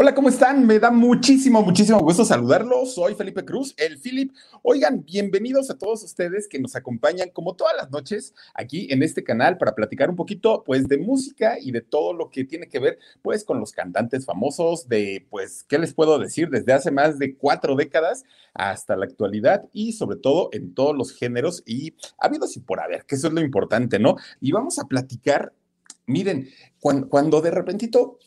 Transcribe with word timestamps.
Hola, 0.00 0.14
¿cómo 0.14 0.28
están? 0.28 0.64
Me 0.64 0.78
da 0.78 0.92
muchísimo, 0.92 1.60
muchísimo 1.60 1.98
gusto 1.98 2.24
saludarlos. 2.24 2.94
Soy 2.94 3.16
Felipe 3.16 3.44
Cruz, 3.44 3.74
el 3.76 3.98
Philip. 3.98 4.32
Oigan, 4.62 5.04
bienvenidos 5.04 5.70
a 5.70 5.76
todos 5.76 6.04
ustedes 6.04 6.46
que 6.46 6.60
nos 6.60 6.76
acompañan 6.76 7.30
como 7.30 7.56
todas 7.56 7.74
las 7.76 7.90
noches 7.90 8.32
aquí 8.54 8.86
en 8.92 9.02
este 9.02 9.24
canal 9.24 9.58
para 9.58 9.74
platicar 9.74 10.08
un 10.08 10.14
poquito 10.14 10.62
pues 10.64 10.86
de 10.86 10.98
música 10.98 11.56
y 11.60 11.72
de 11.72 11.80
todo 11.80 12.12
lo 12.12 12.30
que 12.30 12.44
tiene 12.44 12.68
que 12.68 12.78
ver 12.78 13.00
pues 13.22 13.42
con 13.42 13.58
los 13.58 13.72
cantantes 13.72 14.24
famosos 14.24 14.88
de 14.88 15.26
pues, 15.30 15.64
¿qué 15.64 15.80
les 15.80 15.94
puedo 15.94 16.16
decir? 16.20 16.48
Desde 16.48 16.74
hace 16.74 16.92
más 16.92 17.18
de 17.18 17.34
cuatro 17.34 17.74
décadas 17.74 18.22
hasta 18.54 18.96
la 18.96 19.04
actualidad 19.04 19.64
y 19.72 19.94
sobre 19.94 20.18
todo 20.18 20.48
en 20.52 20.74
todos 20.74 20.96
los 20.96 21.12
géneros 21.12 21.64
y 21.66 21.94
habidos 22.20 22.56
y 22.56 22.60
por 22.60 22.78
haber, 22.78 23.04
que 23.04 23.16
eso 23.16 23.26
es 23.26 23.34
lo 23.34 23.40
importante, 23.40 23.98
¿no? 23.98 24.14
Y 24.40 24.52
vamos 24.52 24.78
a 24.78 24.84
platicar, 24.84 25.52
miren, 26.06 26.48
cuando, 26.78 27.08
cuando 27.08 27.40
de 27.40 27.50
repentito 27.50 28.20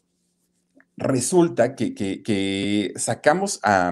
resulta 1.02 1.76
que, 1.76 2.94
sacamos 2.96 3.60
a, 3.64 3.92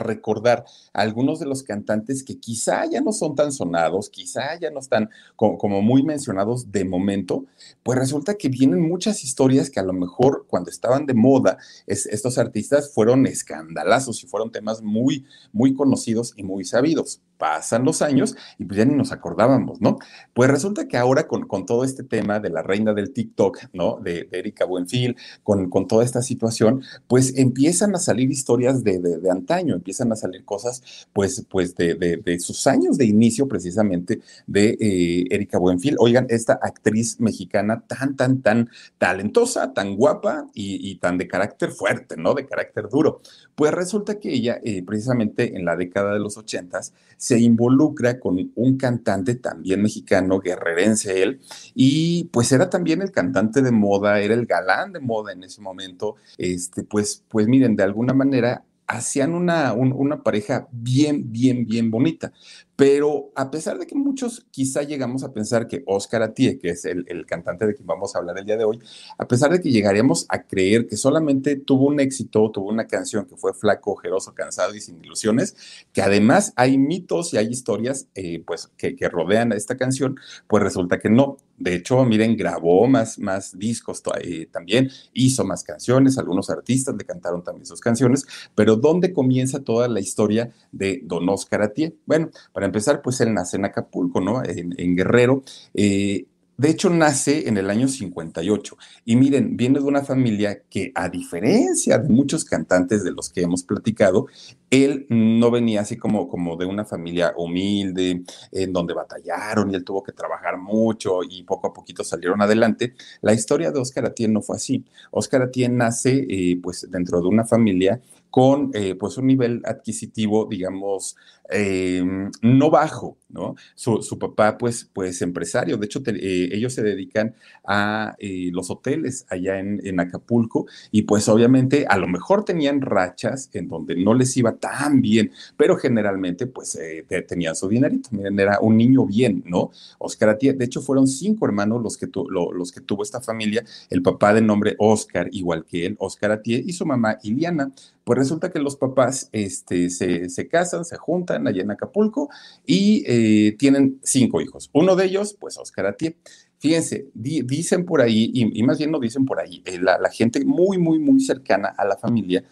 recordar 0.00 0.64
a 0.92 1.02
algunos 1.02 1.38
de 1.38 1.46
los 1.46 1.62
cantantes 1.62 2.24
que 2.24 2.38
quizá 2.38 2.86
ya 2.86 3.00
no 3.00 3.12
son 3.12 3.34
tan 3.34 3.52
sonados, 3.52 4.08
quizá 4.08 4.58
ya 4.58 4.70
no 4.70 4.80
están 4.80 5.10
como, 5.36 5.82
muy 5.82 6.02
mencionados 6.02 6.72
de 6.72 6.84
momento, 6.84 7.44
pues 7.82 7.98
resulta 7.98 8.34
que 8.34 8.48
vienen 8.48 8.88
muchas 8.88 9.22
historias 9.22 9.70
que 9.70 9.80
a 9.80 9.84
lo 9.84 9.92
mejor 9.92 10.46
cuando 10.48 10.70
estaban 10.70 11.06
de 11.06 11.14
moda, 11.14 11.58
estos 11.86 12.38
artistas 12.38 12.92
fueron 12.92 13.26
escandalazos 13.26 14.24
y 14.24 14.26
fueron 14.26 14.50
temas 14.50 14.82
muy, 14.82 15.26
muy 15.52 15.74
conocidos 15.74 16.32
y 16.36 16.42
muy 16.42 16.64
sabidos 16.64 17.20
pasan 17.38 17.84
los 17.84 18.02
años 18.02 18.36
y 18.58 18.64
pues 18.64 18.78
ya 18.78 18.84
ni 18.84 18.94
nos 18.94 19.12
acordábamos, 19.12 19.80
¿no? 19.80 19.98
Pues 20.34 20.50
resulta 20.50 20.88
que 20.88 20.96
ahora 20.96 21.26
con, 21.26 21.46
con 21.46 21.66
todo 21.66 21.84
este 21.84 22.02
tema 22.02 22.40
de 22.40 22.50
la 22.50 22.62
reina 22.62 22.94
del 22.94 23.12
TikTok, 23.12 23.58
¿no? 23.72 23.98
De, 24.02 24.28
Erika 24.32 24.64
Buenfil, 24.64 25.16
con, 25.42 25.70
con, 25.70 25.86
toda 25.86 26.04
esta 26.04 26.22
situación, 26.22 26.82
pues 27.06 27.36
empiezan 27.36 27.94
a 27.94 27.98
salir 27.98 28.30
historias 28.30 28.82
de, 28.82 28.98
de, 28.98 29.30
antaño, 29.30 29.74
empiezan 29.74 30.12
a 30.12 30.16
salir 30.16 30.44
cosas, 30.44 31.08
pues, 31.12 31.44
pues 31.48 31.74
de, 31.76 32.38
sus 32.40 32.66
años 32.66 32.98
de 32.98 33.06
inicio 33.06 33.48
precisamente 33.48 34.20
de 34.46 34.76
eh, 34.80 35.24
Erika 35.30 35.58
Buenfil. 35.58 35.96
Oigan, 35.98 36.26
esta 36.28 36.58
actriz 36.60 37.20
mexicana 37.20 37.84
tan, 37.86 38.16
tan, 38.16 38.42
tan 38.42 38.70
talentosa, 38.98 39.72
tan 39.72 39.96
guapa 39.96 40.46
y, 40.54 40.96
tan 40.96 41.18
de 41.18 41.28
carácter 41.28 41.70
fuerte, 41.70 42.16
¿no? 42.16 42.34
De 42.34 42.46
carácter 42.46 42.88
duro. 42.88 43.20
Pues 43.54 43.72
resulta 43.72 44.18
que 44.18 44.32
ella, 44.32 44.60
eh, 44.64 44.82
precisamente 44.82 45.56
en 45.56 45.64
la 45.64 45.76
década 45.76 46.12
de 46.12 46.18
los 46.18 46.36
ochentas, 46.36 46.92
se 47.26 47.40
involucra 47.40 48.20
con 48.20 48.52
un 48.54 48.76
cantante 48.76 49.34
también 49.34 49.82
mexicano, 49.82 50.38
guerrerense 50.38 51.24
él, 51.24 51.40
y 51.74 52.24
pues 52.32 52.52
era 52.52 52.70
también 52.70 53.02
el 53.02 53.10
cantante 53.10 53.62
de 53.62 53.72
moda, 53.72 54.20
era 54.20 54.32
el 54.34 54.46
galán 54.46 54.92
de 54.92 55.00
moda 55.00 55.32
en 55.32 55.42
ese 55.42 55.60
momento. 55.60 56.14
Este, 56.38 56.84
pues, 56.84 57.24
pues 57.28 57.48
miren, 57.48 57.74
de 57.74 57.82
alguna 57.82 58.14
manera 58.14 58.62
hacían 58.86 59.34
una, 59.34 59.72
una 59.72 60.22
pareja 60.22 60.68
bien, 60.70 61.32
bien, 61.32 61.66
bien 61.66 61.90
bonita. 61.90 62.32
Pero 62.76 63.32
a 63.34 63.50
pesar 63.50 63.78
de 63.78 63.86
que 63.86 63.94
muchos 63.94 64.46
quizá 64.50 64.82
llegamos 64.82 65.24
a 65.24 65.32
pensar 65.32 65.66
que 65.66 65.82
Oscar 65.86 66.22
Atie, 66.22 66.58
que 66.58 66.70
es 66.70 66.84
el, 66.84 67.24
cantante 67.26 67.66
de 67.66 67.74
quien 67.74 67.86
vamos 67.86 68.14
a 68.14 68.18
hablar 68.18 68.38
el 68.38 68.44
día 68.44 68.58
de 68.58 68.64
hoy, 68.64 68.78
a 69.16 69.26
pesar 69.26 69.50
de 69.50 69.62
que 69.62 69.70
llegaríamos 69.70 70.26
a 70.28 70.42
creer 70.42 70.86
que 70.86 70.98
solamente 70.98 71.56
tuvo 71.56 71.86
un 71.86 72.00
éxito, 72.00 72.50
tuvo 72.50 72.68
una 72.68 72.86
canción 72.86 73.24
que 73.24 73.36
fue 73.36 73.54
flaco, 73.54 73.92
ojeroso, 73.92 74.34
cansado 74.34 74.74
y 74.74 74.80
sin 74.82 75.02
ilusiones, 75.02 75.56
que 75.94 76.02
además 76.02 76.52
hay 76.56 76.76
mitos 76.76 77.32
y 77.32 77.38
hay 77.38 77.46
historias 77.46 78.08
eh, 78.14 78.42
pues, 78.46 78.70
que, 78.76 78.94
rodean 79.08 79.52
a 79.52 79.56
esta 79.56 79.76
canción, 79.76 80.16
pues 80.46 80.62
resulta 80.62 80.98
que 80.98 81.08
no. 81.08 81.38
De 81.58 81.74
hecho, 81.74 82.04
miren, 82.04 82.36
grabó 82.36 82.86
más, 82.86 83.18
más 83.18 83.58
discos 83.58 84.02
eh, 84.20 84.46
también, 84.52 84.90
hizo 85.14 85.42
más 85.42 85.64
canciones, 85.64 86.18
algunos 86.18 86.50
artistas 86.50 86.94
le 86.94 87.04
cantaron 87.04 87.42
también 87.42 87.64
sus 87.64 87.80
canciones, 87.80 88.26
pero 88.54 88.76
¿dónde 88.76 89.14
comienza 89.14 89.64
toda 89.64 89.88
la 89.88 90.00
historia 90.00 90.52
de 90.70 91.00
Don 91.02 91.26
Oscar 91.30 91.62
Atie? 91.62 91.96
Bueno, 92.04 92.30
para 92.52 92.65
empezar, 92.66 93.02
pues 93.02 93.20
él 93.20 93.34
nace 93.34 93.56
en 93.56 93.64
Acapulco, 93.64 94.20
¿no? 94.20 94.42
En, 94.44 94.96
Guerrero. 94.96 95.42
Eh, 95.74 96.26
de 96.58 96.70
hecho, 96.70 96.88
nace 96.88 97.48
en 97.48 97.58
el 97.58 97.68
año 97.68 97.86
58. 97.86 98.78
Y 99.04 99.16
miren, 99.16 99.58
viene 99.58 99.78
de 99.78 99.84
una 99.84 100.02
familia 100.02 100.62
que, 100.70 100.90
a 100.94 101.10
diferencia 101.10 101.98
de 101.98 102.08
muchos 102.08 102.46
cantantes 102.46 103.04
de 103.04 103.12
los 103.12 103.28
que 103.28 103.42
hemos 103.42 103.62
platicado, 103.62 104.26
él 104.70 105.06
no 105.10 105.50
venía 105.50 105.82
así 105.82 105.98
como, 105.98 106.28
como 106.28 106.56
de 106.56 106.64
una 106.64 106.86
familia 106.86 107.34
humilde, 107.36 108.22
en 108.52 108.72
donde 108.72 108.94
batallaron 108.94 109.70
y 109.70 109.74
él 109.74 109.84
tuvo 109.84 110.02
que 110.02 110.12
trabajar 110.12 110.56
mucho 110.56 111.20
y 111.28 111.42
poco 111.42 111.68
a 111.68 111.74
poquito 111.74 112.02
salieron 112.02 112.40
adelante. 112.40 112.94
La 113.20 113.34
historia 113.34 113.70
de 113.70 113.78
Oscar 113.78 114.06
Atién 114.06 114.32
no 114.32 114.40
fue 114.40 114.56
así. 114.56 114.82
Oscar 115.10 115.42
Atién 115.42 115.76
nace 115.76 116.26
eh, 116.28 116.58
pues 116.62 116.90
dentro 116.90 117.20
de 117.20 117.28
una 117.28 117.44
familia 117.44 118.00
con 118.36 118.70
eh, 118.74 118.94
pues 118.96 119.16
un 119.16 119.28
nivel 119.28 119.62
adquisitivo, 119.64 120.44
digamos, 120.44 121.16
eh, 121.48 122.04
no 122.42 122.70
bajo, 122.70 123.16
¿no? 123.30 123.54
Su, 123.74 124.18
papá, 124.18 124.58
pues, 124.58 124.90
pues 124.92 125.22
empresario, 125.22 125.78
de 125.78 125.86
hecho, 125.86 126.02
eh, 126.04 126.50
ellos 126.52 126.74
se 126.74 126.82
dedican 126.82 127.34
a 127.66 128.14
los 128.52 128.70
hoteles 128.70 129.24
allá 129.30 129.58
en, 129.58 129.80
en, 129.84 130.00
Acapulco 130.00 130.66
y 130.90 131.02
pues 131.02 131.30
obviamente 131.30 131.86
a 131.88 131.96
lo 131.96 132.08
mejor 132.08 132.44
tenían 132.44 132.82
rachas 132.82 133.48
en 133.54 133.68
donde 133.68 133.96
no 133.96 134.12
les 134.12 134.36
iba 134.36 134.52
tan 134.56 135.00
bien, 135.00 135.32
pero 135.56 135.78
generalmente 135.78 136.46
pues 136.46 136.78
tenían 137.26 137.56
su 137.56 137.68
dinerito, 137.70 138.10
miren, 138.12 138.38
era 138.38 138.58
un 138.60 138.76
niño 138.76 139.06
bien, 139.06 139.44
¿no? 139.46 139.70
Oscar 139.98 140.36
de 140.38 140.64
hecho 140.64 140.82
fueron 140.82 141.06
cinco 141.06 141.46
hermanos 141.46 141.82
los 141.82 141.96
que, 141.96 142.06
los 142.12 142.70
que 142.70 142.82
tuvo 142.82 143.02
esta 143.02 143.22
familia, 143.22 143.64
el 143.88 144.02
papá 144.02 144.34
de 144.34 144.42
nombre 144.42 144.74
Oscar, 144.78 145.28
igual 145.32 145.64
que 145.64 145.86
él, 145.86 145.96
Oscar 145.98 146.32
Atié, 146.32 146.62
y 146.66 146.74
su 146.74 146.84
mamá 146.84 147.18
Iliana, 147.22 147.72
pues 148.06 148.20
resulta 148.20 148.52
que 148.52 148.60
los 148.60 148.76
papás 148.76 149.28
este, 149.32 149.90
se, 149.90 150.48
casan, 150.48 150.84
se 150.84 150.96
juntan 150.96 151.48
allá 151.48 151.62
en 151.62 151.72
Acapulco 151.72 152.28
y 152.64 153.02
eh, 153.04 153.56
tienen 153.58 153.98
cinco 154.04 154.40
hijos. 154.40 154.70
Uno 154.72 154.94
de 154.94 155.06
ellos, 155.06 155.36
pues 155.40 155.58
Oscar 155.58 155.86
Atié. 155.86 156.16
Fíjense, 156.58 157.08
dicen 157.14 157.84
por 157.84 158.00
ahí, 158.00 158.30
y, 158.32 158.62
más 158.62 158.78
bien 158.78 158.92
no 158.92 159.00
dicen 159.00 159.24
por 159.24 159.40
ahí, 159.40 159.60
eh, 159.66 159.80
la, 159.80 160.08
gente 160.10 160.44
muy, 160.44 160.78
muy, 160.78 161.00
muy 161.00 161.20
cercana 161.20 161.74
a 161.76 161.84
la 161.84 161.96
familia 161.96 162.44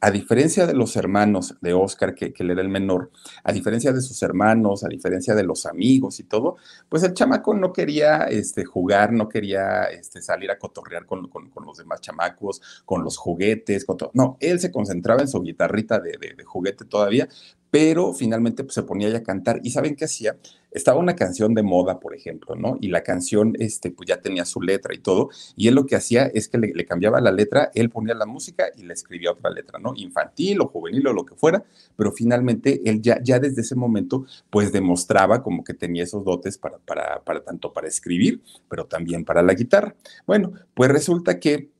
a 0.00 0.10
diferencia 0.10 0.66
de 0.66 0.74
los 0.74 0.96
hermanos 0.96 1.56
de 1.60 1.72
Oscar, 1.72 2.14
que, 2.14 2.32
que, 2.32 2.44
era 2.44 2.60
el 2.60 2.68
menor, 2.68 3.10
a 3.42 3.52
diferencia 3.52 3.92
de 3.92 4.00
sus 4.00 4.22
hermanos, 4.22 4.84
a 4.84 4.88
diferencia 4.88 5.34
de 5.34 5.42
los 5.42 5.66
amigos 5.66 6.20
y 6.20 6.24
todo, 6.24 6.56
pues 6.88 7.02
el 7.02 7.14
chamaco 7.14 7.52
no 7.54 7.72
quería 7.72 8.24
este, 8.24 8.64
jugar, 8.64 9.12
no 9.12 9.28
quería 9.28 9.84
este, 9.84 10.22
salir 10.22 10.50
a 10.50 10.58
cotorrear 10.58 11.04
con, 11.04 11.28
los 11.64 11.78
demás 11.78 12.00
chamacos, 12.00 12.62
con 12.84 13.02
los 13.02 13.16
juguetes, 13.16 13.86
no, 14.12 14.36
él 14.40 14.60
se 14.60 14.70
concentraba 14.70 15.22
en 15.22 15.28
su 15.28 15.42
guitarrita 15.42 15.98
de, 15.98 16.16
de 16.18 16.44
juguete 16.44 16.84
todavía, 16.84 17.28
pero 17.70 18.12
finalmente 18.12 18.64
pues, 18.64 18.74
se 18.74 18.82
ponía 18.82 19.08
ya 19.08 19.18
a 19.18 19.22
cantar. 19.22 19.60
¿Y 19.62 19.70
saben 19.70 19.96
qué 19.96 20.04
hacía? 20.06 20.36
Estaba 20.70 21.00
una 21.00 21.16
canción 21.16 21.54
de 21.54 21.62
moda, 21.62 21.98
por 21.98 22.14
ejemplo, 22.14 22.54
¿no? 22.54 22.76
Y 22.80 22.88
la 22.88 23.02
canción, 23.02 23.54
este, 23.58 23.90
pues 23.90 24.06
ya 24.08 24.20
tenía 24.20 24.44
su 24.44 24.60
letra 24.60 24.94
y 24.94 24.98
todo, 24.98 25.30
y 25.56 25.68
él 25.68 25.74
lo 25.74 25.86
que 25.86 25.96
hacía 25.96 26.26
es 26.26 26.48
que 26.48 26.58
le, 26.58 26.84
cambiaba 26.84 27.20
la 27.20 27.32
letra, 27.32 27.70
él 27.74 27.88
ponía 27.88 28.14
la 28.14 28.26
música 28.26 28.66
y 28.76 28.82
le 28.82 28.92
escribía 28.92 29.32
otra 29.32 29.50
letra, 29.50 29.78
¿no? 29.78 29.94
Infantil 29.96 30.60
o 30.60 30.68
juvenil 30.68 31.06
o 31.06 31.12
lo 31.12 31.24
que 31.24 31.34
fuera, 31.34 31.64
pero 31.96 32.12
finalmente 32.12 32.82
él 32.84 33.00
ya, 33.00 33.18
ya 33.22 33.38
desde 33.38 33.62
ese 33.62 33.76
momento, 33.76 34.26
pues 34.50 34.70
demostraba 34.70 35.42
como 35.42 35.64
que 35.64 35.72
tenía 35.72 36.02
esos 36.02 36.22
dotes 36.24 36.58
para, 36.58 36.78
para, 36.78 37.22
para 37.24 37.42
tanto 37.42 37.72
para 37.72 37.88
escribir, 37.88 38.42
pero 38.68 38.86
también 38.86 39.24
para 39.24 39.42
la 39.42 39.54
guitarra. 39.54 39.94
Bueno, 40.26 40.52
pues 40.74 40.90
resulta 40.90 41.40
que 41.40 41.70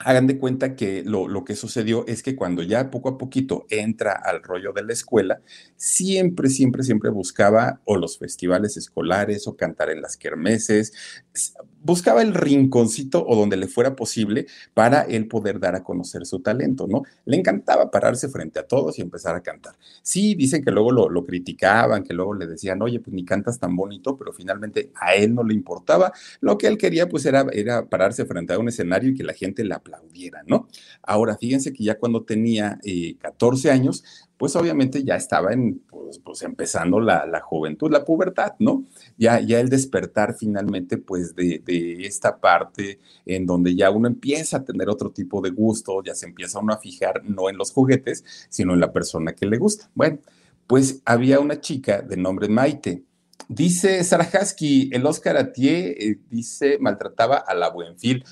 hagan 0.00 0.26
de 0.26 0.38
cuenta 0.38 0.74
que 0.74 1.02
lo, 1.04 1.28
lo, 1.28 1.44
que 1.44 1.54
sucedió 1.54 2.04
es 2.06 2.22
que 2.22 2.34
cuando 2.34 2.62
ya 2.62 2.90
poco 2.90 3.08
a 3.08 3.18
poquito 3.18 3.66
entra 3.70 4.12
al 4.12 4.42
rollo 4.42 4.72
de 4.72 4.82
la 4.82 4.92
escuela, 4.92 5.40
siempre, 5.76 6.50
siempre, 6.50 6.82
siempre 6.82 7.10
buscaba 7.10 7.80
o 7.84 7.96
los 7.96 8.18
festivales 8.18 8.76
escolares 8.76 9.46
o 9.46 9.56
cantar 9.56 9.90
en 9.90 10.02
las 10.02 10.16
kermeses, 10.16 10.92
buscaba 11.84 12.22
el 12.22 12.34
rinconcito 12.34 13.24
o 13.24 13.36
donde 13.36 13.56
le 13.56 13.68
fuera 13.68 13.94
posible 13.94 14.46
para 14.72 15.02
él 15.02 15.28
poder 15.28 15.60
dar 15.60 15.76
a 15.76 15.84
conocer 15.84 16.26
su 16.26 16.40
talento, 16.40 16.88
¿no? 16.88 17.02
Le 17.26 17.36
encantaba 17.36 17.90
pararse 17.90 18.28
frente 18.28 18.58
a 18.58 18.66
todos 18.66 18.98
y 18.98 19.02
empezar 19.02 19.36
a 19.36 19.42
cantar. 19.42 19.74
Sí, 20.02 20.34
dicen 20.34 20.64
que 20.64 20.70
luego 20.70 20.90
lo, 20.90 21.08
lo 21.08 21.24
criticaban, 21.24 22.02
que 22.02 22.14
luego 22.14 22.34
le 22.34 22.46
decían, 22.46 22.82
oye, 22.82 22.98
pues 23.00 23.14
ni 23.14 23.24
cantas 23.24 23.58
tan 23.58 23.76
bonito, 23.76 24.16
pero 24.16 24.32
finalmente 24.32 24.90
a 24.94 25.14
él 25.14 25.34
no 25.34 25.44
le 25.44 25.54
importaba. 25.54 26.12
Lo 26.40 26.58
que 26.58 26.66
él 26.66 26.78
quería, 26.78 27.08
pues 27.08 27.26
era, 27.26 27.46
era 27.52 27.86
pararse 27.86 28.24
frente 28.24 28.54
a 28.54 28.58
un 28.58 28.68
escenario 28.68 29.10
y 29.10 29.14
que 29.14 29.22
la 29.22 29.34
gente 29.34 29.62
le 29.62 29.74
aplaudiera, 29.74 30.42
¿no? 30.46 30.68
Ahora, 31.02 31.36
fíjense 31.36 31.72
que 31.72 31.84
ya 31.84 31.98
cuando 31.98 32.24
tenía 32.24 32.80
14 33.20 33.68
eh, 33.68 33.70
años, 33.70 34.04
pues 34.36 34.56
obviamente 34.56 35.04
ya 35.04 35.16
estaba 35.16 35.52
en, 35.52 35.80
pues, 35.80 36.18
pues 36.18 36.42
empezando 36.42 37.00
la, 37.00 37.26
la, 37.26 37.40
juventud, 37.40 37.90
la 37.90 38.04
pubertad, 38.04 38.54
¿no? 38.58 38.84
Ya, 39.16 39.40
ya 39.40 39.60
el 39.60 39.68
despertar 39.68 40.34
finalmente, 40.34 40.98
pues 40.98 41.34
de, 41.34 41.62
de, 41.64 42.06
esta 42.06 42.38
parte 42.38 43.00
en 43.26 43.46
donde 43.46 43.74
ya 43.74 43.90
uno 43.90 44.08
empieza 44.08 44.58
a 44.58 44.64
tener 44.64 44.88
otro 44.88 45.10
tipo 45.10 45.40
de 45.40 45.50
gusto, 45.50 46.02
ya 46.02 46.14
se 46.14 46.26
empieza 46.26 46.58
uno 46.58 46.72
a 46.72 46.78
fijar 46.78 47.22
no 47.24 47.48
en 47.48 47.56
los 47.56 47.72
juguetes, 47.72 48.24
sino 48.48 48.74
en 48.74 48.80
la 48.80 48.92
persona 48.92 49.34
que 49.34 49.46
le 49.46 49.58
gusta. 49.58 49.90
Bueno, 49.94 50.18
pues 50.66 51.02
había 51.04 51.40
una 51.40 51.60
chica 51.60 52.02
de 52.02 52.16
nombre 52.16 52.48
Maite. 52.48 53.04
Dice 53.48 54.02
Sarah 54.04 54.28
Husky, 54.40 54.90
el 54.92 55.04
Oscar 55.04 55.36
Atié, 55.36 55.90
eh, 55.90 56.20
dice, 56.30 56.78
maltrataba 56.80 57.36
a 57.36 57.54
la 57.54 57.68
Buenfil 57.68 58.24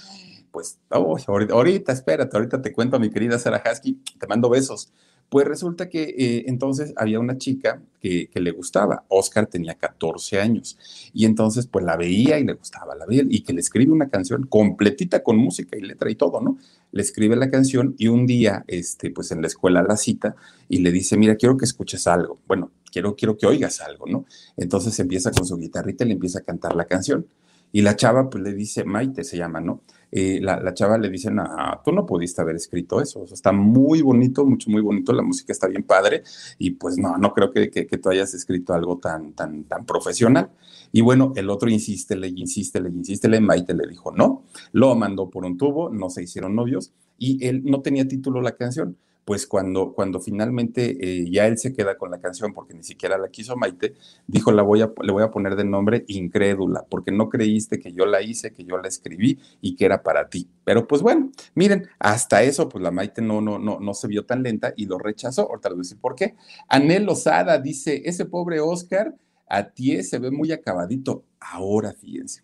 pues, 0.52 0.78
oh, 0.90 1.16
ahorita, 1.28 1.92
espérate, 1.92 2.36
ahorita 2.36 2.60
te 2.60 2.72
cuento, 2.72 3.00
mi 3.00 3.10
querida 3.10 3.38
Sarah 3.38 3.62
Husky, 3.64 3.94
te 4.18 4.26
mando 4.26 4.50
besos. 4.50 4.92
Pues 5.32 5.46
resulta 5.46 5.88
que 5.88 6.02
eh, 6.02 6.44
entonces 6.48 6.92
había 6.94 7.18
una 7.18 7.38
chica 7.38 7.80
que, 8.02 8.28
le 8.34 8.50
gustaba. 8.50 9.06
Oscar 9.08 9.46
tenía 9.46 9.72
14 9.76 10.38
años 10.38 10.76
y 11.14 11.24
entonces 11.24 11.66
pues 11.66 11.86
la 11.86 11.96
veía 11.96 12.38
y 12.38 12.44
le 12.44 12.52
gustaba, 12.52 12.94
la 12.94 13.06
veía 13.06 13.24
y 13.26 13.40
que 13.40 13.54
le 13.54 13.60
escribe 13.60 13.92
una 13.92 14.10
canción 14.10 14.46
completita 14.46 15.22
con 15.22 15.38
música 15.38 15.74
y 15.78 15.80
letra 15.80 16.10
y 16.10 16.16
todo, 16.16 16.42
¿no? 16.42 16.58
Le 16.90 17.00
escribe 17.00 17.34
la 17.34 17.48
canción 17.48 17.94
y 17.96 18.08
un 18.08 18.26
día, 18.26 18.62
este, 18.66 19.10
pues 19.10 19.32
en 19.32 19.40
la 19.40 19.46
escuela 19.46 19.82
la 19.82 19.96
cita 19.96 20.36
y 20.68 20.80
le 20.80 20.92
dice, 20.92 21.16
mira, 21.16 21.34
quiero 21.36 21.56
que 21.56 21.64
escuches 21.64 22.06
algo. 22.06 22.38
Bueno, 22.46 22.70
quiero, 22.92 23.16
quiero 23.16 23.38
que 23.38 23.46
oigas 23.46 23.80
algo, 23.80 24.04
¿no? 24.06 24.26
Entonces 24.58 25.00
empieza 25.00 25.30
con 25.30 25.46
su 25.46 25.56
guitarrita 25.56 26.04
y 26.04 26.08
le 26.08 26.12
empieza 26.12 26.40
a 26.40 26.42
cantar 26.42 26.76
la 26.76 26.84
canción. 26.84 27.26
Y 27.72 27.82
la 27.82 27.96
chava 27.96 28.28
pues 28.28 28.44
le 28.44 28.52
dice, 28.52 28.84
Maite 28.84 29.24
se 29.24 29.36
llama, 29.36 29.60
¿no? 29.60 29.82
Eh, 30.14 30.40
la, 30.42 30.74
chava 30.74 30.98
le 30.98 31.08
dice, 31.08 31.30
ah, 31.38 31.80
tú 31.82 31.90
no 31.90 32.04
pudiste 32.04 32.42
haber 32.42 32.56
escrito 32.56 33.00
eso, 33.00 33.24
está 33.24 33.50
muy 33.50 34.02
bonito, 34.02 34.44
mucho, 34.44 34.70
muy 34.70 34.82
bonito, 34.82 35.14
la 35.14 35.22
música 35.22 35.54
está 35.54 35.68
bien 35.68 35.84
padre, 35.84 36.22
y 36.58 36.72
pues 36.72 36.98
no, 36.98 37.16
no 37.16 37.32
creo 37.32 37.50
que, 37.50 37.70
que, 37.70 37.98
tú 37.98 38.10
hayas 38.10 38.34
escrito 38.34 38.74
algo 38.74 38.98
tan, 38.98 39.32
tan, 39.32 39.64
tan 39.64 39.86
profesional. 39.86 40.50
Y 40.92 41.00
bueno, 41.00 41.32
el 41.34 41.48
otro 41.48 41.70
insiste, 41.70 42.14
le 42.14 42.28
insiste, 42.28 42.78
le 42.78 42.90
insiste, 42.90 43.26
le 43.26 43.40
Maite 43.40 43.72
le 43.72 43.88
dijo 43.88 44.12
no, 44.12 44.44
lo 44.72 44.94
mandó 44.94 45.30
por 45.30 45.46
un 45.46 45.56
tubo, 45.56 45.88
no 45.88 46.10
se 46.10 46.22
hicieron 46.22 46.54
novios, 46.54 46.92
y 47.16 47.46
él 47.46 47.62
no 47.64 47.80
tenía 47.80 48.06
título 48.06 48.42
la 48.42 48.52
canción 48.54 48.98
pues 49.24 49.46
cuando, 49.46 49.92
cuando 49.92 50.20
finalmente 50.20 50.96
eh, 51.00 51.30
ya 51.30 51.46
él 51.46 51.58
se 51.58 51.72
queda 51.72 51.96
con 51.96 52.10
la 52.10 52.20
canción, 52.20 52.52
porque 52.52 52.74
ni 52.74 52.82
siquiera 52.82 53.18
la 53.18 53.28
quiso 53.28 53.56
Maite, 53.56 53.94
dijo, 54.26 54.52
la 54.52 54.62
voy 54.62 54.82
a, 54.82 54.92
le 55.02 55.12
voy 55.12 55.22
a 55.22 55.30
poner 55.30 55.56
de 55.56 55.64
nombre 55.64 56.04
Incrédula, 56.08 56.84
porque 56.88 57.12
no 57.12 57.28
creíste 57.28 57.78
que 57.78 57.92
yo 57.92 58.06
la 58.06 58.22
hice, 58.22 58.52
que 58.52 58.64
yo 58.64 58.78
la 58.78 58.88
escribí 58.88 59.38
y 59.60 59.76
que 59.76 59.84
era 59.84 60.02
para 60.02 60.28
ti. 60.28 60.48
Pero 60.64 60.86
pues 60.86 61.02
bueno, 61.02 61.30
miren, 61.54 61.88
hasta 61.98 62.42
eso, 62.42 62.68
pues 62.68 62.82
la 62.82 62.90
Maite 62.90 63.22
no, 63.22 63.40
no, 63.40 63.58
no, 63.58 63.78
no 63.80 63.94
se 63.94 64.08
vio 64.08 64.24
tan 64.24 64.42
lenta 64.42 64.74
y 64.76 64.86
lo 64.86 64.98
rechazó. 64.98 65.42
Ahorita 65.42 65.68
les 65.68 65.76
voy 65.76 65.80
a 65.80 65.84
decir 65.84 66.00
por 66.00 66.14
qué. 66.14 66.34
Anel 66.68 67.08
Osada 67.08 67.58
dice, 67.58 68.02
ese 68.04 68.24
pobre 68.24 68.60
Oscar 68.60 69.14
a 69.48 69.70
ti 69.70 70.02
se 70.02 70.18
ve 70.18 70.30
muy 70.30 70.50
acabadito. 70.52 71.24
Ahora, 71.38 71.92
fíjense 71.92 72.42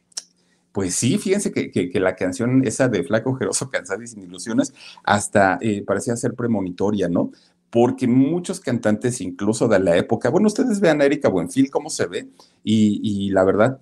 pues 0.79 0.95
sí, 0.95 1.19
fíjense 1.19 1.51
que, 1.51 1.91
la 1.99 2.15
canción 2.15 2.65
esa 2.65 2.87
de 2.87 3.03
Flaco 3.03 3.35
Jeroso, 3.35 3.69
Cansado 3.73 4.01
y 4.01 4.07
Sin 4.07 4.23
Ilusiones, 4.23 4.73
hasta 5.03 5.59
eh, 5.61 5.83
parecía 5.85 6.15
ser 6.15 6.35
premonitoria, 6.35 7.09
¿no? 7.09 7.33
Porque 7.69 8.07
muchos 8.07 8.61
cantantes, 8.61 9.21
incluso 9.21 9.67
de 9.67 9.81
la 9.81 9.97
época, 9.97 10.31
bueno, 10.31 10.47
ustedes 10.47 10.79
vean 10.79 11.01
a 11.01 11.05
Erika 11.05 11.31
Buenfil 11.31 11.73
cómo 11.73 11.91
se 11.91 12.07
ve, 12.07 12.29
y, 12.63 13.01
y 13.03 13.31
la 13.31 13.43
verdad, 13.43 13.81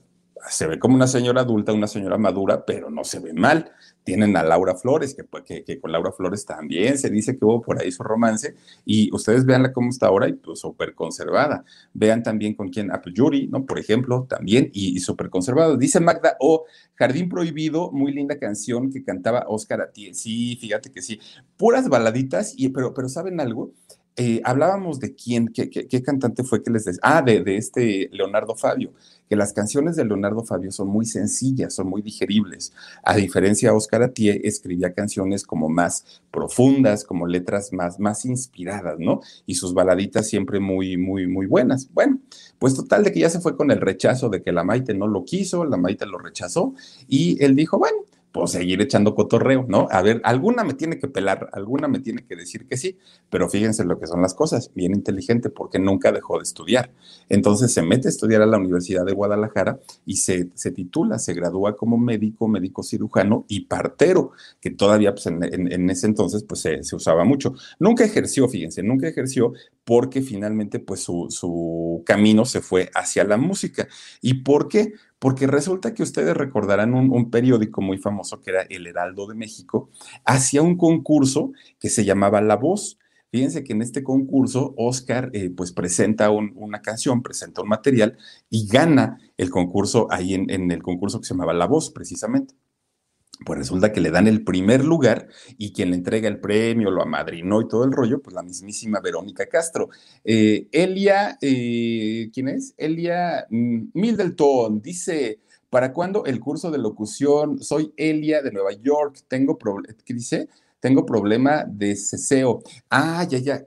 se 0.48 0.66
ve 0.66 0.78
como 0.78 0.94
una 0.94 1.06
señora 1.06 1.42
adulta, 1.42 1.72
una 1.72 1.86
señora 1.86 2.18
madura, 2.18 2.64
pero 2.64 2.90
no 2.90 3.04
se 3.04 3.18
ve 3.20 3.32
mal. 3.32 3.70
Tienen 4.04 4.36
a 4.36 4.42
Laura 4.44 4.76
Flores, 4.76 5.14
que, 5.14 5.64
que, 5.64 5.80
con 5.80 5.90
Laura 5.90 6.12
Flores 6.12 6.44
también 6.46 6.96
se 6.96 7.10
dice 7.10 7.36
que 7.36 7.44
hubo 7.44 7.60
por 7.60 7.80
ahí 7.80 7.90
su 7.90 8.04
romance, 8.04 8.54
y 8.84 9.12
ustedes 9.12 9.44
veanla 9.44 9.72
cómo 9.72 9.90
está 9.90 10.06
ahora 10.06 10.28
y 10.28 10.34
pues 10.34 10.60
súper 10.60 10.94
conservada. 10.94 11.64
Vean 11.92 12.22
también 12.22 12.54
con 12.54 12.68
quién, 12.68 12.92
a 12.92 13.02
Yuri, 13.04 13.48
¿no? 13.48 13.64
Por 13.66 13.78
ejemplo, 13.78 14.26
también, 14.28 14.70
y, 14.72 15.00
súper 15.00 15.30
conservado. 15.30 15.76
Dice 15.76 15.98
Magda, 16.00 16.36
oh, 16.40 16.64
Jardín 16.94 17.28
Prohibido, 17.28 17.90
muy 17.90 18.12
linda 18.12 18.38
canción 18.38 18.92
que 18.92 19.02
cantaba 19.02 19.44
Oscar 19.48 19.80
Atiel. 19.80 20.14
Sí, 20.14 20.56
fíjate 20.60 20.90
que 20.92 21.02
sí. 21.02 21.20
Puras 21.56 21.88
baladitas, 21.88 22.54
y, 22.56 22.68
pero, 22.68 22.94
pero 22.94 23.08
¿saben 23.08 23.40
algo? 23.40 23.72
Eh, 24.18 24.40
hablábamos 24.44 24.98
de 24.98 25.14
quién, 25.14 25.48
qué, 25.48 25.68
qué, 25.68 26.02
cantante 26.02 26.42
fue 26.42 26.62
que 26.62 26.70
les 26.70 26.86
decía, 26.86 27.00
ah, 27.02 27.20
de, 27.20 27.42
de, 27.42 27.58
este 27.58 28.08
Leonardo 28.12 28.54
Fabio, 28.56 28.94
que 29.28 29.36
las 29.36 29.52
canciones 29.52 29.96
de 29.96 30.04
Leonardo 30.04 30.44
Fabio 30.44 30.70
son 30.70 30.88
muy 30.88 31.06
sencillas, 31.06 31.74
son 31.74 31.88
muy 31.88 32.02
digeribles. 32.02 32.72
A 33.02 33.16
diferencia, 33.16 33.74
Oscar 33.74 34.02
Atié 34.02 34.40
escribía 34.44 34.92
canciones 34.92 35.44
como 35.44 35.68
más 35.68 36.22
profundas, 36.30 37.04
como 37.04 37.26
letras 37.26 37.72
más, 37.72 37.98
más 37.98 38.24
inspiradas, 38.24 38.98
¿no? 38.98 39.20
Y 39.46 39.54
sus 39.54 39.74
baladitas 39.74 40.28
siempre 40.28 40.60
muy, 40.60 40.96
muy, 40.96 41.26
muy 41.26 41.46
buenas. 41.46 41.88
Bueno, 41.92 42.18
pues 42.58 42.74
total 42.74 43.04
de 43.04 43.12
que 43.12 43.20
ya 43.20 43.30
se 43.30 43.40
fue 43.40 43.56
con 43.56 43.70
el 43.70 43.80
rechazo 43.80 44.28
de 44.28 44.42
que 44.42 44.52
la 44.52 44.64
Maite 44.64 44.94
no 44.94 45.06
lo 45.06 45.24
quiso, 45.24 45.64
la 45.64 45.76
Maite 45.76 46.06
lo 46.06 46.18
rechazó, 46.18 46.74
y 47.08 47.42
él 47.42 47.56
dijo, 47.56 47.78
bueno, 47.78 47.98
pues 48.36 48.52
seguir 48.52 48.80
echando 48.82 49.14
cotorreo, 49.14 49.64
¿no? 49.66 49.88
A 49.90 50.02
ver, 50.02 50.20
alguna 50.24 50.62
me 50.62 50.74
tiene 50.74 50.98
que 50.98 51.08
pelar, 51.08 51.48
alguna 51.52 51.88
me 51.88 52.00
tiene 52.00 52.24
que 52.26 52.36
decir 52.36 52.66
que 52.68 52.76
sí, 52.76 52.98
pero 53.30 53.48
fíjense 53.48 53.84
lo 53.84 53.98
que 53.98 54.06
son 54.06 54.20
las 54.20 54.34
cosas, 54.34 54.70
bien 54.74 54.94
inteligente, 54.94 55.48
porque 55.48 55.78
nunca 55.78 56.12
dejó 56.12 56.36
de 56.36 56.42
estudiar. 56.42 56.92
Entonces 57.28 57.72
se 57.72 57.82
mete 57.82 58.08
a 58.08 58.10
estudiar 58.10 58.42
a 58.42 58.46
la 58.46 58.58
Universidad 58.58 59.04
de 59.04 59.12
Guadalajara 59.12 59.80
y 60.04 60.18
se, 60.18 60.50
se 60.54 60.70
titula, 60.70 61.18
se 61.18 61.34
gradúa 61.34 61.76
como 61.76 61.96
médico, 61.98 62.46
médico 62.46 62.82
cirujano 62.82 63.46
y 63.48 63.60
partero, 63.62 64.32
que 64.60 64.70
todavía 64.70 65.14
pues, 65.14 65.26
en, 65.26 65.90
ese 65.90 66.06
entonces 66.06 66.44
pues 66.44 66.60
se, 66.60 66.94
usaba 66.94 67.24
mucho. 67.24 67.54
Nunca 67.78 68.04
ejerció, 68.04 68.48
fíjense, 68.48 68.82
nunca 68.82 69.08
ejerció 69.08 69.54
porque 69.84 70.20
finalmente 70.20 70.78
pues 70.78 71.00
su, 71.00 71.28
su 71.30 72.02
camino 72.04 72.44
se 72.44 72.60
fue 72.60 72.90
hacia 72.94 73.24
la 73.24 73.38
música. 73.38 73.88
¿Y 74.20 74.34
por 74.34 74.68
qué? 74.68 74.92
Porque 75.18 75.46
resulta 75.46 75.94
que 75.94 76.02
ustedes 76.02 76.36
recordarán 76.36 76.94
un, 76.94 77.30
periódico 77.30 77.80
muy 77.80 77.98
famoso 77.98 78.40
que 78.40 78.50
era 78.50 78.62
El 78.62 78.86
Heraldo 78.86 79.26
de 79.26 79.34
México, 79.34 79.90
hacía 80.24 80.62
un 80.62 80.76
concurso 80.76 81.52
que 81.78 81.88
se 81.88 82.04
llamaba 82.04 82.40
La 82.40 82.56
Voz. 82.56 82.98
Fíjense 83.30 83.64
que 83.64 83.72
en 83.72 83.82
este 83.82 84.02
concurso 84.02 84.74
Oscar 84.76 85.30
eh, 85.32 85.50
pues 85.50 85.72
presenta 85.72 86.30
una 86.30 86.80
canción, 86.80 87.22
presenta 87.22 87.62
un 87.62 87.68
material 87.68 88.16
y 88.50 88.66
gana 88.66 89.18
el 89.36 89.50
concurso 89.50 90.06
ahí 90.10 90.34
en, 90.34 90.50
en 90.50 90.70
el 90.70 90.82
concurso 90.82 91.20
que 91.20 91.26
se 91.26 91.34
llamaba 91.34 91.52
La 91.52 91.66
Voz 91.66 91.90
precisamente 91.90 92.54
pues 93.44 93.58
resulta 93.58 93.92
que 93.92 94.00
le 94.00 94.10
dan 94.10 94.26
el 94.26 94.44
primer 94.44 94.84
lugar 94.84 95.28
y 95.58 95.72
quien 95.72 95.90
le 95.90 95.96
entrega 95.96 96.28
el 96.28 96.40
premio, 96.40 96.90
lo 96.90 97.02
amadrinó 97.02 97.60
y 97.60 97.68
todo 97.68 97.84
el 97.84 97.92
rollo, 97.92 98.22
pues 98.22 98.34
la 98.34 98.42
mismísima 98.42 99.00
Verónica 99.00 99.46
Castro. 99.46 99.90
Eh, 100.24 100.68
Elia, 100.72 101.38
eh, 101.40 102.30
¿quién 102.32 102.48
es? 102.48 102.74
Elia 102.76 103.46
mm, 103.50 103.88
Middleton 103.94 104.80
dice, 104.80 105.40
¿para 105.70 105.92
cuándo 105.92 106.24
el 106.24 106.40
curso 106.40 106.70
de 106.70 106.78
locución? 106.78 107.62
Soy 107.62 107.92
Elia 107.96 108.42
de 108.42 108.52
Nueva 108.52 108.72
York, 108.72 109.24
tengo 109.28 109.58
¿qué 110.04 110.14
dice? 110.14 110.48
Tengo 110.80 111.04
problema 111.04 111.64
de 111.66 111.96
ceseo. 111.96 112.62
Ah, 112.90 113.26
ya, 113.28 113.38
ya. 113.38 113.66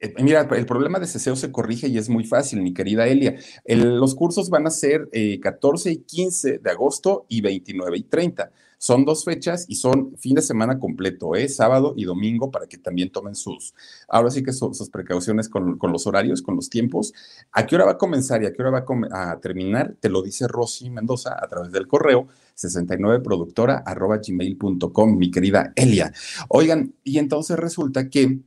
Eh, 0.00 0.14
mira, 0.22 0.48
el 0.50 0.66
problema 0.66 0.98
de 0.98 1.06
ceseo 1.06 1.36
se 1.36 1.52
corrige 1.52 1.88
y 1.88 1.98
es 1.98 2.08
muy 2.08 2.24
fácil, 2.24 2.62
mi 2.62 2.72
querida 2.72 3.06
Elia. 3.06 3.36
los 3.66 4.14
cursos 4.14 4.48
van 4.48 4.66
a 4.66 4.70
ser 4.70 5.08
14 5.40 5.92
y 5.92 5.98
15 5.98 6.58
de 6.58 6.70
agosto 6.70 7.26
y 7.28 7.42
29 7.42 7.98
y 7.98 8.02
30. 8.04 8.50
Son 8.82 9.04
dos 9.04 9.26
fechas 9.26 9.66
y 9.68 9.74
son 9.74 10.16
fin 10.16 10.34
de 10.36 10.40
semana 10.40 10.78
completo, 10.78 11.34
¿eh? 11.36 11.50
sábado 11.50 11.92
y 11.98 12.04
domingo, 12.04 12.50
para 12.50 12.66
que 12.66 12.78
también 12.78 13.12
tomen 13.12 13.34
sus, 13.34 13.74
ahora 14.08 14.30
sí 14.30 14.42
que 14.42 14.54
sus 14.54 14.88
precauciones 14.88 15.50
con, 15.50 15.78
los 15.78 16.06
horarios, 16.06 16.40
con 16.40 16.56
los 16.56 16.70
tiempos. 16.70 17.12
¿A 17.52 17.66
qué 17.66 17.74
hora 17.74 17.84
va 17.84 17.90
a 17.92 17.98
comenzar 17.98 18.42
y 18.42 18.46
a 18.46 18.54
qué 18.54 18.62
hora 18.62 18.70
va 18.70 19.32
a, 19.32 19.38
terminar? 19.38 19.96
Te 20.00 20.08
lo 20.08 20.22
dice 20.22 20.48
Rosy 20.48 20.88
Mendoza 20.88 21.36
a 21.38 21.46
través 21.46 21.72
del 21.72 21.86
correo 21.86 22.28
69productora 22.56 23.84
gmail.com, 24.26 25.18
mi 25.18 25.30
querida 25.30 25.74
Elia. 25.76 26.10
Oigan, 26.48 26.94
y 27.04 27.18
entonces 27.18 27.58
resulta 27.58 28.08
que 28.08 28.40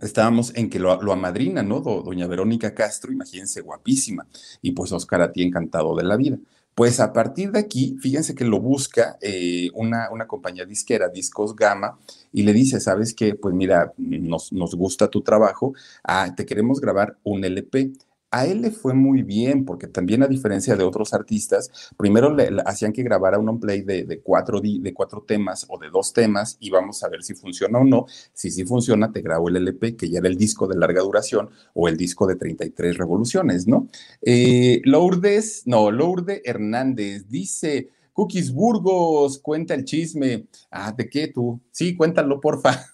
estábamos 0.00 0.52
en 0.54 0.70
que 0.70 0.78
lo, 0.78 1.00
lo 1.02 1.12
amadrina, 1.12 1.62
¿no? 1.62 1.80
doña 1.80 2.26
Verónica 2.26 2.74
Castro, 2.74 3.12
imagínense, 3.12 3.60
guapísima. 3.60 4.26
Y 4.62 4.72
pues 4.72 4.92
Oscar 4.92 5.22
a 5.22 5.32
ti 5.32 5.42
encantado 5.42 5.94
de 5.96 6.04
la 6.04 6.16
vida. 6.16 6.38
Pues 6.74 7.00
a 7.00 7.10
partir 7.14 7.52
de 7.52 7.58
aquí, 7.58 7.96
fíjense 8.02 8.34
que 8.34 8.44
lo 8.44 8.60
busca 8.60 9.16
eh, 9.22 9.70
una, 9.72 10.10
una, 10.10 10.26
compañía 10.26 10.66
disquera, 10.66 11.08
Discos 11.08 11.56
Gama, 11.56 11.98
y 12.34 12.42
le 12.42 12.52
dice, 12.52 12.80
¿sabes 12.80 13.14
qué? 13.14 13.34
Pues 13.34 13.54
mira, 13.54 13.94
nos, 13.96 14.52
nos 14.52 14.74
gusta 14.74 15.08
tu 15.08 15.22
trabajo, 15.22 15.72
ah, 16.04 16.34
te 16.36 16.44
queremos 16.44 16.78
grabar 16.78 17.16
un 17.24 17.42
LP 17.46 17.92
a 18.36 18.46
él 18.46 18.60
le 18.60 18.70
fue 18.70 18.92
muy 18.92 19.22
bien, 19.22 19.64
porque 19.64 19.86
también 19.86 20.22
a 20.22 20.26
diferencia 20.26 20.76
de 20.76 20.84
otros 20.84 21.14
artistas, 21.14 21.70
primero 21.96 22.34
le, 22.34 22.50
hacían 22.66 22.92
que 22.92 23.02
grabara 23.02 23.38
un 23.38 23.48
on-play 23.48 23.80
de, 23.80 24.20
cuatro, 24.22 24.60
de 24.60 24.92
cuatro 24.92 25.24
temas 25.26 25.64
o 25.68 25.78
de 25.78 25.88
dos 25.88 26.12
temas 26.12 26.58
y 26.60 26.68
vamos 26.68 27.02
a 27.02 27.08
ver 27.08 27.22
si 27.22 27.34
funciona 27.34 27.78
o 27.78 27.84
no. 27.84 28.06
Si 28.34 28.50
sí 28.50 28.64
funciona, 28.64 29.10
te 29.10 29.22
grabo 29.22 29.48
el 29.48 29.56
LP, 29.56 29.96
que 29.96 30.10
ya 30.10 30.18
era 30.18 30.28
el 30.28 30.36
disco 30.36 30.66
de 30.66 30.76
larga 30.76 31.00
duración 31.00 31.48
o 31.72 31.88
el 31.88 31.96
disco 31.96 32.26
de 32.26 32.36
33 32.36 32.98
revoluciones, 32.98 33.66
¿no? 33.66 33.88
Eh, 34.20 34.82
Lourdes, 34.84 35.62
no, 35.64 35.90
Lourdes 35.90 36.42
Hernández 36.44 37.28
dice, 37.28 37.88
Cookies 38.12 38.52
Burgos, 38.52 39.38
cuenta 39.38 39.72
el 39.72 39.84
chisme. 39.84 40.46
Ah, 40.70 40.92
¿de 40.92 41.08
qué 41.08 41.28
tú? 41.28 41.60
Sí, 41.70 41.96
cuéntalo, 41.96 42.40
porfa. 42.40 42.86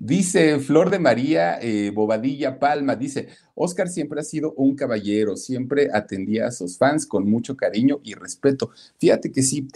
Dice 0.00 0.58
Flor 0.58 0.90
de 0.90 0.98
María 0.98 1.58
eh, 1.60 1.90
Bobadilla 1.94 2.58
Palma, 2.58 2.96
dice, 2.96 3.28
Oscar 3.54 3.88
siempre 3.88 4.20
ha 4.20 4.24
sido 4.24 4.52
un 4.54 4.74
caballero, 4.74 5.36
siempre 5.36 5.88
atendía 5.92 6.46
a 6.46 6.52
sus 6.52 6.78
fans 6.78 7.06
con 7.06 7.28
mucho 7.28 7.56
cariño 7.56 8.00
y 8.02 8.14
respeto. 8.14 8.70
Fíjate 8.98 9.30
que 9.30 9.42
sí, 9.42 9.68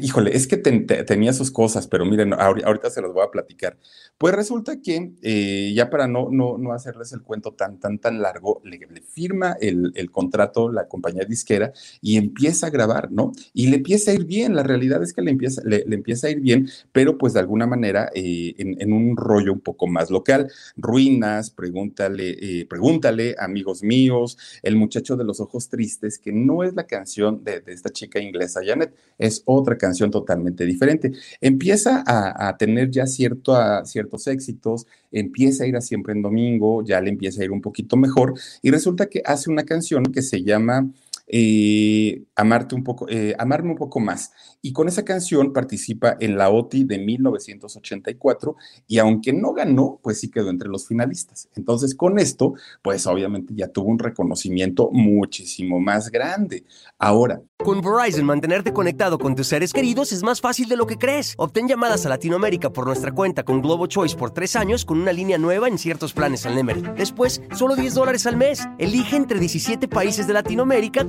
híjole, 0.00 0.34
es 0.34 0.46
que 0.46 0.56
tenía 0.56 1.32
sus 1.32 1.50
cosas, 1.50 1.86
pero 1.86 2.06
miren, 2.06 2.32
ahorita 2.32 2.88
se 2.88 3.02
los 3.02 3.12
voy 3.12 3.24
a 3.24 3.30
platicar. 3.30 3.76
Pues 4.16 4.34
resulta 4.34 4.80
que, 4.80 5.12
eh, 5.20 5.72
ya 5.74 5.90
para 5.90 6.08
no, 6.08 6.28
no, 6.30 6.56
no, 6.56 6.72
hacerles 6.72 7.12
el 7.12 7.22
cuento 7.22 7.52
tan, 7.52 7.78
tan, 7.78 7.98
tan 7.98 8.22
largo, 8.22 8.62
le, 8.64 8.78
firma 9.02 9.56
el, 9.60 9.92
el, 9.94 10.10
contrato 10.10 10.72
la 10.72 10.88
compañía 10.88 11.24
disquera 11.26 11.72
y 12.00 12.16
empieza 12.16 12.68
a 12.68 12.70
grabar, 12.70 13.12
¿no? 13.12 13.32
Y 13.52 13.66
le 13.66 13.76
empieza 13.76 14.10
a 14.10 14.14
ir 14.14 14.24
bien, 14.24 14.56
la 14.56 14.62
realidad 14.62 15.02
es 15.02 15.12
que 15.12 15.20
le 15.20 15.30
empieza, 15.30 15.60
le, 15.64 15.84
empieza 15.90 16.28
a 16.28 16.30
ir 16.30 16.40
bien, 16.40 16.68
pero 16.92 17.18
pues 17.18 17.34
de 17.34 17.40
alguna 17.40 17.66
manera 17.66 18.10
eh, 18.14 18.54
en, 18.56 18.92
un 18.92 19.16
rollo 19.16 19.52
un 19.52 19.60
poco 19.60 19.86
más 19.86 20.10
local. 20.10 20.50
Ruinas, 20.76 21.50
pregúntale, 21.50 22.36
eh, 22.40 22.66
pregúntale, 22.66 23.34
amigos 23.38 23.82
míos, 23.82 24.38
el 24.62 24.76
muchacho 24.76 25.16
de 25.16 25.24
los 25.24 25.40
ojos 25.40 25.68
tristes, 25.68 26.18
que 26.18 26.32
no 26.32 26.62
es 26.62 26.74
la 26.74 26.86
canción 26.86 27.44
de, 27.44 27.60
de 27.60 27.72
esta 27.74 27.90
chica 27.90 28.20
inglesa, 28.20 28.60
Janet, 28.64 28.94
es 29.18 29.42
otra 29.44 29.65
otra 29.66 29.76
canción 29.76 30.10
totalmente 30.10 30.64
diferente. 30.64 31.12
Empieza 31.40 32.04
a, 32.06 32.56
tener 32.56 32.90
ya 32.90 33.06
cierto, 33.06 33.56
ciertos 33.84 34.26
éxitos, 34.28 34.86
empieza 35.10 35.64
a 35.64 35.66
ir 35.66 35.76
a 35.76 35.80
siempre 35.80 36.12
en 36.12 36.22
domingo, 36.22 36.84
ya 36.84 37.00
le 37.00 37.10
empieza 37.10 37.42
a 37.42 37.44
ir 37.44 37.50
un 37.50 37.60
poquito 37.60 37.96
mejor 37.96 38.34
y 38.62 38.70
resulta 38.70 39.06
que 39.06 39.22
hace 39.24 39.50
una 39.50 39.64
canción 39.64 40.04
que 40.04 40.22
se 40.22 40.42
llama 40.42 40.88
eh, 41.26 42.24
amarte 42.36 42.74
un 42.74 42.84
poco, 42.84 43.08
eh, 43.08 43.34
amarme 43.38 43.70
un 43.70 43.76
poco 43.76 44.00
más. 44.00 44.32
Y 44.62 44.72
con 44.72 44.88
esa 44.88 45.04
canción 45.04 45.52
participa 45.52 46.16
en 46.20 46.36
la 46.36 46.50
OTI 46.50 46.84
de 46.84 46.98
1984 46.98 48.56
y 48.86 48.98
aunque 48.98 49.32
no 49.32 49.52
ganó, 49.52 49.98
pues 50.02 50.20
sí 50.20 50.30
quedó 50.30 50.50
entre 50.50 50.68
los 50.68 50.86
finalistas. 50.86 51.48
Entonces 51.54 51.94
con 51.94 52.18
esto, 52.18 52.54
pues 52.82 53.06
obviamente 53.06 53.54
ya 53.54 53.68
tuvo 53.68 53.88
un 53.88 53.98
reconocimiento 53.98 54.90
muchísimo 54.92 55.80
más 55.80 56.10
grande. 56.10 56.64
Ahora. 56.98 57.40
Con 57.58 57.80
Verizon, 57.80 58.24
mantenerte 58.24 58.72
conectado 58.72 59.18
con 59.18 59.34
tus 59.34 59.46
seres 59.48 59.72
queridos 59.72 60.12
es 60.12 60.22
más 60.22 60.40
fácil 60.40 60.68
de 60.68 60.76
lo 60.76 60.86
que 60.86 60.98
crees. 60.98 61.34
Obtén 61.38 61.68
llamadas 61.68 62.04
a 62.06 62.10
Latinoamérica 62.10 62.70
por 62.70 62.86
nuestra 62.86 63.12
cuenta 63.12 63.44
con 63.44 63.62
Globo 63.62 63.86
Choice 63.86 64.16
por 64.16 64.30
tres 64.30 64.56
años 64.56 64.84
con 64.84 65.00
una 65.00 65.12
línea 65.12 65.38
nueva 65.38 65.68
en 65.68 65.78
ciertos 65.78 66.12
planes 66.12 66.44
al 66.46 66.54
Nemery. 66.54 66.82
Después, 66.96 67.42
solo 67.54 67.76
10 67.76 67.94
dólares 67.94 68.26
al 68.26 68.36
mes. 68.36 68.66
Elige 68.78 69.16
entre 69.16 69.40
17 69.40 69.88
países 69.88 70.26
de 70.26 70.34
Latinoamérica 70.34 71.08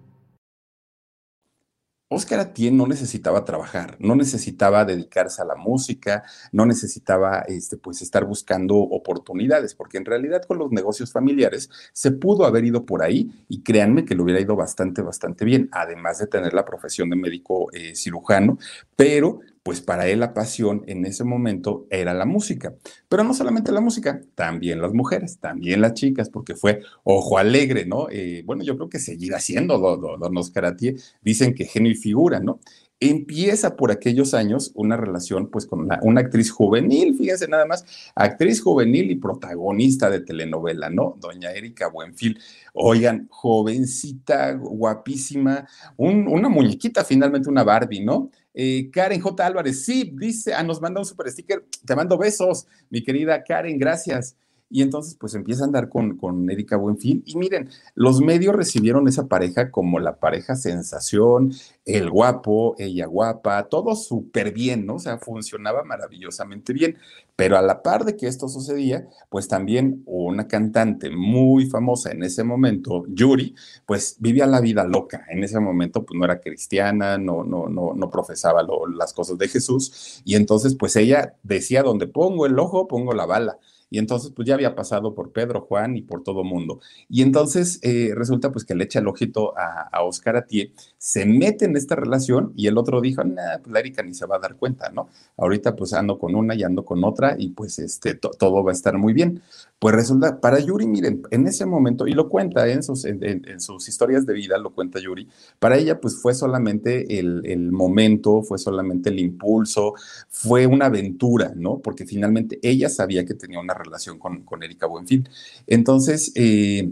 Oscar 2.13 2.41
Atién 2.41 2.75
no 2.75 2.87
necesitaba 2.87 3.45
trabajar, 3.45 3.95
no 3.99 4.15
necesitaba 4.15 4.83
dedicarse 4.83 5.41
a 5.41 5.45
la 5.45 5.55
música, 5.55 6.23
no 6.51 6.65
necesitaba 6.65 7.45
este, 7.47 7.77
pues, 7.77 8.01
estar 8.01 8.25
buscando 8.25 8.75
oportunidades, 8.75 9.75
porque 9.75 9.97
en 9.97 10.03
realidad 10.03 10.43
con 10.45 10.57
los 10.57 10.71
negocios 10.71 11.13
familiares 11.13 11.69
se 11.93 12.11
pudo 12.11 12.43
haber 12.43 12.65
ido 12.65 12.85
por 12.85 13.01
ahí 13.01 13.31
y 13.47 13.63
créanme 13.63 14.03
que 14.03 14.13
le 14.13 14.23
hubiera 14.23 14.41
ido 14.41 14.57
bastante, 14.57 15.01
bastante 15.01 15.45
bien, 15.45 15.69
además 15.71 16.19
de 16.19 16.27
tener 16.27 16.53
la 16.53 16.65
profesión 16.65 17.09
de 17.09 17.15
médico 17.15 17.71
eh, 17.71 17.95
cirujano, 17.95 18.57
pero 18.97 19.39
pues 19.63 19.81
para 19.81 20.07
él 20.07 20.19
la 20.19 20.33
pasión 20.33 20.83
en 20.87 21.05
ese 21.05 21.23
momento 21.23 21.85
era 21.89 22.13
la 22.13 22.25
música. 22.25 22.73
Pero 23.07 23.23
no 23.23 23.33
solamente 23.33 23.71
la 23.71 23.81
música, 23.81 24.21
también 24.35 24.81
las 24.81 24.93
mujeres, 24.93 25.39
también 25.39 25.81
las 25.81 25.93
chicas, 25.93 26.29
porque 26.29 26.55
fue 26.55 26.81
ojo 27.03 27.37
alegre, 27.37 27.85
¿no? 27.85 28.07
Eh, 28.09 28.43
bueno, 28.45 28.63
yo 28.63 28.75
creo 28.75 28.89
que 28.89 28.99
seguirá 28.99 29.39
siendo 29.39 29.77
don, 29.77 30.37
Oscar 30.37 30.65
Atié, 30.65 30.95
dicen 31.21 31.53
que 31.53 31.65
genio 31.65 31.91
y 31.91 31.95
figura, 31.95 32.39
¿no? 32.39 32.59
Empieza 32.99 33.75
por 33.75 33.91
aquellos 33.91 34.35
años 34.35 34.71
una 34.75 34.95
relación 34.95 35.49
pues 35.49 35.65
con 35.65 35.87
una 36.03 36.21
actriz 36.21 36.51
juvenil, 36.51 37.15
fíjense 37.17 37.47
nada 37.47 37.65
más, 37.65 37.83
actriz 38.13 38.61
juvenil 38.61 39.09
y 39.09 39.15
protagonista 39.15 40.09
de 40.09 40.21
telenovela, 40.21 40.89
¿no? 40.91 41.17
Doña 41.19 41.51
Erika 41.51 41.87
Buenfil. 41.87 42.39
Oigan, 42.73 43.27
jovencita, 43.29 44.53
guapísima, 44.53 45.67
una 45.97 46.47
muñequita, 46.47 47.03
finalmente 47.03 47.49
una 47.49 47.63
Barbie, 47.63 48.01
¿no? 48.01 48.29
Eh, 48.53 48.89
Karen 48.91 49.21
J. 49.21 49.45
Álvarez, 49.45 49.85
sí, 49.85 50.11
dice, 50.13 50.53
ah, 50.53 50.63
nos 50.63 50.81
manda 50.81 50.99
un 50.99 51.05
super 51.05 51.29
sticker, 51.31 51.65
te 51.85 51.95
mando 51.95 52.17
besos, 52.17 52.67
mi 52.89 53.03
querida 53.03 53.43
Karen, 53.43 53.77
gracias. 53.77 54.35
Y 54.71 54.81
entonces, 54.81 55.15
pues 55.19 55.35
empieza 55.35 55.63
a 55.63 55.65
andar 55.65 55.89
con, 55.89 56.15
con 56.15 56.49
Erika 56.49 56.77
Buenfil. 56.77 57.23
Y 57.25 57.35
miren, 57.35 57.69
los 57.93 58.21
medios 58.21 58.55
recibieron 58.55 59.05
esa 59.09 59.27
pareja 59.27 59.69
como 59.69 59.99
la 59.99 60.15
pareja 60.17 60.55
sensación, 60.55 61.51
el 61.85 62.09
guapo, 62.09 62.75
ella 62.77 63.05
guapa, 63.05 63.67
todo 63.67 63.95
súper 63.97 64.53
bien, 64.53 64.85
¿no? 64.85 64.95
O 64.95 64.99
sea, 64.99 65.17
funcionaba 65.17 65.83
maravillosamente 65.83 66.71
bien. 66.71 66.97
Pero 67.35 67.57
a 67.57 67.61
la 67.61 67.81
par 67.81 68.05
de 68.05 68.15
que 68.15 68.27
esto 68.27 68.47
sucedía, 68.47 69.07
pues 69.29 69.47
también 69.49 70.03
una 70.05 70.47
cantante 70.47 71.09
muy 71.09 71.65
famosa 71.65 72.11
en 72.11 72.23
ese 72.23 72.43
momento, 72.43 73.03
Yuri, 73.09 73.55
pues 73.85 74.15
vivía 74.19 74.45
la 74.45 74.61
vida 74.61 74.85
loca. 74.85 75.25
En 75.29 75.43
ese 75.43 75.59
momento, 75.59 76.05
pues 76.05 76.17
no 76.17 76.23
era 76.23 76.39
cristiana, 76.39 77.17
no, 77.17 77.43
no, 77.43 77.67
no, 77.67 77.93
no 77.93 78.09
profesaba 78.09 78.65
las 78.95 79.11
cosas 79.11 79.37
de 79.37 79.49
Jesús. 79.49 80.21
Y 80.23 80.35
entonces, 80.35 80.75
pues 80.75 80.95
ella 80.95 81.35
decía, 81.43 81.83
donde 81.83 82.07
pongo 82.07 82.45
el 82.45 82.57
ojo, 82.57 82.87
pongo 82.87 83.13
la 83.13 83.25
bala 83.25 83.57
y 83.91 83.99
entonces 83.99 84.31
pues 84.33 84.47
ya 84.47 84.55
había 84.55 84.73
pasado 84.73 85.13
por 85.13 85.31
Pedro, 85.31 85.61
Juan 85.61 85.97
y 85.97 86.01
por 86.01 86.23
todo 86.23 86.43
mundo. 86.45 86.79
Y 87.09 87.21
entonces 87.21 87.77
eh, 87.83 88.13
resulta 88.15 88.51
pues 88.51 88.63
que 88.63 88.73
le 88.73 88.85
echa 88.85 88.99
el 88.99 89.07
ojito 89.07 89.53
a, 89.57 90.01
Oscar 90.01 90.37
Atié, 90.37 90.71
se 90.97 91.25
mete 91.25 91.65
en 91.65 91.75
esta 91.75 91.95
relación 91.95 92.53
y 92.55 92.67
el 92.67 92.77
otro 92.77 93.01
dijo, 93.01 93.23
nah, 93.23 93.59
pues 93.61 93.71
la 93.71 93.79
Erika 93.81 94.01
ni 94.01 94.13
se 94.13 94.25
va 94.25 94.37
a 94.37 94.39
dar 94.39 94.55
cuenta, 94.55 94.89
¿no? 94.89 95.09
Ahorita 95.37 95.75
pues 95.75 95.93
ando 95.93 96.17
con 96.17 96.35
una 96.35 96.55
y 96.55 96.63
ando 96.63 96.85
con 96.85 97.03
otra 97.03 97.35
y 97.37 97.49
pues 97.49 97.77
este, 97.79 98.15
todo 98.15 98.63
va 98.63 98.71
a 98.71 98.73
estar 98.73 98.97
muy 98.97 99.11
bien. 99.13 99.41
Pues 99.81 99.95
resulta, 99.95 100.39
para 100.39 100.59
Yuri, 100.59 100.85
miren, 100.85 101.23
en 101.31 101.47
ese 101.47 101.65
momento, 101.65 102.05
y 102.05 102.11
lo 102.13 102.29
cuenta 102.29 102.67
en 102.67 102.83
sus, 102.83 103.03
en, 103.03 103.59
sus 103.59 103.89
historias 103.89 104.27
de 104.27 104.33
vida, 104.35 104.59
lo 104.59 104.75
cuenta 104.75 104.99
Yuri, 104.99 105.27
para 105.57 105.75
ella 105.75 105.99
pues 105.99 106.21
fue 106.21 106.35
solamente 106.35 107.17
el, 107.17 107.41
el, 107.47 107.71
momento, 107.71 108.43
fue 108.43 108.59
solamente 108.59 109.09
el 109.09 109.17
impulso, 109.17 109.95
fue 110.29 110.67
una 110.67 110.85
aventura, 110.85 111.53
¿no? 111.55 111.79
Porque 111.79 112.05
finalmente 112.05 112.59
ella 112.61 112.89
sabía 112.89 113.25
que 113.25 113.33
tenía 113.33 113.59
una 113.59 113.73
relación 113.73 114.19
con, 114.19 114.43
con 114.43 114.61
Erika 114.61 114.85
Buenfil. 114.85 115.27
Entonces, 115.65 116.31
eh, 116.35 116.91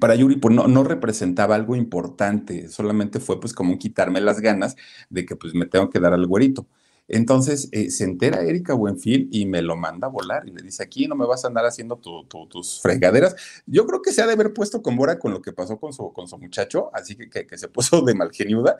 para 0.00 0.16
Yuri, 0.16 0.38
pues 0.38 0.52
no, 0.52 0.66
no, 0.66 0.82
representaba 0.82 1.54
algo 1.54 1.76
importante, 1.76 2.68
solamente 2.68 3.20
fue 3.20 3.38
pues 3.40 3.52
como 3.52 3.78
quitarme 3.78 4.20
las 4.20 4.40
ganas 4.40 4.74
de 5.08 5.24
que 5.24 5.36
pues 5.36 5.54
me 5.54 5.66
tengo 5.66 5.88
que 5.88 6.00
dar 6.00 6.14
al 6.14 6.26
güerito. 6.26 6.66
Entonces 7.08 7.68
eh, 7.72 7.90
se 7.90 8.04
entera 8.04 8.42
Erika 8.42 8.74
Buenfil 8.74 9.28
y 9.30 9.46
me 9.46 9.62
lo 9.62 9.76
manda 9.76 10.06
a 10.06 10.10
volar 10.10 10.48
y 10.48 10.52
le 10.52 10.62
dice, 10.62 10.82
aquí 10.82 11.06
no 11.06 11.14
me 11.14 11.26
vas 11.26 11.44
a 11.44 11.48
andar 11.48 11.66
haciendo 11.66 11.96
tus 11.96 12.80
fregaderas. 12.80 13.36
Yo 13.66 13.86
creo 13.86 14.02
que 14.02 14.12
se 14.12 14.22
ha 14.22 14.26
de 14.26 14.32
haber 14.32 14.52
puesto 14.52 14.82
con 14.82 14.96
Bora 14.96 15.18
con 15.18 15.32
lo 15.32 15.42
que 15.42 15.52
pasó 15.52 15.78
con 15.78 15.92
su, 15.92 16.12
con 16.12 16.28
su 16.28 16.38
muchacho, 16.38 16.90
así 16.94 17.16
que, 17.16 17.46
que, 17.46 17.58
se 17.58 17.68
puso 17.68 18.02
de 18.02 18.14
malgeniuda, 18.14 18.78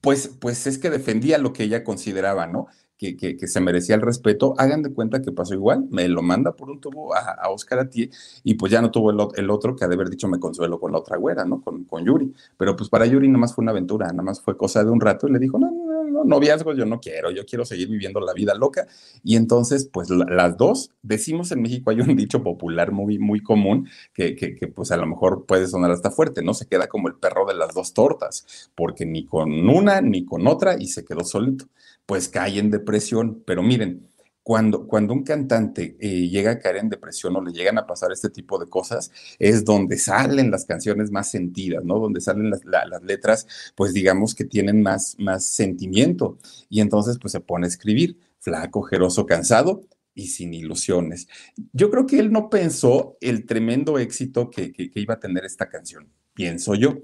pues, 0.00 0.28
pues 0.28 0.66
es 0.66 0.78
que 0.78 0.90
defendía 0.90 1.38
lo 1.38 1.52
que 1.52 1.64
ella 1.64 1.82
consideraba, 1.82 2.46
¿no? 2.46 2.66
Que, 2.96 3.16
que, 3.16 3.48
se 3.48 3.60
merecía 3.60 3.96
el 3.96 4.00
respeto, 4.00 4.54
hagan 4.56 4.82
de 4.82 4.92
cuenta 4.92 5.20
que 5.20 5.30
pasó 5.30 5.52
igual, 5.52 5.84
me 5.90 6.08
lo 6.08 6.22
manda 6.22 6.52
por 6.56 6.70
un 6.70 6.80
tubo 6.80 7.14
a, 7.14 7.32
a 7.32 7.50
Oscar 7.50 7.80
Atié 7.80 8.08
y 8.44 8.54
pues 8.54 8.72
ya 8.72 8.80
no 8.80 8.90
tuvo 8.90 9.10
el, 9.10 9.50
otro 9.50 9.76
que 9.76 9.84
ha 9.84 9.88
de 9.88 9.94
haber 9.94 10.08
dicho 10.08 10.26
me 10.26 10.38
consuelo 10.38 10.80
con 10.80 10.92
la 10.92 10.98
otra 10.98 11.18
güera, 11.18 11.44
¿no? 11.44 11.60
Con, 11.60 11.84
con 11.84 12.04
Yuri, 12.04 12.32
pero 12.56 12.76
pues 12.76 12.88
para 12.88 13.04
Yuri 13.04 13.28
nada 13.28 13.40
más 13.40 13.54
fue 13.54 13.62
una 13.62 13.72
aventura, 13.72 14.06
nada 14.06 14.22
más 14.22 14.40
fue 14.40 14.56
cosa 14.56 14.82
de 14.84 14.90
un 14.90 15.00
rato 15.00 15.28
y 15.28 15.32
le 15.32 15.38
dijo, 15.38 15.58
no, 15.58 15.70
no, 15.70 15.83
no, 16.14 16.24
no, 16.24 16.24
noviazgo 16.24 16.74
yo 16.74 16.86
no 16.86 17.00
quiero, 17.00 17.30
yo 17.30 17.44
quiero 17.44 17.64
seguir 17.64 17.88
viviendo 17.88 18.20
la 18.20 18.32
vida 18.32 18.54
loca. 18.54 18.86
Y 19.22 19.36
entonces, 19.36 19.88
pues 19.92 20.08
las 20.10 20.56
dos, 20.56 20.90
decimos 21.02 21.50
en 21.52 21.62
México, 21.62 21.90
hay 21.90 22.00
un 22.00 22.16
dicho 22.16 22.42
popular 22.42 22.92
muy, 22.92 23.18
muy 23.18 23.40
común 23.40 23.88
que, 24.12 24.36
que, 24.36 24.54
que, 24.54 24.68
pues 24.68 24.90
a 24.92 24.96
lo 24.96 25.06
mejor 25.06 25.44
puede 25.46 25.66
sonar 25.66 25.90
hasta 25.90 26.10
fuerte, 26.10 26.42
¿no? 26.42 26.54
Se 26.54 26.66
queda 26.66 26.86
como 26.86 27.08
el 27.08 27.14
perro 27.14 27.46
de 27.46 27.54
las 27.54 27.74
dos 27.74 27.92
tortas, 27.94 28.70
porque 28.74 29.06
ni 29.06 29.26
con 29.26 29.68
una 29.68 30.00
ni 30.00 30.24
con 30.24 30.46
otra 30.46 30.76
y 30.78 30.88
se 30.88 31.04
quedó 31.04 31.24
solito. 31.24 31.66
Pues 32.06 32.28
cae 32.28 32.58
en 32.58 32.70
depresión, 32.70 33.42
pero 33.46 33.62
miren, 33.62 34.06
cuando, 34.44 34.86
cuando 34.86 35.14
un 35.14 35.24
cantante 35.24 35.96
eh, 35.98 36.28
llega 36.28 36.52
a 36.52 36.58
caer 36.58 36.76
en 36.76 36.90
depresión 36.90 37.34
o 37.34 37.42
le 37.42 37.50
llegan 37.50 37.78
a 37.78 37.86
pasar 37.86 38.12
este 38.12 38.28
tipo 38.28 38.58
de 38.58 38.68
cosas, 38.68 39.10
es 39.38 39.64
donde 39.64 39.96
salen 39.96 40.50
las 40.50 40.66
canciones 40.66 41.10
más 41.10 41.30
sentidas, 41.30 41.82
¿no? 41.82 41.98
Donde 41.98 42.20
salen 42.20 42.50
las, 42.50 42.62
letras, 43.02 43.46
pues 43.74 43.94
digamos 43.94 44.34
que 44.34 44.44
tienen 44.44 44.82
más, 44.82 45.16
más 45.18 45.46
sentimiento. 45.46 46.36
Y 46.68 46.82
entonces, 46.82 47.18
pues 47.18 47.32
se 47.32 47.40
pone 47.40 47.66
a 47.66 47.68
escribir, 47.68 48.18
flaco, 48.38 48.82
jeroso, 48.82 49.24
cansado 49.24 49.86
y 50.14 50.26
sin 50.26 50.52
ilusiones. 50.52 51.26
Yo 51.72 51.90
creo 51.90 52.06
que 52.06 52.18
él 52.18 52.30
no 52.30 52.50
pensó 52.50 53.16
el 53.22 53.46
tremendo 53.46 53.98
éxito 53.98 54.50
que, 54.50 54.72
que 54.72 54.90
iba 54.94 55.14
a 55.14 55.20
tener 55.20 55.46
esta 55.46 55.70
canción, 55.70 56.10
pienso 56.34 56.74
yo. 56.74 56.98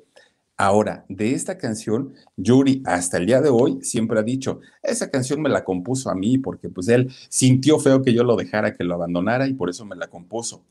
Ahora, 0.63 1.07
de 1.09 1.33
esta 1.33 1.57
canción, 1.57 2.13
Yuri 2.37 2.83
hasta 2.85 3.17
el 3.17 3.25
día 3.25 3.41
de 3.41 3.49
hoy 3.49 3.79
siempre 3.81 4.19
ha 4.21 4.23
dicho, 4.23 4.61
esa 4.83 5.11
canción 5.11 5.41
me 5.41 5.49
la 5.49 5.65
compuso 5.65 6.11
a 6.11 6.15
mí 6.15 6.37
porque 6.37 6.69
pues 6.69 6.89
él 6.89 7.11
sintió 7.31 7.79
feo 7.79 8.03
que 8.03 8.13
yo 8.13 8.25
lo 8.25 8.37
dejara, 8.37 8.77
que 8.77 8.85
lo 8.85 8.93
abandonara 8.93 9.47
y 9.49 9.55
por 9.55 9.71
eso 9.71 9.87
me 9.87 9.97
la 9.97 10.09
compuso. 10.09 10.67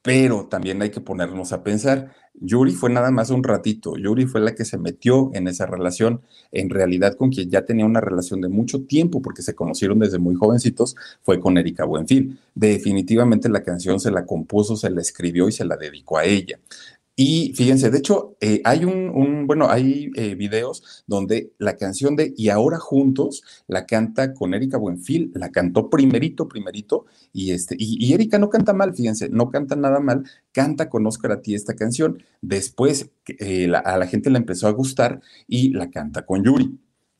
Pero 0.00 0.46
también 0.46 0.80
hay 0.80 0.88
que 0.88 1.02
ponernos 1.02 1.52
a 1.52 1.62
pensar, 1.62 2.14
Yuri 2.40 2.72
fue 2.72 2.88
nada 2.88 3.10
más 3.10 3.28
un 3.28 3.44
ratito, 3.44 3.98
Yuri 3.98 4.24
fue 4.24 4.40
la 4.40 4.54
que 4.54 4.64
se 4.64 4.78
metió 4.78 5.30
en 5.34 5.48
esa 5.48 5.66
relación, 5.66 6.22
en 6.52 6.70
realidad 6.70 7.14
con 7.16 7.30
quien 7.30 7.50
ya 7.50 7.66
tenía 7.66 7.84
una 7.84 8.00
relación 8.00 8.40
de 8.40 8.48
mucho 8.48 8.84
tiempo, 8.84 9.20
porque 9.20 9.42
se 9.42 9.54
conocieron 9.54 9.98
desde 9.98 10.18
muy 10.18 10.36
jovencitos, 10.36 10.96
fue 11.22 11.40
con 11.40 11.58
Erika 11.58 11.84
Buenfil. 11.84 12.38
Definitivamente 12.54 13.48
la 13.48 13.62
canción 13.62 14.00
se 14.00 14.10
la 14.10 14.24
compuso, 14.24 14.76
se 14.76 14.88
la 14.88 15.00
escribió 15.00 15.48
y 15.48 15.52
se 15.52 15.64
la 15.66 15.76
dedicó 15.76 16.16
a 16.16 16.24
ella. 16.24 16.58
Y 17.20 17.52
fíjense, 17.56 17.90
de 17.90 17.98
hecho, 17.98 18.36
eh, 18.40 18.60
hay 18.62 18.84
un, 18.84 19.48
bueno, 19.48 19.68
hay 19.68 20.08
eh, 20.14 20.36
videos 20.36 21.02
donde 21.08 21.52
la 21.58 21.76
canción 21.76 22.14
de 22.14 22.32
Y 22.36 22.48
ahora 22.48 22.78
juntos 22.78 23.42
la 23.66 23.86
canta 23.86 24.34
con 24.34 24.54
Erika 24.54 24.78
Buenfil, 24.78 25.32
la 25.34 25.50
cantó 25.50 25.90
primerito, 25.90 26.46
primerito, 26.46 27.06
y 27.32 27.50
este, 27.50 27.74
y, 27.76 28.12
Erika 28.12 28.38
no 28.38 28.50
canta 28.50 28.72
mal, 28.72 28.94
fíjense, 28.94 29.30
no 29.30 29.50
canta 29.50 29.74
nada 29.74 29.98
mal, 29.98 30.30
canta 30.52 30.88
con 30.88 31.04
Oscar 31.08 31.32
a 31.32 31.42
ti 31.42 31.56
esta 31.56 31.74
canción. 31.74 32.22
Después 32.40 33.10
eh, 33.26 33.68
a 33.84 33.98
la 33.98 34.06
gente 34.06 34.30
le 34.30 34.38
empezó 34.38 34.68
a 34.68 34.70
gustar 34.70 35.20
y 35.48 35.70
la 35.70 35.90
canta 35.90 36.24
con 36.24 36.44
Yuri. 36.44 36.78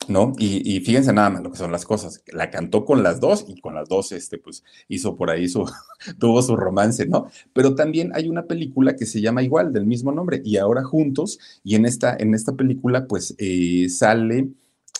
¿No? 0.09 0.33
Y, 0.37 0.79
fíjense 0.81 1.13
nada 1.13 1.29
más 1.29 1.43
lo 1.43 1.51
que 1.51 1.57
son 1.57 1.71
las 1.71 1.85
cosas. 1.85 2.23
La 2.33 2.49
cantó 2.49 2.85
con 2.85 3.03
las 3.03 3.19
dos 3.19 3.45
y 3.47 3.59
con 3.61 3.75
las 3.75 3.87
dos, 3.89 4.11
este, 4.11 4.37
pues, 4.37 4.63
hizo 4.87 5.15
por 5.15 5.29
ahí 5.29 5.47
su, 5.47 5.65
tuvo 6.19 6.41
su 6.41 6.55
romance, 6.55 7.05
¿no? 7.05 7.27
Pero 7.53 7.75
también 7.75 8.11
hay 8.13 8.27
una 8.27 8.45
película 8.45 8.95
que 8.95 9.05
se 9.05 9.21
llama 9.21 9.43
igual, 9.43 9.73
del 9.73 9.85
mismo 9.85 10.11
nombre, 10.11 10.41
y 10.43 10.57
ahora 10.57 10.83
juntos, 10.83 11.39
y 11.63 11.75
en 11.75 11.85
esta, 11.85 12.15
en 12.17 12.33
esta 12.33 12.53
película, 12.53 13.07
pues, 13.07 13.35
eh, 13.37 13.87
sale 13.89 14.49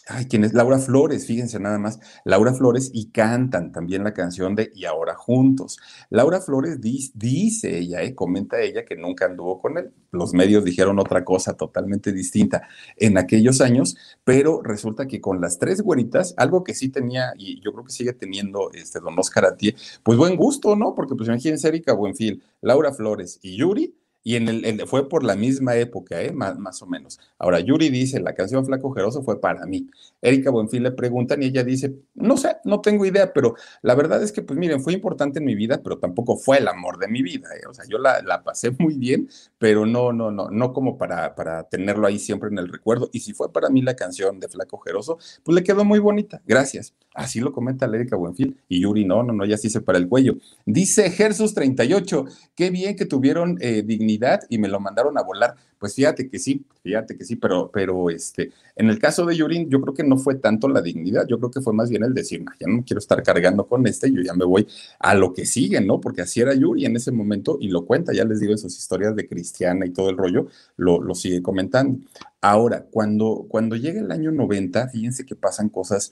ay, 0.09 0.25
¿quién 0.25 0.43
es? 0.43 0.53
Laura 0.53 0.79
Flores, 0.79 1.25
fíjense 1.25 1.59
nada 1.59 1.77
más, 1.77 1.99
Laura 2.25 2.53
Flores 2.53 2.89
y 2.93 3.11
cantan 3.11 3.71
también 3.71 4.03
la 4.03 4.13
canción 4.13 4.55
de 4.55 4.71
Y 4.75 4.85
ahora 4.85 5.15
juntos. 5.15 5.77
Laura 6.09 6.41
Flores 6.41 6.79
dice 6.81 7.77
ella, 7.77 8.01
eh, 8.01 8.15
comenta 8.15 8.59
ella 8.59 8.85
que 8.85 8.95
nunca 8.95 9.25
anduvo 9.25 9.59
con 9.59 9.77
él. 9.77 9.91
Los 10.11 10.33
medios 10.33 10.65
dijeron 10.65 10.99
otra 10.99 11.23
cosa 11.23 11.53
totalmente 11.53 12.11
distinta 12.11 12.67
en 12.97 13.17
aquellos 13.17 13.61
años, 13.61 13.95
pero 14.23 14.61
resulta 14.63 15.07
que 15.07 15.21
con 15.21 15.39
las 15.39 15.59
tres 15.59 15.81
güeritas, 15.81 16.33
algo 16.37 16.63
que 16.63 16.73
sí 16.73 16.89
tenía, 16.89 17.33
y 17.37 17.61
yo 17.61 17.71
creo 17.71 17.85
que 17.85 17.91
sigue 17.91 18.13
teniendo 18.13 18.71
este 18.73 18.99
don 18.99 19.17
Oscar 19.19 19.45
Atie, 19.45 19.75
pues 20.03 20.17
buen 20.17 20.35
gusto, 20.35 20.75
¿no? 20.75 20.95
Porque 20.95 21.15
pues 21.15 21.29
imagínense 21.29 21.67
Erika 21.67 21.93
Buenfil, 21.93 22.43
Laura 22.61 22.91
Flores 22.91 23.39
y 23.43 23.57
Yuri, 23.57 23.95
y 24.23 24.35
en 24.35 24.47
el, 24.49 24.87
fue 24.87 25.07
por 25.07 25.23
la 25.23 25.35
misma 25.35 25.75
época, 25.75 26.21
¿eh? 26.21 26.31
más, 26.31 26.57
más, 26.57 26.81
o 26.81 26.85
menos. 26.85 27.19
Ahora, 27.37 27.59
Yuri 27.59 27.89
dice, 27.89 28.19
la 28.19 28.33
canción 28.33 28.65
Flaco 28.65 28.91
Jeroso 28.91 29.23
fue 29.23 29.39
para 29.39 29.65
mí. 29.65 29.87
Erika 30.21 30.51
Buenfil 30.51 30.83
le 30.83 30.91
preguntan 30.91 31.41
y 31.41 31.47
ella 31.47 31.63
dice, 31.63 31.95
no 32.15 32.37
sé, 32.37 32.57
no 32.65 32.81
tengo 32.81 33.05
idea, 33.05 33.31
pero 33.33 33.55
la 33.81 33.95
verdad 33.95 34.21
es 34.21 34.31
que, 34.31 34.41
pues 34.41 34.59
miren, 34.59 34.81
fue 34.81 34.93
importante 34.93 35.39
en 35.39 35.45
mi 35.45 35.55
vida, 35.55 35.81
pero 35.83 35.97
tampoco 35.97 36.37
fue 36.37 36.57
el 36.57 36.67
amor 36.67 36.97
de 36.97 37.07
mi 37.07 37.21
vida. 37.21 37.47
¿eh? 37.55 37.67
O 37.69 37.73
sea, 37.73 37.85
yo 37.87 37.97
la, 37.97 38.21
la, 38.21 38.43
pasé 38.43 38.71
muy 38.79 38.95
bien, 38.95 39.29
pero 39.57 39.85
no, 39.85 40.11
no, 40.13 40.31
no, 40.31 40.49
no 40.49 40.73
como 40.73 40.97
para, 40.97 41.35
para 41.35 41.63
tenerlo 41.63 42.07
ahí 42.07 42.19
siempre 42.19 42.49
en 42.49 42.57
el 42.57 42.71
recuerdo. 42.71 43.09
Y 43.13 43.21
si 43.21 43.33
fue 43.33 43.51
para 43.51 43.69
mí 43.69 43.81
la 43.81 43.95
canción 43.95 44.39
de 44.39 44.49
Flaco 44.49 44.79
Jeroso, 44.79 45.17
pues 45.43 45.55
le 45.55 45.63
quedó 45.63 45.85
muy 45.85 45.99
bonita. 45.99 46.41
Gracias. 46.45 46.93
Así 47.13 47.39
lo 47.39 47.51
comenta 47.51 47.85
Erika 47.85 48.15
Buenfil. 48.15 48.57
Y 48.67 48.81
Yuri, 48.81 49.05
no, 49.05 49.23
no, 49.23 49.33
no, 49.33 49.45
ya 49.45 49.57
sí 49.57 49.69
se 49.69 49.81
para 49.81 49.97
el 49.97 50.07
cuello. 50.07 50.37
Dice 50.65 51.09
Gersus 51.09 51.53
38, 51.53 52.25
qué 52.55 52.69
bien 52.69 52.95
que 52.95 53.05
tuvieron 53.05 53.57
eh, 53.61 53.83
dignidad 53.85 54.41
y 54.49 54.57
me 54.57 54.67
lo 54.67 54.79
mandaron 54.79 55.17
a 55.17 55.23
volar. 55.23 55.55
Pues 55.79 55.95
fíjate 55.95 56.29
que 56.29 56.39
sí, 56.39 56.65
fíjate 56.83 57.17
que 57.17 57.23
sí, 57.23 57.37
pero, 57.37 57.71
pero 57.71 58.09
este, 58.09 58.51
en 58.75 58.89
el 58.89 58.99
caso 58.99 59.25
de 59.25 59.35
Yurin, 59.35 59.69
yo 59.69 59.79
creo 59.81 59.93
que 59.93 60.03
no 60.09 60.17
fue 60.17 60.35
tanto 60.35 60.67
la 60.67 60.81
dignidad, 60.81 61.27
yo 61.27 61.37
creo 61.37 61.51
que 61.51 61.61
fue 61.61 61.73
más 61.73 61.89
bien 61.89 62.03
el 62.03 62.13
decir, 62.13 62.43
ya 62.59 62.67
no 62.67 62.83
quiero 62.83 62.99
estar 62.99 63.21
cargando 63.23 63.67
con 63.67 63.85
este, 63.87 64.11
yo 64.11 64.21
ya 64.21 64.33
me 64.33 64.45
voy 64.45 64.67
a 64.99 65.13
lo 65.13 65.33
que 65.33 65.45
sigue, 65.45 65.79
¿no? 65.79 66.01
Porque 66.01 66.23
así 66.23 66.41
era 66.41 66.53
Yuri 66.53 66.85
en 66.85 66.95
ese 66.95 67.11
momento 67.11 67.57
y 67.61 67.69
lo 67.69 67.85
cuenta, 67.85 68.11
ya 68.13 68.25
les 68.25 68.39
digo, 68.39 68.51
en 68.51 68.57
sus 68.57 68.77
historias 68.77 69.15
de 69.15 69.27
cristiana 69.27 69.85
y 69.85 69.91
todo 69.91 70.09
el 70.09 70.17
rollo, 70.17 70.47
lo, 70.75 71.01
lo 71.01 71.15
sigue 71.15 71.41
comentando. 71.41 71.99
Ahora, 72.41 72.85
cuando, 72.91 73.45
cuando 73.47 73.75
llega 73.75 74.01
el 74.01 74.11
año 74.11 74.31
90, 74.31 74.89
fíjense 74.89 75.25
que 75.25 75.35
pasan 75.35 75.69
cosas 75.69 76.11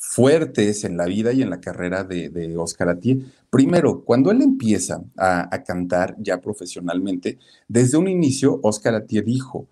fuertes 0.00 0.84
en 0.84 0.96
la 0.96 1.04
vida 1.04 1.32
y 1.32 1.42
en 1.42 1.50
la 1.50 1.60
carrera 1.60 2.04
de, 2.04 2.56
Oscar 2.56 2.88
Atié. 2.88 3.20
Primero, 3.50 4.02
cuando 4.02 4.30
él 4.30 4.40
empieza 4.40 5.04
a, 5.16 5.62
cantar 5.62 6.16
ya 6.18 6.40
profesionalmente, 6.40 7.38
desde 7.68 7.98
un 7.98 8.08
inicio, 8.08 8.60
Oscar 8.62 8.94
Atié 8.94 9.20
dijo, 9.20 9.68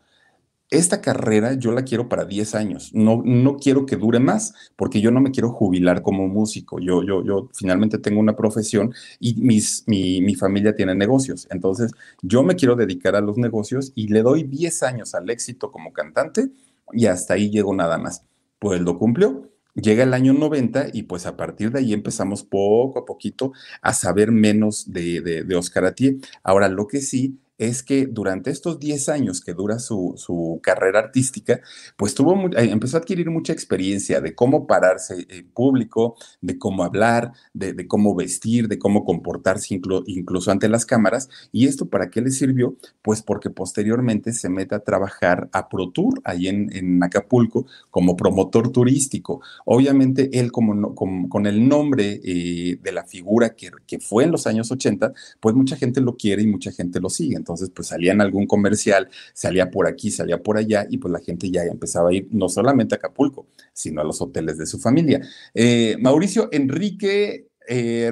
esta 0.71 1.01
carrera 1.01 1.55
yo 1.55 1.73
la 1.73 1.83
quiero 1.83 2.09
para 2.09 2.25
10 2.25 2.55
años, 2.55 2.91
no, 2.95 3.23
no 3.25 3.57
quiero 3.57 3.87
que 3.87 3.97
dure 3.97 4.21
más, 4.21 4.55
porque 4.77 5.01
yo 5.01 5.11
no 5.11 5.21
me 5.21 5.31
quiero 5.31 5.51
jubilar 5.51 6.03
como 6.03 6.29
músico, 6.29 6.79
yo, 6.79 7.03
yo, 7.03 7.25
yo 7.25 7.49
finalmente 7.55 7.99
tengo 7.99 8.21
una 8.21 8.37
profesión 8.37 8.93
y 9.19 9.35
mis, 9.35 9.85
mi, 9.87 10.21
mi 10.21 10.35
familia 10.35 10.77
tiene 10.77 10.95
negocios, 10.95 11.47
entonces 11.51 11.93
yo 12.23 12.43
me 12.43 12.57
quiero 12.57 12.77
dedicar 12.77 13.17
a 13.17 13.21
los 13.21 13.39
negocios 13.39 13.93
y 13.95 14.09
le 14.09 14.23
doy 14.23 14.43
10 14.43 14.83
años 14.83 15.15
al 15.15 15.31
éxito 15.31 15.71
como 15.73 15.93
cantante 15.93 16.51
y 16.93 17.07
hasta 17.07 17.35
ahí 17.35 17.51
llego 17.51 17.75
nada 17.75 17.99
más. 17.99 18.25
Pues 18.59 18.81
lo 18.81 18.99
cumplió 18.99 19.49
Llega 19.81 20.03
el 20.03 20.13
año 20.13 20.33
90 20.33 20.89
y 20.93 21.05
pues 21.05 21.27
a 21.27 21.37
partir 21.37 21.71
de 21.71 21.79
ahí 21.79 21.93
empezamos 21.93 22.43
poco 22.43 22.99
a 22.99 23.05
poquito 23.05 23.53
a 23.81 23.93
saber 23.93 24.33
menos 24.33 24.93
de, 24.93 25.21
de, 25.21 25.45
de 25.45 25.57
Oscar 25.57 25.85
Atié. 25.85 26.19
Ahora, 26.43 26.69
lo 26.69 26.89
que 26.89 27.01
sí 27.01 27.39
es 27.59 27.83
que 27.83 28.07
durante 28.07 28.51
estos 28.51 28.79
10 28.79 29.09
años 29.09 29.41
que 29.41 29.53
dura 29.53 29.81
su, 29.81 30.61
carrera 30.63 31.01
artística, 31.01 31.61
pues 31.97 32.15
tuvo, 32.15 32.49
eh, 32.57 32.71
empezó 32.71 32.97
a 32.97 33.01
adquirir 33.01 33.31
mucha 33.31 33.53
experiencia 33.53 34.21
de 34.21 34.35
cómo 34.35 34.67
pararse 34.67 35.27
en 35.29 35.49
público, 35.51 36.17
de 36.41 36.57
cómo 36.59 36.85
hablar, 36.85 37.33
de, 37.53 37.87
cómo 37.89 38.15
vestir, 38.15 38.69
de 38.69 38.79
cómo 38.79 39.05
comportarse 39.05 39.81
incluso 40.07 40.51
ante 40.53 40.69
las 40.69 40.87
cámaras. 40.87 41.29
¿Y 41.51 41.67
esto 41.67 41.89
para 41.89 42.11
qué 42.11 42.21
le 42.21 42.31
sirvió? 42.31 42.77
Pues 43.03 43.23
porque 43.23 43.51
posteriormente 43.51 44.33
se 44.33 44.49
mete 44.49 44.77
a 44.77 44.81
trabajar 44.81 45.49
a 45.53 45.69
Pro 45.69 45.91
Tour, 45.91 46.21
ahí 46.25 46.47
en, 46.47 47.03
Acapulco, 47.03 47.67
como 47.91 48.17
promotor 48.17 48.71
turístico. 48.71 49.41
Obviamente 49.65 50.31
él 50.39 50.53
como, 50.53 50.95
con 50.95 51.47
el 51.47 51.69
nombre 51.69 52.21
eh, 52.23 52.79
de 52.81 52.93
la 52.93 53.05
figura 53.05 53.55
que, 53.57 53.71
que 53.87 53.99
fue 53.99 54.25
en 54.25 54.31
los 54.31 54.47
años 54.47 54.71
80, 54.71 55.13
pues 55.41 55.55
mucha 55.55 55.77
gente 55.77 56.01
lo 56.01 56.17
quiere 56.17 56.43
y 56.43 56.47
mucha 56.47 56.71
gente 56.71 57.01
lo 57.01 57.11
sigue. 57.11 57.37
Entonces, 57.49 57.71
pues 57.75 57.89
salía 57.89 58.13
en 58.13 58.21
algún 58.21 58.47
comercial, 58.47 59.09
salía 59.33 59.71
por 59.71 59.87
aquí, 59.87 60.11
salía 60.11 60.43
por 60.43 60.59
allá, 60.59 60.87
y 60.91 60.99
pues 60.99 61.11
la 61.11 61.21
gente 61.21 61.51
ya 61.51 61.63
empezaba 61.63 62.11
a 62.11 62.13
ir 62.13 62.29
no 62.31 62.49
solamente 62.49 62.95
a 62.95 62.99
Acapulco, 62.99 63.47
sino 63.73 64.03
a 64.03 64.05
los 64.05 64.21
hoteles 64.21 64.59
de 64.59 64.67
su 64.67 64.79
familia. 64.79 65.21
Eh, 65.55 65.97
Mauricio 65.99 66.49
Enrique 66.53 67.49
eh, 67.71 68.11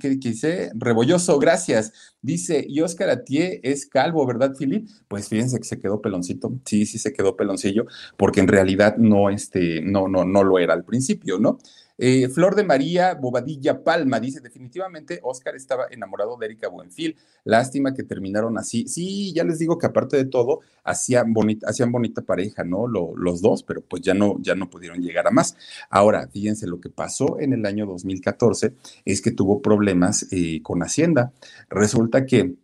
¿qué, 0.00 0.08
dice? 0.10 0.70
Rebolloso, 0.74 1.38
gracias. 1.38 2.14
Dice, 2.20 2.64
y 2.68 2.80
Oscar 2.80 3.10
Atié 3.10 3.60
es 3.62 3.86
calvo, 3.86 4.26
¿verdad, 4.26 4.54
Filip? 4.56 4.88
Pues 5.06 5.28
fíjense 5.28 5.58
que 5.58 5.64
se 5.64 5.78
quedó 5.78 6.02
peloncito. 6.02 6.52
Sí, 6.64 6.86
sí 6.86 6.98
se 6.98 7.12
quedó 7.12 7.36
peloncillo, 7.36 7.86
porque 8.16 8.40
en 8.40 8.48
realidad 8.48 8.96
no, 8.98 9.30
este, 9.30 9.80
no, 9.80 10.08
no, 10.08 10.24
no 10.24 10.42
lo 10.42 10.58
era 10.58 10.74
al 10.74 10.84
principio, 10.84 11.38
¿no? 11.38 11.58
Eh, 11.98 12.28
Flor 12.28 12.54
de 12.54 12.64
María 12.64 13.14
Bobadilla 13.14 13.82
Palma 13.82 14.20
dice, 14.20 14.40
definitivamente 14.40 15.20
Oscar 15.22 15.56
estaba 15.56 15.86
enamorado 15.90 16.36
de 16.36 16.46
Erika 16.46 16.68
Buenfil. 16.68 17.16
Lástima 17.44 17.94
que 17.94 18.02
terminaron 18.02 18.58
así. 18.58 18.86
Sí, 18.88 19.32
ya 19.32 19.44
les 19.44 19.58
digo 19.58 19.78
que 19.78 19.86
aparte 19.86 20.16
de 20.16 20.26
todo, 20.26 20.60
hacían 20.84 21.32
bonita, 21.32 21.68
hacían 21.68 21.92
bonita 21.92 22.22
pareja, 22.22 22.64
¿no? 22.64 22.86
los 22.86 23.40
dos, 23.40 23.62
pero 23.62 23.80
pues 23.80 24.02
ya 24.02 24.14
no, 24.14 24.36
ya 24.40 24.54
no 24.54 24.70
pudieron 24.70 25.00
llegar 25.00 25.26
a 25.26 25.30
más. 25.30 25.56
Ahora, 25.90 26.28
fíjense, 26.28 26.66
lo 26.66 26.80
que 26.80 26.90
pasó 26.90 27.38
en 27.40 27.52
el 27.52 27.66
año 27.66 27.86
2014 27.86 28.74
es 29.04 29.20
que 29.20 29.30
tuvo 29.30 29.62
problemas 29.62 30.26
eh, 30.32 30.60
con 30.62 30.82
Hacienda. 30.82 31.32
Resulta 31.68 32.26
que 32.26 32.54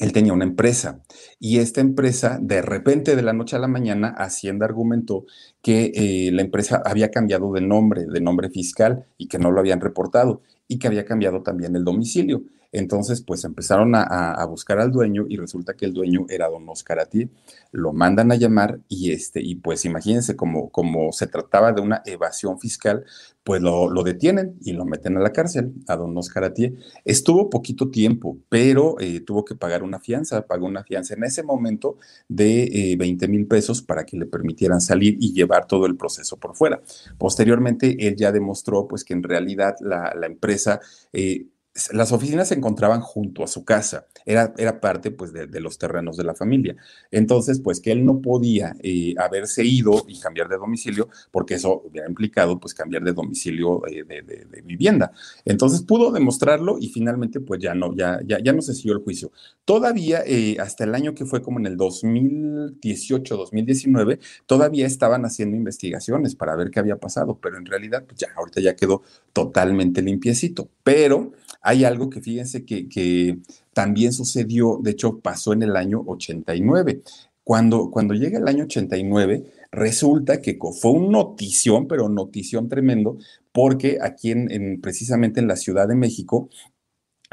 él 0.00 0.12
tenía 0.12 0.32
una 0.32 0.44
empresa 0.44 1.02
y 1.38 1.58
esta 1.58 1.82
empresa, 1.82 2.38
de 2.40 2.62
repente, 2.62 3.14
de 3.14 3.22
la 3.22 3.34
noche 3.34 3.56
a 3.56 3.58
la 3.58 3.68
mañana, 3.68 4.14
Hacienda 4.16 4.64
argumentó 4.64 5.26
que 5.60 5.92
eh, 5.94 6.32
la 6.32 6.40
empresa 6.40 6.82
había 6.84 7.10
cambiado 7.10 7.52
de 7.52 7.60
nombre, 7.60 8.06
de 8.06 8.20
nombre 8.20 8.48
fiscal 8.48 9.04
y 9.18 9.28
que 9.28 9.38
no 9.38 9.50
lo 9.50 9.60
habían 9.60 9.80
reportado 9.80 10.40
y 10.66 10.78
que 10.78 10.86
había 10.86 11.04
cambiado 11.04 11.42
también 11.42 11.76
el 11.76 11.84
domicilio. 11.84 12.42
Entonces, 12.72 13.22
pues 13.22 13.44
empezaron 13.44 13.94
a, 13.94 14.44
buscar 14.46 14.78
al 14.78 14.92
dueño 14.92 15.26
y 15.28 15.36
resulta 15.36 15.74
que 15.74 15.86
el 15.86 15.92
dueño 15.92 16.26
era 16.28 16.48
don 16.48 16.68
Oscar 16.68 17.00
Atié. 17.00 17.28
Lo 17.72 17.92
mandan 17.92 18.30
a 18.32 18.36
llamar 18.36 18.80
y 18.88 19.12
este, 19.12 19.40
y 19.42 19.56
pues 19.56 19.84
imagínense, 19.84 20.36
como, 20.36 20.70
como 20.70 21.12
se 21.12 21.26
trataba 21.26 21.72
de 21.72 21.80
una 21.80 22.02
evasión 22.04 22.58
fiscal, 22.60 23.04
pues 23.42 23.62
lo, 23.62 23.90
detienen 24.04 24.56
y 24.60 24.72
lo 24.72 24.84
meten 24.84 25.16
a 25.16 25.20
la 25.20 25.32
cárcel, 25.32 25.72
a 25.88 25.96
don 25.96 26.16
Oscar 26.16 26.44
Atié. 26.44 26.74
Estuvo 27.04 27.50
poquito 27.50 27.90
tiempo, 27.90 28.38
pero 28.48 29.00
eh, 29.00 29.20
tuvo 29.20 29.44
que 29.44 29.56
pagar 29.56 29.82
una 29.82 29.98
fianza, 29.98 30.46
pagó 30.46 30.66
una 30.66 30.84
fianza 30.84 31.14
en 31.14 31.24
ese 31.24 31.42
momento 31.42 31.96
de 32.28 32.96
20 32.98 33.24
eh, 33.24 33.28
mil 33.28 33.46
pesos 33.46 33.82
para 33.82 34.04
que 34.04 34.16
le 34.16 34.26
permitieran 34.26 34.80
salir 34.80 35.16
y 35.20 35.32
llevar 35.32 35.66
todo 35.66 35.86
el 35.86 35.96
proceso 35.96 36.36
por 36.36 36.54
fuera. 36.54 36.80
Posteriormente, 37.18 38.06
él 38.06 38.14
ya 38.16 38.30
demostró 38.30 38.86
pues 38.86 39.04
que 39.04 39.14
en 39.14 39.22
realidad 39.22 39.74
la, 39.80 40.12
empresa... 40.26 40.80
Eh, 41.12 41.46
las 41.92 42.12
oficinas 42.12 42.48
se 42.48 42.54
encontraban 42.54 43.00
junto 43.00 43.42
a 43.42 43.46
su 43.46 43.64
casa, 43.64 44.06
era, 44.26 44.52
era 44.56 44.80
parte 44.80 45.10
pues 45.10 45.32
de, 45.32 45.60
los 45.60 45.78
terrenos 45.78 46.16
de 46.16 46.24
la 46.24 46.34
familia. 46.34 46.76
Entonces, 47.10 47.60
pues 47.60 47.80
que 47.80 47.92
él 47.92 48.04
no 48.04 48.20
podía 48.20 48.76
eh, 48.82 49.14
haberse 49.18 49.64
ido 49.64 50.04
y 50.06 50.18
cambiar 50.18 50.48
de 50.48 50.56
domicilio, 50.56 51.08
porque 51.30 51.54
eso 51.54 51.82
hubiera 51.84 52.08
implicado 52.08 52.58
pues 52.58 52.74
cambiar 52.74 53.02
de 53.02 53.12
domicilio 53.12 53.86
eh, 53.86 54.04
de, 54.04 54.62
vivienda. 54.62 55.12
Entonces 55.44 55.82
pudo 55.82 56.12
demostrarlo 56.12 56.76
y 56.78 56.88
finalmente 56.88 57.40
pues 57.40 57.60
ya 57.60 57.74
no, 57.74 57.94
ya, 57.96 58.20
ya, 58.24 58.38
ya 58.38 58.52
no 58.52 58.62
se 58.62 58.74
siguió 58.74 58.92
el 58.92 59.02
juicio. 59.02 59.32
Todavía 59.64 60.22
eh, 60.26 60.56
hasta 60.60 60.84
el 60.84 60.94
año 60.94 61.14
que 61.14 61.24
fue 61.24 61.42
como 61.42 61.58
en 61.58 61.66
el 61.66 61.76
2018, 61.76 63.36
2019, 63.36 64.20
todavía 64.46 64.86
estaban 64.86 65.24
haciendo 65.24 65.56
investigaciones 65.56 66.34
para 66.34 66.54
ver 66.56 66.70
qué 66.70 66.80
había 66.80 66.96
pasado, 66.96 67.38
pero 67.40 67.56
en 67.56 67.66
realidad 67.66 68.04
pues 68.06 68.18
ya 68.18 68.28
ahorita 68.36 68.60
ya 68.60 68.76
quedó 68.76 69.02
totalmente 69.32 70.02
limpiecito. 70.02 70.68
Pero 70.82 71.32
hay 71.70 71.84
algo 71.84 72.10
que 72.10 72.20
fíjense 72.20 72.64
que, 72.64 73.38
también 73.72 74.12
sucedió, 74.12 74.80
de 74.82 74.90
hecho 74.90 75.20
pasó 75.20 75.52
en 75.52 75.62
el 75.62 75.76
año 75.76 76.02
89. 76.04 77.02
Cuando, 77.44 77.90
cuando 77.90 78.14
llega 78.14 78.38
el 78.38 78.48
año 78.48 78.64
89, 78.64 79.44
resulta 79.70 80.40
que 80.40 80.58
fue 80.80 80.90
un 80.90 81.12
notición, 81.12 81.86
pero 81.86 82.08
notición 82.08 82.68
tremendo, 82.68 83.18
porque 83.52 83.98
aquí 84.02 84.32
en, 84.32 84.80
precisamente 84.80 85.38
en 85.38 85.46
la 85.46 85.56
Ciudad 85.56 85.86
de 85.86 85.94
México, 85.94 86.50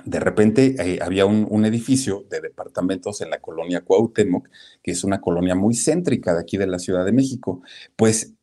de 0.06 0.19
repente 0.19 0.76
eh, 0.80 1.00
había 1.02 1.26
un, 1.26 1.47
un, 1.50 1.65
edificio 1.65 2.23
de 2.30 2.39
departamentos 2.39 3.21
en 3.21 3.32
la 3.32 3.39
colonia 3.39 3.82
Cuauhtémoc, 3.82 4.47
que 4.84 4.91
es 4.91 5.04
una 5.04 5.19
colonia 5.19 5.56
muy 5.56 5.73
céntrica 5.73 6.36
de 6.36 6.41
aquí 6.41 6.58
de 6.58 6.67
la 6.67 6.78
Ciudad 6.78 7.04
de 7.04 7.12
México. 7.12 7.62
Pues 7.95 8.34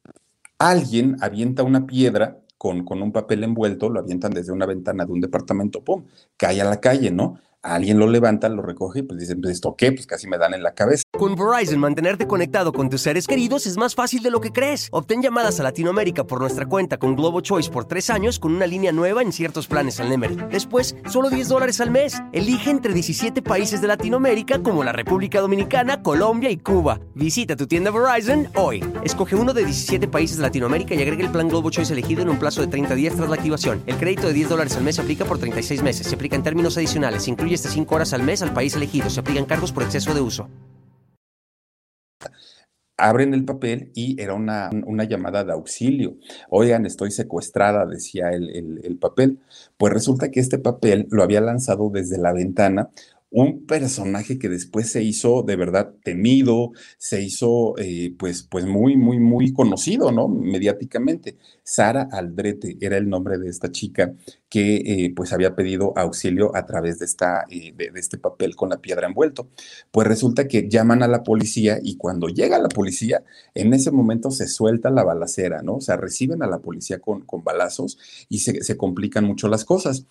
alguien 0.58 1.16
avienta 1.20 1.62
una 1.62 1.86
piedra 1.86 2.43
con, 2.64 3.02
un 3.02 3.12
papel 3.12 3.44
envuelto, 3.44 3.90
lo 3.90 4.00
avientan 4.00 4.32
desde 4.32 4.50
una 4.50 4.64
ventana 4.64 5.04
de 5.04 5.12
un 5.12 5.20
departamento, 5.20 5.84
¡pum! 5.84 6.06
Cae 6.38 6.62
a 6.62 6.64
la 6.64 6.80
calle, 6.80 7.10
¿no? 7.10 7.38
Alguien 7.64 7.98
lo 7.98 8.06
levanta, 8.06 8.48
lo 8.48 8.62
recoge 8.62 9.00
y 9.00 9.02
pues 9.02 9.18
dicen, 9.18 9.40
pues 9.40 9.54
esto 9.54 9.74
qué, 9.76 9.90
pues 9.90 10.06
casi 10.06 10.28
me 10.28 10.38
dan 10.38 10.54
en 10.54 10.62
la 10.62 10.74
cabeza. 10.74 11.02
Con 11.18 11.34
Verizon, 11.34 11.80
mantenerte 11.80 12.26
conectado 12.26 12.72
con 12.72 12.90
tus 12.90 13.00
seres 13.00 13.26
queridos 13.26 13.66
es 13.66 13.76
más 13.76 13.94
fácil 13.94 14.22
de 14.22 14.30
lo 14.30 14.40
que 14.40 14.52
crees. 14.52 14.88
Obtén 14.92 15.22
llamadas 15.22 15.58
a 15.60 15.62
Latinoamérica 15.62 16.24
por 16.24 16.40
nuestra 16.40 16.66
cuenta 16.66 16.98
con 16.98 17.16
Globo 17.16 17.40
Choice 17.40 17.70
por 17.70 17.86
tres 17.86 18.10
años 18.10 18.38
con 18.38 18.54
una 18.54 18.66
línea 18.66 18.92
nueva 18.92 19.22
en 19.22 19.32
ciertos 19.32 19.66
planes 19.66 19.98
al 19.98 20.10
Nemery. 20.10 20.36
Después, 20.50 20.94
solo 21.08 21.30
10 21.30 21.48
dólares 21.48 21.80
al 21.80 21.90
mes. 21.90 22.20
Elige 22.32 22.70
entre 22.70 22.92
17 22.92 23.40
países 23.42 23.80
de 23.80 23.88
Latinoamérica 23.88 24.62
como 24.62 24.84
la 24.84 24.92
República 24.92 25.40
Dominicana, 25.40 26.02
Colombia 26.02 26.50
y 26.50 26.58
Cuba. 26.58 27.00
Visita 27.14 27.56
tu 27.56 27.66
tienda 27.66 27.90
Verizon 27.90 28.48
hoy. 28.56 28.84
Escoge 29.04 29.36
uno 29.36 29.54
de 29.54 29.64
17 29.64 30.06
países 30.08 30.36
de 30.36 30.42
Latinoamérica 30.42 30.94
y 30.94 31.02
agrega 31.02 31.24
el 31.24 31.30
plan 31.30 31.48
Globo 31.48 31.70
Choice 31.70 31.92
elegido 31.92 32.22
en 32.22 32.28
un 32.28 32.38
plazo 32.38 32.60
de 32.60 32.66
30 32.66 32.94
días 32.94 33.14
tras 33.14 33.28
la 33.28 33.36
activación. 33.36 33.82
El 33.86 33.96
crédito 33.96 34.26
de 34.26 34.34
10 34.34 34.48
dólares 34.50 34.76
al 34.76 34.84
mes 34.84 34.98
aplica 34.98 35.24
por 35.24 35.38
36 35.38 35.82
meses. 35.82 36.06
Se 36.06 36.14
aplica 36.14 36.36
en 36.36 36.42
términos 36.42 36.76
adicionales. 36.76 37.26
incluye 37.28 37.53
hasta 37.54 37.68
5 37.68 37.94
horas 37.94 38.12
al 38.12 38.22
mes 38.22 38.42
al 38.42 38.52
país 38.52 38.74
elegido. 38.74 39.10
Se 39.10 39.20
aplican 39.20 39.44
cargos 39.44 39.72
por 39.72 39.82
exceso 39.82 40.14
de 40.14 40.20
uso. 40.20 40.48
Abren 42.96 43.34
el 43.34 43.44
papel 43.44 43.90
y 43.94 44.20
era 44.22 44.34
una, 44.34 44.70
llamada 45.08 45.42
de 45.42 45.52
auxilio. 45.52 46.16
Oigan, 46.48 46.86
estoy 46.86 47.10
secuestrada, 47.10 47.86
decía 47.86 48.30
el, 48.30 48.80
el 48.84 48.96
papel. 48.98 49.40
Pues 49.76 49.92
resulta 49.92 50.30
que 50.30 50.38
este 50.38 50.58
papel 50.58 51.08
lo 51.10 51.24
había 51.24 51.40
lanzado 51.40 51.90
desde 51.90 52.18
la 52.18 52.32
ventana 52.32 52.90
un 53.36 53.66
personaje 53.66 54.38
que 54.38 54.48
después 54.48 54.92
se 54.92 55.02
hizo 55.02 55.42
de 55.42 55.56
verdad 55.56 55.92
temido, 56.04 56.70
se 56.98 57.20
hizo 57.20 57.76
eh, 57.78 58.14
pues, 58.16 58.44
pues 58.44 58.64
muy, 58.64 58.96
muy, 58.96 59.18
muy 59.18 59.52
conocido, 59.52 60.12
¿no? 60.12 60.28
Mediáticamente. 60.28 61.36
Sara 61.64 62.08
Aldrete 62.12 62.76
era 62.80 62.96
el 62.96 63.08
nombre 63.08 63.36
de 63.38 63.48
esta 63.48 63.72
chica 63.72 64.14
que 64.48 64.76
eh, 64.76 65.12
pues 65.16 65.32
había 65.32 65.56
pedido 65.56 65.92
auxilio 65.96 66.54
a 66.54 66.64
través 66.64 67.00
de, 67.00 67.06
esta, 67.06 67.44
eh, 67.50 67.72
de, 67.76 67.90
este 67.96 68.18
papel 68.18 68.54
con 68.54 68.68
la 68.68 68.80
piedra 68.80 69.08
envuelto. 69.08 69.48
Pues 69.90 70.06
resulta 70.06 70.46
que 70.46 70.68
llaman 70.68 71.02
a 71.02 71.08
la 71.08 71.24
policía 71.24 71.80
y 71.82 71.96
cuando 71.96 72.28
llega 72.28 72.60
la 72.60 72.68
policía, 72.68 73.24
en 73.54 73.74
ese 73.74 73.90
momento 73.90 74.30
se 74.30 74.46
suelta 74.46 74.90
la 74.90 75.02
balacera, 75.02 75.60
¿no? 75.60 75.76
O 75.76 75.80
sea, 75.80 75.96
reciben 75.96 76.44
a 76.44 76.46
la 76.46 76.60
policía 76.60 77.00
con, 77.00 77.22
con 77.22 77.42
balazos 77.42 77.98
y 78.28 78.38
se, 78.38 78.62
se 78.62 78.76
complican 78.76 79.24
mucho 79.24 79.48
las 79.48 79.64
cosas 79.64 80.06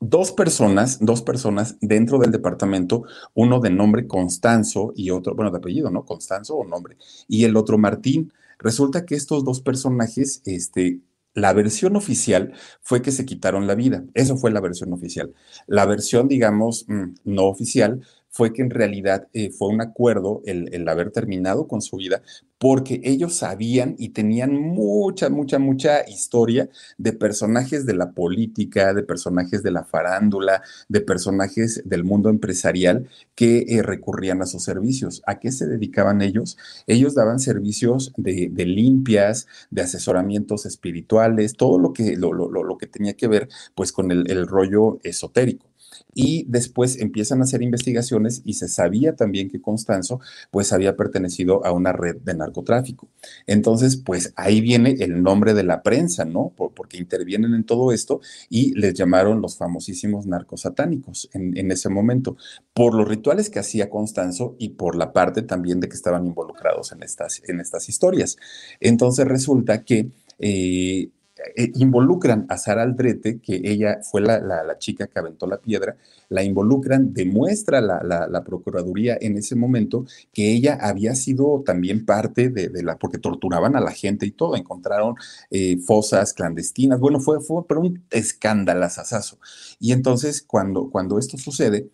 dos 0.00 0.32
personas, 0.32 0.98
dos 1.00 1.22
personas 1.22 1.76
dentro 1.80 2.18
del 2.18 2.30
departamento, 2.30 3.04
uno 3.34 3.60
de 3.60 3.70
nombre 3.70 4.06
Constanzo 4.06 4.92
y 4.94 5.10
otro, 5.10 5.34
bueno, 5.34 5.50
de 5.50 5.58
apellido, 5.58 5.90
¿no? 5.90 6.04
Constanzo 6.04 6.56
o 6.56 6.64
nombre, 6.64 6.96
y 7.26 7.44
el 7.44 7.56
otro 7.56 7.78
Martín. 7.78 8.32
Resulta 8.58 9.04
que 9.06 9.14
estos 9.14 9.44
dos 9.44 9.60
personajes, 9.60 10.42
este, 10.44 11.00
la 11.34 11.52
versión 11.52 11.94
oficial 11.96 12.52
fue 12.82 13.02
que 13.02 13.12
se 13.12 13.24
quitaron 13.24 13.66
la 13.66 13.76
vida. 13.76 14.04
Eso 14.14 14.36
fue 14.36 14.50
la 14.50 14.60
versión 14.60 14.92
oficial. 14.92 15.34
La 15.66 15.86
versión, 15.86 16.26
digamos, 16.26 16.84
mm, 16.88 17.14
no 17.24 17.44
oficial 17.44 18.00
fue 18.38 18.52
que 18.52 18.62
en 18.62 18.70
realidad 18.70 19.26
eh, 19.32 19.50
fue 19.50 19.66
un 19.66 19.80
acuerdo 19.80 20.42
el, 20.46 20.88
haber 20.88 21.10
terminado 21.10 21.66
con 21.66 21.82
su 21.82 21.96
vida 21.96 22.22
porque 22.56 23.00
ellos 23.02 23.34
sabían 23.34 23.96
y 23.98 24.10
tenían 24.10 24.52
mucha, 24.54 25.28
mucha, 25.28 25.58
mucha 25.58 26.08
historia 26.08 26.68
de 26.98 27.12
personajes 27.12 27.84
de 27.84 27.94
la 27.94 28.12
política, 28.12 28.94
de 28.94 29.02
personajes 29.02 29.64
de 29.64 29.72
la 29.72 29.82
farándula, 29.82 30.62
de 30.88 31.00
personajes 31.00 31.82
del 31.84 32.04
mundo 32.04 32.30
empresarial 32.30 33.08
que 33.34 33.64
eh, 33.66 33.82
recurrían 33.82 34.40
a 34.40 34.46
sus 34.46 34.62
servicios. 34.62 35.20
¿A 35.26 35.40
qué 35.40 35.50
se 35.50 35.66
dedicaban 35.66 36.22
ellos? 36.22 36.56
Ellos 36.86 37.16
daban 37.16 37.40
servicios 37.40 38.12
de, 38.16 38.52
limpias, 38.64 39.48
de 39.72 39.82
asesoramientos 39.82 40.64
espirituales, 40.64 41.54
todo 41.54 41.80
lo 41.80 41.92
que, 41.92 42.16
lo, 42.16 42.32
lo, 42.32 42.78
que 42.78 42.86
tenía 42.86 43.14
que 43.14 43.26
ver 43.26 43.48
pues 43.74 43.90
con 43.90 44.12
el 44.12 44.46
rollo 44.46 45.00
esotérico 45.02 45.66
y 46.14 46.44
después 46.48 47.00
empiezan 47.00 47.40
a 47.40 47.44
hacer 47.44 47.62
investigaciones 47.62 48.42
y 48.44 48.54
se 48.54 48.68
sabía 48.68 49.14
también 49.14 49.48
que 49.48 49.60
Constanzo 49.60 50.20
pues 50.50 50.72
había 50.72 50.96
pertenecido 50.96 51.64
a 51.64 51.72
una 51.72 51.92
red 51.92 52.16
de 52.16 52.34
narcotráfico. 52.34 53.08
Entonces, 53.46 53.96
pues 53.96 54.32
ahí 54.36 54.60
viene 54.60 54.96
el 55.00 55.22
nombre 55.22 55.54
de 55.54 55.62
la 55.62 55.82
prensa, 55.82 56.24
¿no? 56.24 56.52
porque 56.56 56.98
intervienen 56.98 57.54
en 57.54 57.64
todo 57.64 57.92
esto 57.92 58.20
y 58.48 58.74
les 58.74 58.94
llamaron 58.94 59.40
los 59.40 59.56
famosísimos 59.56 60.26
narcosatánicos 60.26 61.28
en, 61.32 61.56
en 61.56 61.70
ese 61.70 61.88
momento, 61.88 62.36
por 62.74 62.94
los 62.94 63.08
rituales 63.08 63.50
que 63.50 63.58
hacía 63.58 63.90
Constanzo 63.90 64.56
y 64.58 64.70
por 64.70 64.96
la 64.96 65.12
parte 65.12 65.42
también 65.42 65.80
de 65.80 65.88
que 65.88 65.96
estaban 65.96 66.26
involucrados 66.26 66.92
en 66.92 67.02
estas, 67.02 67.42
en 67.46 67.60
estas 67.60 67.88
historias. 67.88 68.36
Entonces 68.80 69.26
resulta 69.26 69.84
que... 69.84 70.10
Eh, 70.38 71.10
eh, 71.56 71.72
involucran 71.74 72.46
a 72.48 72.58
Sara 72.58 72.82
Aldrete, 72.82 73.40
que 73.40 73.60
ella 73.64 74.00
fue 74.02 74.20
la, 74.20 74.40
chica 74.78 75.06
que 75.06 75.18
aventó 75.18 75.46
la 75.46 75.58
piedra, 75.58 75.96
la 76.28 76.42
involucran, 76.42 77.12
demuestra 77.12 77.80
la, 77.80 78.44
Procuraduría 78.44 79.18
en 79.20 79.36
ese 79.36 79.56
momento 79.56 80.06
que 80.32 80.52
ella 80.52 80.78
había 80.80 81.14
sido 81.14 81.62
también 81.66 82.06
parte 82.06 82.48
de, 82.48 82.82
la, 82.82 82.96
porque 82.96 83.18
torturaban 83.18 83.76
a 83.76 83.80
la 83.80 83.90
gente 83.90 84.26
y 84.26 84.30
todo, 84.30 84.56
encontraron 84.56 85.16
eh, 85.50 85.78
fosas 85.78 86.32
clandestinas, 86.32 86.98
bueno, 87.00 87.20
fue, 87.20 87.40
fue 87.40 87.66
pero 87.66 87.80
un 87.80 88.04
escandalazazo. 88.10 89.38
Y 89.78 89.92
entonces 89.92 90.42
cuando, 90.42 90.90
cuando 90.90 91.18
esto 91.18 91.36
sucede, 91.36 91.90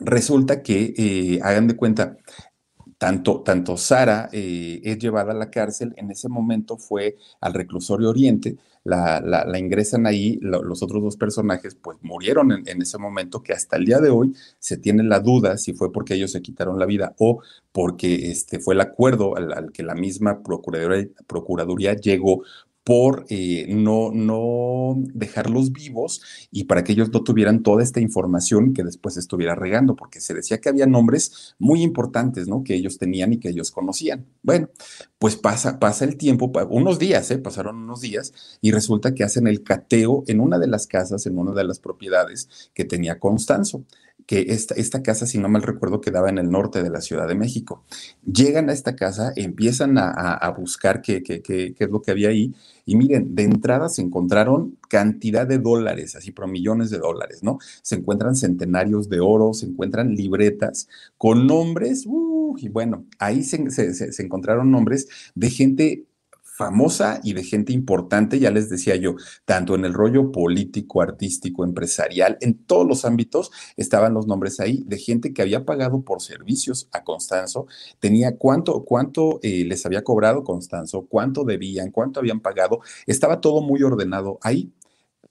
resulta 0.00 0.62
que, 0.62 0.94
eh, 0.96 1.40
hagan 1.42 1.68
de 1.68 1.76
cuenta, 1.76 2.16
tanto, 2.98 3.42
tanto 3.42 3.76
Sara 3.76 4.28
eh, 4.32 4.80
es 4.84 4.98
llevada 4.98 5.32
a 5.32 5.36
la 5.36 5.50
cárcel, 5.50 5.94
en 5.96 6.10
ese 6.10 6.28
momento 6.28 6.76
fue 6.76 7.16
al 7.40 7.54
reclusorio 7.54 8.10
Oriente, 8.10 8.56
la, 8.84 9.58
ingresan 9.58 10.06
ahí, 10.06 10.38
los 10.40 10.82
otros 10.82 11.02
dos 11.02 11.16
personajes 11.16 11.74
pues 11.74 11.98
murieron 12.00 12.52
en, 12.52 12.82
ese 12.82 12.98
momento, 12.98 13.42
que 13.42 13.52
hasta 13.52 13.76
el 13.76 13.84
día 13.84 13.98
de 13.98 14.10
hoy 14.10 14.34
se 14.58 14.78
tiene 14.78 15.02
la 15.02 15.20
duda 15.20 15.58
si 15.58 15.74
fue 15.74 15.92
porque 15.92 16.14
ellos 16.14 16.32
se 16.32 16.42
quitaron 16.42 16.78
la 16.78 16.86
vida 16.86 17.14
o 17.18 17.42
porque 17.70 18.30
este, 18.30 18.58
fue 18.58 18.74
el 18.74 18.80
acuerdo 18.80 19.36
al, 19.36 19.72
que 19.72 19.82
la 19.82 19.94
misma 19.94 20.42
Procuraduría 20.42 21.94
llegó 21.94 22.42
por 22.88 23.26
eh, 23.28 23.66
no, 23.68 24.12
no 24.14 24.94
dejarlos 25.12 25.72
vivos 25.72 26.22
y 26.50 26.64
para 26.64 26.84
que 26.84 26.92
ellos 26.92 27.12
no 27.12 27.22
tuvieran 27.22 27.62
toda 27.62 27.82
esta 27.82 28.00
información 28.00 28.72
que 28.72 28.82
después 28.82 29.18
estuviera 29.18 29.54
regando, 29.54 29.94
porque 29.94 30.20
se 30.20 30.32
decía 30.32 30.58
que 30.58 30.70
había 30.70 30.86
nombres 30.86 31.54
muy 31.58 31.82
importantes, 31.82 32.48
¿no? 32.48 32.64
Que 32.64 32.74
ellos 32.74 32.96
tenían 32.96 33.34
y 33.34 33.40
que 33.40 33.50
ellos 33.50 33.72
conocían. 33.72 34.24
Bueno, 34.42 34.70
pues 35.18 35.36
pasa, 35.36 35.78
pasa 35.78 36.06
el 36.06 36.16
tiempo, 36.16 36.50
unos 36.70 36.98
días, 36.98 37.30
¿eh? 37.30 37.36
Pasaron 37.36 37.76
unos 37.76 38.00
días 38.00 38.32
y 38.62 38.72
resulta 38.72 39.14
que 39.14 39.22
hacen 39.22 39.48
el 39.48 39.62
cateo 39.62 40.24
en 40.26 40.40
una 40.40 40.58
de 40.58 40.68
las 40.68 40.86
casas, 40.86 41.26
en 41.26 41.36
una 41.36 41.52
de 41.52 41.64
las 41.64 41.80
propiedades 41.80 42.70
que 42.72 42.86
tenía 42.86 43.18
Constanzo 43.18 43.84
que 44.28 44.44
esta, 44.50 44.74
esta, 44.74 45.02
casa, 45.02 45.26
si 45.26 45.38
no 45.38 45.48
mal 45.48 45.62
recuerdo, 45.62 46.02
quedaba 46.02 46.28
en 46.28 46.36
el 46.36 46.50
norte 46.50 46.82
de 46.82 46.90
la 46.90 47.00
Ciudad 47.00 47.26
de 47.26 47.34
México. 47.34 47.82
Llegan 48.30 48.68
a 48.68 48.74
esta 48.74 48.94
casa, 48.94 49.32
empiezan 49.36 49.96
a, 49.96 50.50
buscar 50.50 51.00
qué, 51.00 51.22
qué, 51.22 51.40
qué, 51.40 51.74
es 51.78 51.90
lo 51.90 52.02
que 52.02 52.10
había 52.10 52.28
ahí, 52.28 52.54
y 52.84 52.94
miren, 52.96 53.34
de 53.34 53.44
entrada 53.44 53.88
se 53.88 54.02
encontraron 54.02 54.76
cantidad 54.90 55.46
de 55.46 55.56
dólares, 55.56 56.14
así 56.14 56.30
por 56.30 56.46
millones 56.46 56.90
de 56.90 56.98
dólares, 56.98 57.42
¿no? 57.42 57.58
Se 57.80 57.94
encuentran 57.94 58.36
centenarios 58.36 59.08
de 59.08 59.20
oro, 59.20 59.54
se 59.54 59.64
encuentran 59.64 60.14
libretas 60.14 60.88
con 61.16 61.46
nombres, 61.46 62.04
uh, 62.06 62.54
y 62.58 62.68
bueno, 62.68 63.06
ahí 63.18 63.42
se, 63.42 63.70
se 63.70 64.22
encontraron 64.22 64.70
nombres 64.70 65.08
de 65.34 65.48
gente 65.48 66.04
famosa 66.58 67.20
y 67.22 67.34
de 67.34 67.44
gente 67.44 67.72
importante, 67.72 68.40
ya 68.40 68.50
les 68.50 68.68
decía 68.68 68.96
yo, 68.96 69.14
tanto 69.44 69.76
en 69.76 69.84
el 69.84 69.94
rollo 69.94 70.32
político, 70.32 71.00
artístico, 71.00 71.64
empresarial, 71.64 72.36
en 72.40 72.58
todos 72.64 72.84
los 72.84 73.04
ámbitos 73.04 73.52
estaban 73.76 74.12
los 74.12 74.26
nombres 74.26 74.58
ahí 74.58 74.82
de 74.84 74.98
gente 74.98 75.32
que 75.32 75.40
había 75.40 75.64
pagado 75.64 76.02
por 76.02 76.20
servicios 76.20 76.88
a 76.90 77.04
Constanzo, 77.04 77.68
tenía 78.00 78.36
cuánto, 78.36 78.84
cuánto 78.84 79.38
eh, 79.44 79.64
les 79.66 79.86
había 79.86 80.02
cobrado 80.02 80.42
Constanzo, 80.42 81.06
cuánto 81.08 81.44
debían, 81.44 81.92
cuánto 81.92 82.18
habían 82.18 82.40
pagado, 82.40 82.80
estaba 83.06 83.40
todo 83.40 83.62
muy 83.62 83.84
ordenado 83.84 84.40
ahí. 84.42 84.72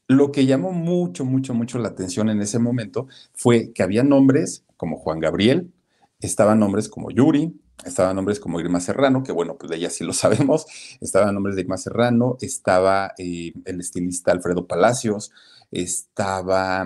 Lo 0.07 0.31
que 0.31 0.45
llamó 0.45 0.71
mucho, 0.71 1.25
mucho, 1.25 1.53
mucho 1.53 1.77
la 1.77 1.89
atención 1.89 2.29
en 2.29 2.41
ese 2.41 2.57
momento 2.57 3.07
fue 3.33 3.73
que 3.73 3.83
había 3.83 4.03
nombres 4.03 4.63
como 4.77 4.95
Juan 4.95 5.19
Gabriel, 5.19 5.73
estaban 6.21 6.59
nombres 6.61 6.87
como 6.87 7.11
Yuri, 7.11 7.53
estaban 7.85 8.15
nombres 8.15 8.39
como 8.39 8.59
Irma 8.59 8.79
Serrano, 8.79 9.23
que 9.23 9.31
bueno, 9.31 9.57
pues 9.57 9.69
de 9.69 9.77
ella 9.77 9.89
sí 9.89 10.03
lo 10.03 10.13
sabemos, 10.13 10.65
estaban 11.01 11.33
nombres 11.33 11.55
de 11.55 11.61
Irma 11.61 11.77
Serrano, 11.77 12.37
estaba 12.41 13.13
eh, 13.17 13.53
el 13.65 13.79
estilista 13.79 14.31
Alfredo 14.31 14.67
Palacios, 14.67 15.31
estaba, 15.71 16.81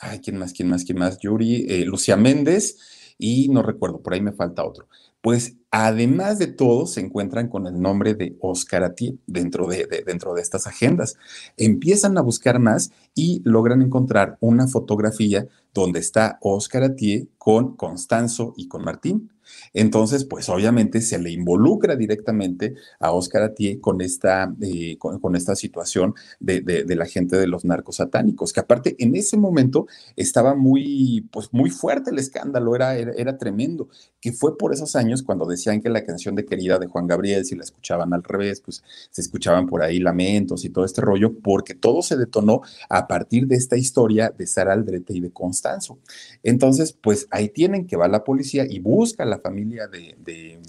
ay, 0.00 0.20
¿quién 0.20 0.38
más, 0.38 0.52
quién 0.52 0.68
más, 0.68 0.84
quién 0.84 0.98
más? 0.98 1.18
Yuri, 1.18 1.66
eh, 1.68 1.84
Lucía 1.84 2.16
Méndez, 2.16 2.76
y 3.18 3.48
no 3.48 3.62
recuerdo, 3.62 4.02
por 4.02 4.12
ahí 4.12 4.20
me 4.20 4.32
falta 4.32 4.64
otro. 4.64 4.88
Pues 5.22 5.56
además 5.70 6.38
de 6.38 6.46
todo, 6.46 6.86
se 6.86 7.00
encuentran 7.00 7.48
con 7.48 7.66
el 7.66 7.80
nombre 7.80 8.14
de 8.14 8.36
Oscar 8.40 8.84
Ati 8.84 9.18
dentro 9.26 9.66
de, 9.66 10.04
dentro 10.06 10.34
de 10.34 10.42
estas 10.42 10.66
agendas. 10.66 11.16
Empiezan 11.56 12.16
a 12.16 12.20
buscar 12.20 12.60
más 12.60 12.92
y 13.14 13.42
logran 13.44 13.82
encontrar 13.82 14.36
una 14.40 14.68
fotografía 14.68 15.48
donde 15.74 15.98
está 15.98 16.38
Oscar 16.42 16.84
Ati 16.84 17.28
con 17.38 17.74
Constanzo 17.74 18.54
y 18.56 18.68
con 18.68 18.84
Martín. 18.84 19.32
Entonces, 19.72 20.24
pues 20.24 20.48
obviamente 20.48 21.00
se 21.00 21.18
le 21.18 21.30
involucra 21.30 21.96
directamente 21.96 22.74
a 22.98 23.12
Oscar 23.12 23.42
Atié 23.42 23.80
con 23.80 24.00
esta, 24.00 24.54
eh, 24.60 24.96
con, 24.98 25.36
esta 25.36 25.54
situación 25.54 26.14
de, 26.40 26.84
la 26.88 27.06
gente 27.06 27.36
de 27.36 27.46
los 27.46 27.64
narcos 27.64 27.96
satánicos, 27.96 28.52
que 28.52 28.60
aparte 28.60 28.96
en 28.98 29.14
ese 29.16 29.36
momento 29.36 29.86
estaba 30.16 30.54
muy, 30.54 31.28
pues 31.30 31.48
muy 31.52 31.70
fuerte 31.70 32.10
el 32.10 32.18
escándalo, 32.18 32.74
era, 32.74 32.96
era, 32.96 33.36
tremendo, 33.38 33.88
que 34.20 34.32
fue 34.32 34.56
por 34.56 34.72
esos 34.72 34.96
años 34.96 35.22
cuando 35.22 35.46
decían 35.46 35.80
que 35.80 35.90
la 35.90 36.04
canción 36.04 36.34
de 36.34 36.46
Querida 36.46 36.78
de 36.78 36.86
Juan 36.86 37.06
Gabriel, 37.06 37.44
si 37.44 37.54
la 37.54 37.64
escuchaban 37.64 38.12
al 38.14 38.22
revés, 38.22 38.60
pues 38.60 38.82
se 39.10 39.20
escuchaban 39.20 39.66
por 39.66 39.82
ahí 39.82 39.98
lamentos 39.98 40.64
y 40.64 40.70
todo 40.70 40.84
este 40.84 41.00
rollo, 41.00 41.38
porque 41.38 41.74
todo 41.74 42.02
se 42.02 42.16
detonó 42.16 42.62
a 42.88 43.06
partir 43.06 43.46
de 43.46 43.56
esta 43.56 43.76
historia 43.76 44.32
de 44.36 44.46
Sara 44.46 44.72
Aldrete 44.72 45.14
y 45.14 45.20
de 45.20 45.30
Constanzo. 45.30 45.98
Entonces, 46.42 46.92
pues 46.92 47.26
ahí 47.30 47.48
tienen 47.48 47.86
que 47.86 47.96
va 47.96 48.08
la 48.08 48.24
policía 48.24 48.66
y 48.68 48.78
busca 48.78 49.24
la 49.24 49.35
familia 49.38 49.86
de, 49.86 50.60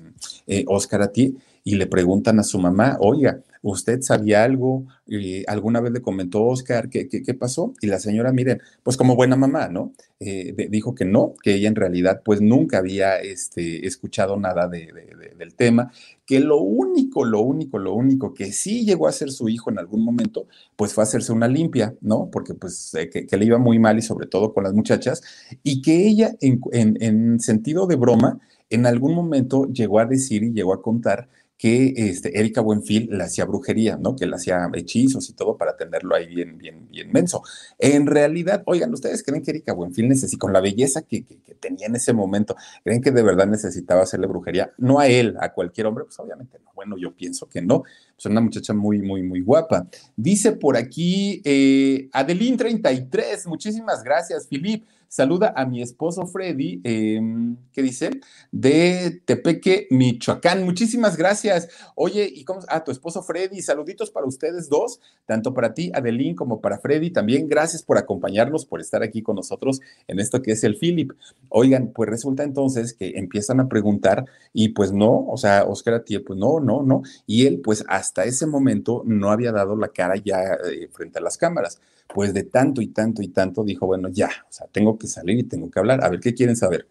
eh, 0.47 0.65
Oscar 0.67 1.01
Ati 1.01 1.35
y 1.63 1.75
le 1.75 1.87
preguntan 1.87 2.39
a 2.39 2.43
su 2.43 2.59
mamá, 2.59 2.97
oiga, 2.99 3.39
¿usted 3.71 4.01
sabía 4.01 4.43
algo? 4.43 4.85
y 5.05 5.43
¿Alguna 5.47 5.79
vez 5.79 5.91
le 5.91 6.01
comentó 6.01 6.43
Oscar 6.43 6.89
qué, 6.89 7.33
pasó? 7.33 7.73
Y 7.81 7.87
la 7.87 7.99
señora, 7.99 8.31
miren, 8.31 8.61
pues 8.83 8.97
como 8.97 9.15
buena 9.15 9.35
mamá, 9.35 9.67
¿no? 9.69 9.93
Eh, 10.19 10.67
dijo 10.69 10.95
que 10.95 11.05
no, 11.05 11.33
que 11.41 11.55
ella 11.55 11.67
en 11.67 11.75
realidad 11.75 12.21
pues 12.23 12.41
nunca 12.41 12.79
había 12.79 13.17
este, 13.19 13.85
escuchado 13.85 14.37
nada 14.37 14.67
de, 14.67 14.91
del 15.37 15.53
tema, 15.55 15.91
que 16.25 16.39
lo 16.39 16.59
único, 16.59 17.23
lo 17.23 17.41
único, 17.41 17.77
lo 17.77 17.93
único 17.93 18.33
que 18.33 18.51
sí 18.51 18.85
llegó 18.85 19.07
a 19.07 19.11
hacer 19.11 19.31
su 19.31 19.47
hijo 19.49 19.69
en 19.69 19.79
algún 19.79 20.03
momento, 20.03 20.47
pues 20.75 20.93
fue 20.93 21.03
hacerse 21.03 21.31
una 21.31 21.47
limpia, 21.47 21.95
¿no? 22.01 22.29
Porque 22.31 22.53
pues 22.53 22.93
eh, 22.95 23.09
que, 23.09 23.37
le 23.37 23.45
iba 23.45 23.57
muy 23.57 23.79
mal 23.79 23.97
y 23.97 24.01
sobre 24.01 24.27
todo 24.27 24.53
con 24.53 24.63
las 24.63 24.73
muchachas, 24.73 25.21
y 25.63 25.81
que 25.81 26.07
ella 26.07 26.35
en 26.41 27.39
sentido 27.39 27.87
de 27.87 27.95
broma, 27.95 28.39
en 28.69 28.85
algún 28.85 29.13
momento 29.13 29.65
llegó 29.71 29.99
a 29.99 30.05
decir 30.05 30.43
y 30.43 30.51
llegó 30.51 30.73
a 30.73 30.81
contar 30.81 31.29
que 31.57 31.93
este, 31.95 32.39
Erika 32.39 32.61
Buenfil 32.61 33.09
le 33.11 33.23
hacía 33.23 33.45
brujería, 33.45 33.97
¿no? 33.97 34.15
Que 34.15 34.27
le 34.27 34.35
hacía 34.35 34.69
hechizos 34.75 35.27
y 35.29 35.33
todo 35.33 35.57
para 35.57 35.75
tenerlo 35.75 36.15
ahí 36.15 36.27
bien, 36.27 36.57
bien, 36.57 36.87
bien 36.89 37.11
menso. 37.11 37.41
En 37.79 38.05
realidad, 38.05 38.61
oigan, 38.65 38.93
¿ustedes 38.93 39.23
creen 39.23 39.41
que 39.41 39.51
Erika 39.51 39.73
Buenfil 39.73 40.07
necesita, 40.07 40.39
con 40.39 40.53
la 40.53 40.61
belleza 40.61 41.01
que, 41.01 41.25
tenía 41.59 41.87
en 41.87 41.95
ese 41.95 42.13
momento, 42.13 42.55
creen 42.83 43.01
que 43.01 43.09
de 43.09 43.23
verdad 43.23 43.47
necesitaba 43.47 44.03
hacerle 44.03 44.27
brujería? 44.27 44.71
No 44.77 44.99
a 44.99 45.07
él, 45.07 45.35
a 45.39 45.51
cualquier 45.51 45.87
hombre, 45.87 46.05
pues 46.05 46.19
obviamente 46.19 46.59
no. 46.63 46.71
Bueno, 46.75 46.95
yo 46.95 47.15
pienso 47.15 47.49
que 47.49 47.59
no. 47.59 47.83
Es 48.15 48.25
una 48.27 48.39
muchacha 48.39 48.73
muy, 48.75 49.01
muy, 49.01 49.23
muy 49.23 49.41
guapa. 49.41 49.87
Dice 50.15 50.51
por 50.51 50.77
aquí 50.77 51.41
eh, 51.43 52.07
Adelín 52.13 52.55
33, 52.55 53.47
muchísimas 53.47 54.03
gracias, 54.03 54.47
Filip. 54.47 54.85
Saluda 55.09 55.53
a 55.55 55.65
mi 55.65 55.81
esposo 55.81 56.27
Freddy, 56.27 56.81
em, 56.83 57.55
¿qué 57.71 57.81
dice? 57.81 58.11
De 58.51 59.21
Tepeque, 59.25 59.87
Michoacán. 59.89 60.63
Muchísimas 60.63 61.15
gracias. 61.15 61.69
Oye, 61.95 62.29
¿y 62.33 62.43
cómo? 62.43 62.59
Ah, 62.67 62.83
tu 62.83 62.91
esposo 62.91 63.23
Freddy, 63.23 63.61
saluditos 63.61 64.11
para 64.11 64.25
ustedes 64.25 64.67
dos, 64.69 64.99
tanto 65.25 65.53
para 65.53 65.73
ti, 65.73 65.91
Adelín, 65.93 66.35
como 66.35 66.59
para 66.59 66.79
Freddy. 66.79 67.11
También 67.11 67.47
gracias 67.47 67.83
por 67.83 67.97
acompañarnos, 67.97 68.65
por 68.65 68.81
estar 68.81 69.01
aquí 69.01 69.21
con 69.21 69.37
nosotros 69.37 69.79
en 70.07 70.19
esto 70.19 70.41
que 70.41 70.51
es 70.51 70.63
el 70.63 70.77
Philip. 70.77 71.13
Oigan, 71.49 71.93
pues 71.93 72.09
resulta 72.09 72.43
entonces 72.43 72.93
que 72.93 73.17
empiezan 73.17 73.59
a 73.59 73.69
preguntar 73.69 74.25
y 74.51 74.69
pues 74.69 74.91
no, 74.91 75.25
o 75.27 75.37
sea, 75.37 75.63
Oscar 75.63 75.95
Atie, 75.95 76.19
pues 76.19 76.37
no, 76.37 76.59
no, 76.59 76.83
no. 76.83 77.01
Y 77.25 77.45
él, 77.45 77.61
pues 77.63 77.85
hasta 77.87 78.25
ese 78.25 78.45
momento 78.45 79.03
no 79.05 79.31
había 79.31 79.51
dado 79.51 79.77
la 79.77 79.87
cara 79.87 80.15
ya 80.17 80.57
eh, 80.69 80.89
frente 80.91 81.19
a 81.19 81.21
las 81.21 81.37
cámaras 81.37 81.79
pues 82.07 82.33
de 82.33 82.43
tanto 82.43 82.81
y 82.81 82.87
tanto 82.87 83.21
y 83.21 83.29
tanto 83.29 83.63
dijo, 83.63 83.85
bueno, 83.85 84.09
ya, 84.09 84.29
o 84.49 84.51
sea, 84.51 84.67
tengo 84.67 84.97
que 84.97 85.07
salir 85.07 85.39
y 85.39 85.43
tengo 85.43 85.69
que 85.69 85.79
hablar. 85.79 86.03
A 86.03 86.09
ver, 86.09 86.19
¿qué 86.19 86.33
quieren 86.33 86.55
saber? 86.55 86.87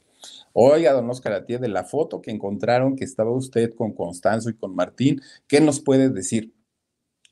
Oiga, 0.53 0.93
don 0.93 1.09
Oscar 1.11 1.33
Atié, 1.35 1.59
de 1.59 1.69
la 1.69 1.85
foto 1.85 2.23
que 2.23 2.31
encontraron 2.31 2.97
que 2.97 3.05
estaba 3.05 3.31
usted 3.31 3.75
con 3.75 3.93
Constanzo 3.93 4.51
y 4.51 4.55
con 4.57 4.75
Martín, 4.75 5.21
¿qué 5.47 5.61
nos 5.61 5.81
puede 5.81 6.09
decir? 6.11 6.55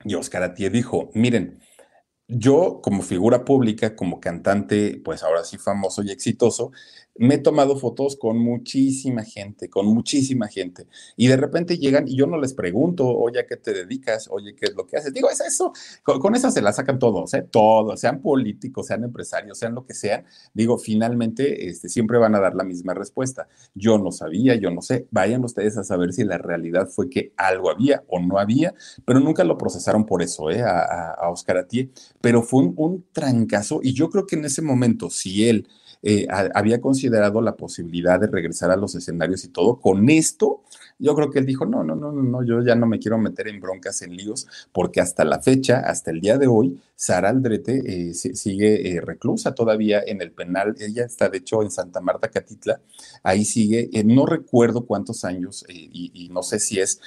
Y 0.04 0.14
Oscar 0.14 0.42
Atié 0.42 0.70
dijo, 0.70 1.10
miren, 1.14 1.60
yo 2.28 2.80
como 2.82 3.02
figura 3.02 3.44
pública, 3.44 3.96
como 3.96 4.20
cantante, 4.20 5.00
pues 5.04 5.22
ahora 5.22 5.44
sí 5.44 5.58
famoso 5.58 6.02
y 6.02 6.10
exitoso, 6.10 6.72
me 7.16 7.36
he 7.36 7.38
tomado 7.38 7.76
fotos 7.76 8.16
con 8.16 8.38
muchísima 8.38 9.22
gente, 9.22 9.68
con 9.70 9.86
muchísima 9.86 10.48
gente. 10.48 10.86
Y 11.16 11.28
de 11.28 11.36
repente 11.36 11.78
llegan 11.78 12.08
y 12.08 12.16
yo 12.16 12.26
no 12.26 12.38
les 12.38 12.54
pregunto, 12.54 13.06
oye, 13.06 13.40
¿a 13.40 13.46
qué 13.46 13.56
te 13.56 13.72
dedicas? 13.72 14.28
Oye, 14.30 14.54
¿qué 14.56 14.66
es 14.66 14.74
lo 14.74 14.86
que 14.86 14.96
haces? 14.96 15.12
Digo, 15.12 15.30
es 15.30 15.40
eso. 15.40 15.72
Con, 16.02 16.34
eso 16.34 16.50
se 16.50 16.60
la 16.60 16.72
sacan 16.72 16.98
todos, 16.98 17.32
¿eh? 17.34 17.46
Todos, 17.48 18.00
sean 18.00 18.20
políticos, 18.20 18.86
sean 18.88 19.04
empresarios, 19.04 19.58
sean 19.58 19.74
lo 19.74 19.86
que 19.86 19.94
sean. 19.94 20.24
Digo, 20.52 20.76
finalmente, 20.78 21.68
este, 21.68 21.88
siempre 21.88 22.18
van 22.18 22.34
a 22.34 22.40
dar 22.40 22.54
la 22.54 22.64
misma 22.64 22.94
respuesta. 22.94 23.48
Yo 23.74 23.98
no 23.98 24.10
sabía, 24.10 24.56
yo 24.56 24.70
no 24.70 24.82
sé. 24.82 25.06
Vayan 25.10 25.44
ustedes 25.44 25.76
a 25.76 25.84
saber 25.84 26.12
si 26.12 26.24
la 26.24 26.38
realidad 26.38 26.88
fue 26.88 27.08
que 27.08 27.32
algo 27.36 27.70
había 27.70 28.02
o 28.08 28.20
no 28.20 28.38
había, 28.38 28.74
pero 29.04 29.20
nunca 29.20 29.44
lo 29.44 29.56
procesaron 29.56 30.04
por 30.04 30.22
eso, 30.22 30.50
¿eh? 30.50 30.62
A, 30.62 31.12
a, 31.12 31.30
Oscar 31.30 31.58
Atié. 31.58 31.90
Pero 32.20 32.42
fue 32.42 32.64
un, 32.64 32.74
un 32.76 33.04
trancazo 33.12 33.80
y 33.82 33.92
yo 33.92 34.10
creo 34.10 34.26
que 34.26 34.36
en 34.36 34.44
ese 34.44 34.62
momento, 34.62 35.10
si 35.10 35.48
él 35.48 35.68
eh, 36.06 36.26
había 36.28 36.82
considerado 36.82 37.40
la 37.40 37.56
posibilidad 37.56 38.20
de 38.20 38.26
regresar 38.26 38.70
a 38.70 38.76
los 38.76 38.94
escenarios 38.94 39.42
y 39.44 39.48
todo. 39.48 39.80
Con 39.80 40.10
esto, 40.10 40.60
yo 40.98 41.14
creo 41.14 41.30
que 41.30 41.38
él 41.38 41.46
dijo, 41.46 41.64
no, 41.64 41.82
no, 41.82 41.96
no, 41.96 42.12
no, 42.12 42.44
yo 42.44 42.62
ya 42.62 42.74
no 42.74 42.86
me 42.86 42.98
quiero 42.98 43.16
meter 43.16 43.48
en 43.48 43.58
broncas, 43.58 44.02
en 44.02 44.14
líos, 44.14 44.46
porque 44.70 45.00
hasta 45.00 45.24
la 45.24 45.40
fecha, 45.40 45.78
hasta 45.78 46.10
el 46.10 46.20
día 46.20 46.36
de 46.36 46.46
hoy, 46.46 46.78
Sara 46.94 47.30
Aldrete 47.30 48.10
eh, 48.10 48.14
sigue 48.14 48.90
eh, 48.90 49.00
reclusa 49.00 49.54
todavía 49.54 50.02
en 50.06 50.20
el 50.20 50.30
penal. 50.30 50.74
Ella 50.78 51.06
está, 51.06 51.30
de 51.30 51.38
hecho, 51.38 51.62
en 51.62 51.70
Santa 51.70 52.02
Marta, 52.02 52.28
Catitla. 52.28 52.82
Ahí 53.22 53.46
sigue, 53.46 53.88
no 54.04 54.26
recuerdo 54.26 54.84
cuántos 54.84 55.24
años 55.24 55.64
y, 55.68 56.12
y, 56.12 56.28
no 56.28 56.42
sé 56.42 56.58
si 56.58 56.80
es, 56.80 57.00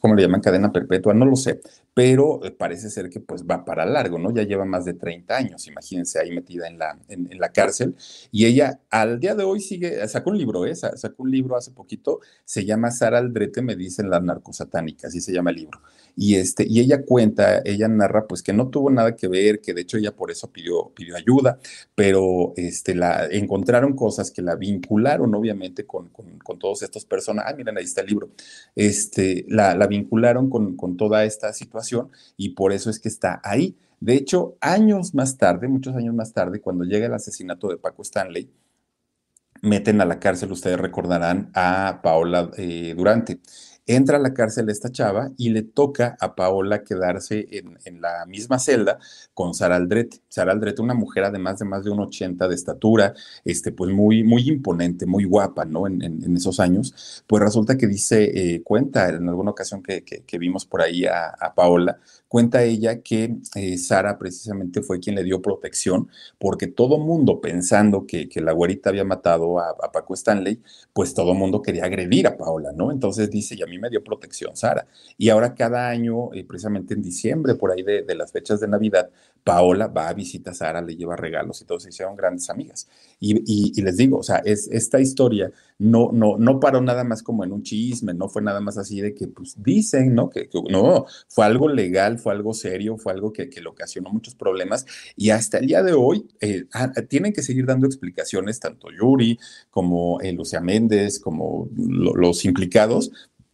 ¿cómo 0.00 0.16
le 0.16 0.22
llaman? 0.22 0.40
Cadena 0.40 0.72
perpetua, 0.72 1.14
no 1.14 1.24
lo 1.24 1.36
sé 1.36 1.60
pero 1.94 2.44
eh, 2.44 2.50
parece 2.52 2.88
ser 2.88 3.10
que 3.10 3.20
pues 3.20 3.44
va 3.44 3.64
para 3.64 3.84
largo, 3.84 4.18
¿no? 4.18 4.32
Ya 4.32 4.44
lleva 4.44 4.64
más 4.64 4.84
de 4.84 4.94
30 4.94 5.36
años, 5.36 5.66
imagínense, 5.66 6.20
ahí 6.20 6.30
metida 6.30 6.68
en 6.68 6.78
la, 6.78 6.98
en, 7.08 7.28
la 7.38 7.50
cárcel. 7.52 7.96
Y 8.30 8.46
ella 8.46 8.80
al 8.90 9.18
día 9.18 9.34
de 9.34 9.44
hoy 9.44 9.60
sigue, 9.60 10.06
sacó 10.08 10.30
un 10.30 10.38
libro, 10.38 10.66
¿eh? 10.66 10.74
Sacó 10.74 11.22
un 11.22 11.30
libro 11.30 11.56
hace 11.56 11.72
poquito, 11.72 12.20
se 12.44 12.64
llama 12.64 12.90
Sara 12.90 13.18
Aldrete, 13.18 13.62
me 13.62 13.76
dicen 13.76 14.08
las 14.08 14.22
narcosatánicas, 14.22 15.08
así 15.08 15.20
se 15.20 15.32
llama 15.32 15.50
el 15.50 15.56
libro. 15.56 15.80
Y, 16.16 16.36
este, 16.36 16.66
y 16.68 16.80
ella 16.80 17.02
cuenta, 17.04 17.62
ella 17.64 17.88
narra 17.88 18.26
pues 18.26 18.42
que 18.42 18.52
no 18.52 18.68
tuvo 18.68 18.90
nada 18.90 19.16
que 19.16 19.28
ver, 19.28 19.60
que 19.60 19.74
de 19.74 19.82
hecho 19.82 19.96
ella 19.96 20.14
por 20.14 20.30
eso 20.30 20.50
pidió, 20.50 20.90
pidió 20.94 21.16
ayuda, 21.16 21.58
pero 21.94 22.52
este, 22.56 22.94
la, 22.94 23.26
encontraron 23.30 23.94
cosas 23.94 24.30
que 24.30 24.42
la 24.42 24.56
vincularon 24.56 25.34
obviamente 25.34 25.86
con, 25.86 26.08
con, 26.08 26.38
con 26.38 26.58
todos 26.58 26.82
estos 26.82 27.04
personajes. 27.04 27.52
Ah, 27.52 27.56
miren, 27.56 27.78
ahí 27.78 27.84
está 27.84 28.02
el 28.02 28.08
libro. 28.08 28.30
Este, 28.74 29.44
la, 29.48 29.74
la 29.74 29.86
vincularon 29.86 30.50
con, 30.50 30.76
con 30.76 30.96
toda 30.96 31.24
esta 31.24 31.52
situación 31.52 31.79
y 32.36 32.50
por 32.50 32.72
eso 32.72 32.90
es 32.90 32.98
que 32.98 33.08
está 33.08 33.40
ahí. 33.44 33.76
De 34.00 34.14
hecho, 34.14 34.56
años 34.60 35.14
más 35.14 35.36
tarde, 35.36 35.68
muchos 35.68 35.94
años 35.94 36.14
más 36.14 36.32
tarde, 36.32 36.60
cuando 36.60 36.84
llega 36.84 37.06
el 37.06 37.14
asesinato 37.14 37.68
de 37.68 37.76
Paco 37.76 38.02
Stanley, 38.02 38.50
meten 39.62 40.00
a 40.00 40.06
la 40.06 40.18
cárcel, 40.18 40.52
ustedes 40.52 40.80
recordarán, 40.80 41.50
a 41.54 42.00
Paola 42.02 42.50
eh, 42.56 42.94
Durante 42.96 43.40
entra 43.96 44.18
a 44.18 44.20
la 44.20 44.32
cárcel 44.32 44.68
esta 44.68 44.92
chava 44.92 45.32
y 45.36 45.50
le 45.50 45.62
toca 45.62 46.16
a 46.20 46.36
Paola 46.36 46.84
quedarse 46.84 47.48
en, 47.50 48.00
la 48.00 48.24
misma 48.26 48.58
celda 48.60 48.98
con 49.34 49.52
Sara 49.52 49.76
Aldrete. 49.76 50.20
Sara 50.28 50.52
Aldrete, 50.52 50.80
una 50.80 50.94
mujer 50.94 51.24
además 51.24 51.58
de 51.58 51.64
más 51.64 51.84
de 51.84 51.90
un 51.90 51.98
80 51.98 52.46
de 52.46 52.54
estatura, 52.54 53.14
este, 53.44 53.72
pues 53.72 53.90
muy, 53.90 54.22
muy 54.22 54.48
imponente, 54.48 55.06
muy 55.06 55.24
guapa, 55.24 55.64
¿no? 55.64 55.86
En, 55.86 56.36
esos 56.36 56.60
años. 56.60 57.24
Pues 57.26 57.42
resulta 57.42 57.76
que 57.76 57.86
dice, 57.88 58.30
eh, 58.54 58.62
cuenta 58.62 59.08
en 59.08 59.28
alguna 59.28 59.50
ocasión 59.50 59.82
que, 59.82 60.22
vimos 60.38 60.64
por 60.64 60.82
ahí 60.82 61.04
a, 61.04 61.52
Paola, 61.54 61.98
cuenta 62.28 62.62
ella 62.62 63.00
que 63.02 63.36
eh, 63.56 63.76
Sara 63.76 64.18
precisamente 64.18 64.82
fue 64.82 65.00
quien 65.00 65.16
le 65.16 65.24
dio 65.24 65.42
protección, 65.42 66.08
porque 66.38 66.68
todo 66.68 66.98
mundo 66.98 67.40
pensando 67.40 68.06
que, 68.06 68.28
la 68.40 68.52
güerita 68.52 68.88
había 68.90 69.04
matado 69.04 69.58
a, 69.58 69.70
a 69.82 69.92
Paco 69.92 70.14
Stanley, 70.14 70.62
pues 70.92 71.12
todo 71.12 71.34
mundo 71.34 71.60
quería 71.60 71.84
agredir 71.84 72.26
a 72.26 72.36
Paola, 72.38 72.72
¿no? 72.72 72.92
Entonces 72.92 73.28
dice, 73.30 73.54
y 73.56 73.62
a 73.62 73.66
mí 73.66 73.78
me 73.80 73.90
dio 73.90 74.02
protección, 74.04 74.56
Sara. 74.56 74.86
Y 75.16 75.28
ahora 75.28 75.54
cada 75.54 75.88
año, 75.88 76.32
eh, 76.32 76.44
precisamente 76.44 76.94
en 76.94 77.02
diciembre, 77.02 77.54
por 77.54 77.72
ahí 77.72 77.82
de, 77.82 78.04
las 78.14 78.32
fechas 78.32 78.60
de 78.60 78.68
Navidad, 78.68 79.10
Paola 79.42 79.86
va 79.86 80.08
a 80.08 80.12
visitar 80.14 80.52
a 80.52 80.54
Sara, 80.54 80.82
le 80.82 80.96
lleva 80.96 81.16
regalos 81.16 81.62
y 81.62 81.64
todos 81.64 81.84
se 81.84 81.88
hicieron 81.88 82.14
grandes 82.14 82.50
amigas. 82.50 82.88
Y, 83.18 83.80
les 83.80 83.96
digo, 83.96 84.18
o 84.18 84.22
sea, 84.22 84.36
es, 84.44 84.68
esta 84.70 85.00
historia 85.00 85.50
no, 85.78 86.10
no, 86.12 86.36
no 86.38 86.60
paró 86.60 86.80
nada 86.80 87.04
más 87.04 87.22
como 87.22 87.44
en 87.44 87.52
un 87.52 87.62
chisme, 87.62 88.12
no 88.14 88.28
fue 88.28 88.42
nada 88.42 88.60
más 88.60 88.76
así 88.78 89.00
de 89.00 89.14
que, 89.14 89.28
pues, 89.28 89.62
dicen, 89.62 90.14
¿no? 90.14 90.28
Que, 90.28 90.48
no, 90.70 91.06
fue 91.28 91.46
algo 91.46 91.68
legal, 91.68 92.18
fue 92.18 92.32
algo 92.32 92.52
serio, 92.52 92.96
fue 92.98 93.12
algo 93.12 93.32
que, 93.32 93.48
le 93.60 93.68
ocasionó 93.68 94.10
muchos 94.10 94.34
problemas 94.34 94.86
y 95.16 95.30
hasta 95.30 95.58
el 95.58 95.66
día 95.66 95.82
de 95.82 95.92
hoy 95.92 96.26
eh, 96.40 96.64
ah, 96.72 96.90
tienen 97.08 97.32
que 97.32 97.42
seguir 97.42 97.66
dando 97.66 97.86
explicaciones, 97.86 98.58
tanto 98.58 98.88
Yuri 98.90 99.38
como 99.70 100.20
eh, 100.20 100.32
Lucia 100.32 100.60
Méndez, 100.60 101.18
como 101.18 101.68
los 101.76 102.44
implicados, 102.44 103.10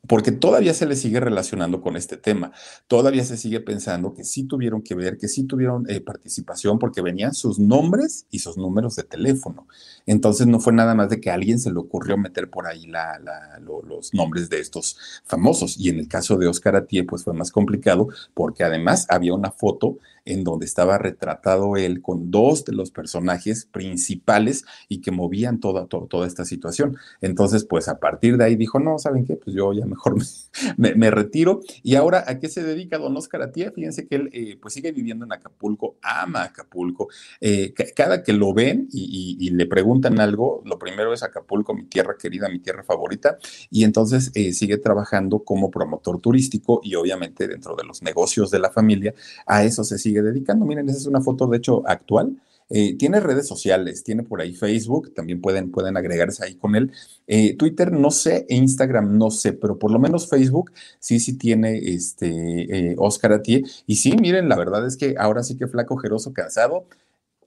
porque 0.09 0.33
todavía 0.33 0.75
se 0.75 0.87
le 0.87 0.97
sigue 0.97 1.21
relacionando 1.21 1.81
con 1.81 1.97
este 1.97 2.17
tema, 2.17 2.53
todavía 2.87 3.25
se 3.25 3.37
sigue 3.37 3.61
pensando 3.61 4.15
que 4.15 4.25
sí 4.25 4.45
tuvieron 4.45 4.83
que 4.83 4.95
ver, 4.95 5.19
que 5.19 5.29
sí 5.29 5.45
tuvieron 5.45 5.89
eh, 5.89 6.01
participación, 6.01 6.79
porque 6.79 7.03
venían 7.03 7.35
sus 7.35 7.59
nombres 7.59 8.27
y 8.31 8.41
sus 8.41 8.57
números 8.57 8.97
de 8.97 9.05
teléfono. 9.05 9.67
Entonces 10.07 10.47
no 10.47 10.61
fue 10.61 10.73
nada 10.73 10.95
más 10.95 11.11
de 11.11 11.21
que 11.21 11.31
a 11.31 11.35
alguien 11.35 11.59
se 11.59 11.73
le 11.73 11.79
ocurrió 11.79 12.17
meter 12.17 12.49
por 12.51 12.67
ahí 12.67 12.87
los 12.87 14.15
nombres 14.15 14.49
de 14.49 14.61
estos 14.61 14.97
famosos. 15.25 15.77
Y 15.79 15.89
en 15.89 15.99
el 15.99 16.09
caso 16.09 16.37
de 16.37 16.47
Oscar 16.47 16.77
Atie, 16.77 17.05
pues 17.05 17.25
fue 17.25 17.35
más 17.35 17.51
complicado, 17.51 18.09
porque 18.35 18.65
además 18.65 19.07
había 19.09 19.35
una 19.35 19.51
foto 19.51 19.99
en 20.27 20.45
donde 20.45 20.67
estaba 20.67 20.99
retratado 20.99 21.77
él 21.77 22.03
con 22.03 22.31
dos 22.31 22.65
de 22.65 22.75
los 22.75 22.91
personajes 22.91 23.67
principales 23.67 24.65
y 24.89 25.01
que 25.01 25.11
movían 25.11 25.61
toda, 25.61 25.87
toda 25.87 26.27
esta 26.27 26.45
situación. 26.45 26.97
Entonces, 27.21 27.65
pues 27.65 27.89
a 27.89 27.99
partir 27.99 28.37
de 28.37 28.45
ahí 28.45 28.57
dijo, 28.57 28.79
no, 28.79 28.99
¿saben 28.99 29.25
qué? 29.25 29.37
Pues 29.37 29.57
yo 29.57 29.73
ya 29.73 29.87
mejor 29.87 30.17
me, 30.77 31.11
retiro. 31.11 31.61
Y 31.83 31.95
ahora, 31.95 32.25
¿a 32.27 32.39
qué 32.39 32.49
se 32.49 32.63
dedica 32.63 32.99
don 32.99 33.17
Oscar 33.17 33.43
Atía? 33.43 33.71
Fíjense 33.71 34.07
que 34.07 34.17
él 34.17 34.31
eh, 34.33 34.59
pues 34.61 34.75
sigue 34.75 34.93
viviendo 34.93 35.25
en 35.25 35.33
Acapulco, 35.33 35.97
ama 36.03 36.45
Acapulco. 36.45 37.09
Eh, 37.41 37.73
cada 37.95 38.23
que 38.23 38.33
lo 38.33 38.53
ven 38.53 38.89
y, 38.93 39.51
le 39.51 39.67
preguntan 39.67 40.21
algo, 40.21 40.61
lo 40.65 40.79
primero 40.79 41.13
es 41.13 41.23
Acapulco, 41.23 41.73
mi 41.73 41.85
tierra 41.85 42.17
querida, 42.19 42.49
mi 42.49 42.59
tierra 42.59 42.83
favorita. 42.83 43.39
Y 43.71 43.85
entonces 43.85 44.33
eh, 44.35 44.53
sigue 44.53 44.79
trabajando 44.79 45.45
como 45.45 45.71
promotor 45.71 46.21
turístico 46.21 46.81
y 46.83 46.95
obviamente 46.97 47.47
dentro 47.47 47.77
de 47.77 47.85
los 47.85 48.03
negocios 48.03 48.51
de 48.51 48.59
la 48.59 48.71
familia, 48.71 49.15
a 49.47 49.65
eso 49.65 49.85
se 49.85 49.99
sigue 49.99 50.16
dedicando. 50.23 50.67
Miren, 50.67 50.89
esa 50.89 50.99
es 50.99 51.07
una 51.07 51.21
foto 51.21 51.47
de 51.47 51.59
hecho 51.59 51.83
actual. 51.87 52.37
Eh, 52.69 52.97
tiene 52.97 53.21
redes 53.21 53.47
sociales, 53.47 54.03
tiene 54.03 54.25
por 54.25 54.41
ahí 54.41 54.53
Facebook, 54.53 55.15
también 55.15 55.41
pueden, 55.41 55.71
pueden 55.71 55.97
agregarse 55.97 56.45
ahí 56.45 56.57
con 56.57 56.75
él. 56.75 56.91
Eh, 57.29 57.57
Twitter 57.57 57.93
no 57.93 58.11
sé, 58.11 58.45
e 58.49 58.57
Instagram 58.57 59.17
no 59.17 59.31
sé, 59.31 59.53
pero 59.53 59.79
por 59.79 59.93
lo 59.93 60.01
menos 60.01 60.29
Facebook 60.29 60.73
sí, 60.99 61.21
sí 61.21 61.39
tiene 61.39 61.79
este 61.79 62.91
eh, 62.91 62.97
Oscar 62.99 63.35
Atie. 63.35 63.63
Y 63.87 63.97
sí, 63.97 64.17
miren, 64.21 64.49
la 64.49 64.57
verdad 64.57 64.85
es 64.85 64.97
que 64.97 65.15
ahora 65.19 65.45
sí 65.45 65.57
que 65.57 65.69
flaco, 65.69 65.97
jeroso, 65.97 66.33
cansado, 66.33 66.87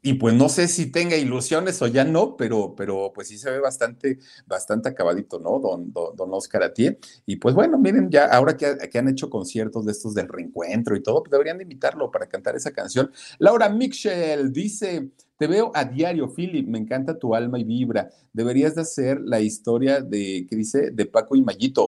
y 0.01 0.13
pues 0.13 0.33
no 0.33 0.47
sé 0.47 0.67
si 0.67 0.91
tenga 0.91 1.17
ilusiones 1.17 1.81
o 1.81 1.87
ya 1.87 2.05
no, 2.05 2.37
pero, 2.37 2.73
pero 2.75 3.11
pues 3.13 3.27
sí 3.27 3.37
se 3.37 3.51
ve 3.51 3.59
bastante, 3.59 4.19
bastante 4.47 4.89
acabadito, 4.89 5.39
¿no? 5.39 5.59
Don, 5.59 5.91
don, 5.91 6.33
Oscar 6.33 6.63
Atié. 6.63 6.99
Y 7.25 7.35
pues 7.35 7.53
bueno, 7.53 7.77
miren, 7.77 8.09
ya 8.09 8.25
ahora 8.25 8.55
que, 8.55 8.77
que, 8.89 8.97
han 8.97 9.09
hecho 9.09 9.29
conciertos 9.29 9.85
de 9.85 9.91
estos 9.91 10.13
del 10.13 10.29
reencuentro 10.29 10.95
y 10.95 11.03
todo, 11.03 11.21
pues 11.23 11.31
deberían 11.31 11.57
de 11.57 11.63
invitarlo 11.63 12.11
para 12.11 12.27
cantar 12.27 12.55
esa 12.55 12.71
canción. 12.71 13.11
Laura 13.39 13.67
Mitchell 13.69 14.53
dice, 14.53 15.11
te 15.37 15.47
veo 15.47 15.71
a 15.73 15.85
diario, 15.85 16.33
Philip, 16.33 16.67
me 16.67 16.77
encanta 16.79 17.17
tu 17.17 17.33
alma 17.33 17.59
y 17.59 17.63
vibra. 17.63 18.09
Deberías 18.33 18.75
de 18.75 18.81
hacer 18.81 19.21
la 19.21 19.39
historia 19.39 20.01
de, 20.01 20.45
¿qué 20.49 20.55
dice? 20.55 20.91
De 20.91 21.05
Paco 21.05 21.35
y 21.35 21.41
Mayito. 21.41 21.88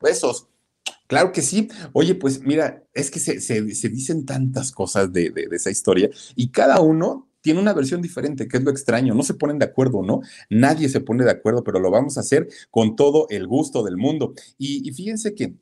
Besos. 0.00 0.48
Claro 1.06 1.32
que 1.32 1.42
sí. 1.42 1.68
Oye, 1.92 2.14
pues 2.14 2.40
mira, 2.42 2.82
es 2.92 3.10
que 3.10 3.20
se, 3.20 3.62
dicen 3.62 4.24
tantas 4.26 4.72
cosas 4.72 5.12
de, 5.12 5.32
esa 5.52 5.70
historia 5.70 6.10
y 6.34 6.50
cada 6.50 6.80
uno 6.80 7.28
tiene 7.40 7.60
una 7.60 7.74
versión 7.74 8.00
diferente, 8.00 8.48
que 8.48 8.56
es 8.56 8.64
lo 8.64 8.70
extraño. 8.70 9.14
No 9.14 9.22
se 9.22 9.34
ponen 9.34 9.58
de 9.58 9.66
acuerdo, 9.66 10.02
¿no? 10.02 10.22
Nadie 10.48 10.88
se 10.88 11.00
pone 11.00 11.24
de 11.24 11.30
acuerdo, 11.30 11.62
pero 11.62 11.78
lo 11.78 11.90
vamos 11.90 12.16
a 12.16 12.20
hacer 12.20 12.48
con 12.70 12.96
todo 12.96 13.26
el 13.28 13.46
gusto 13.46 13.82
del 13.82 13.98
mundo. 13.98 14.34
y 14.58 14.90
fíjense 14.92 15.34
que 15.34 15.54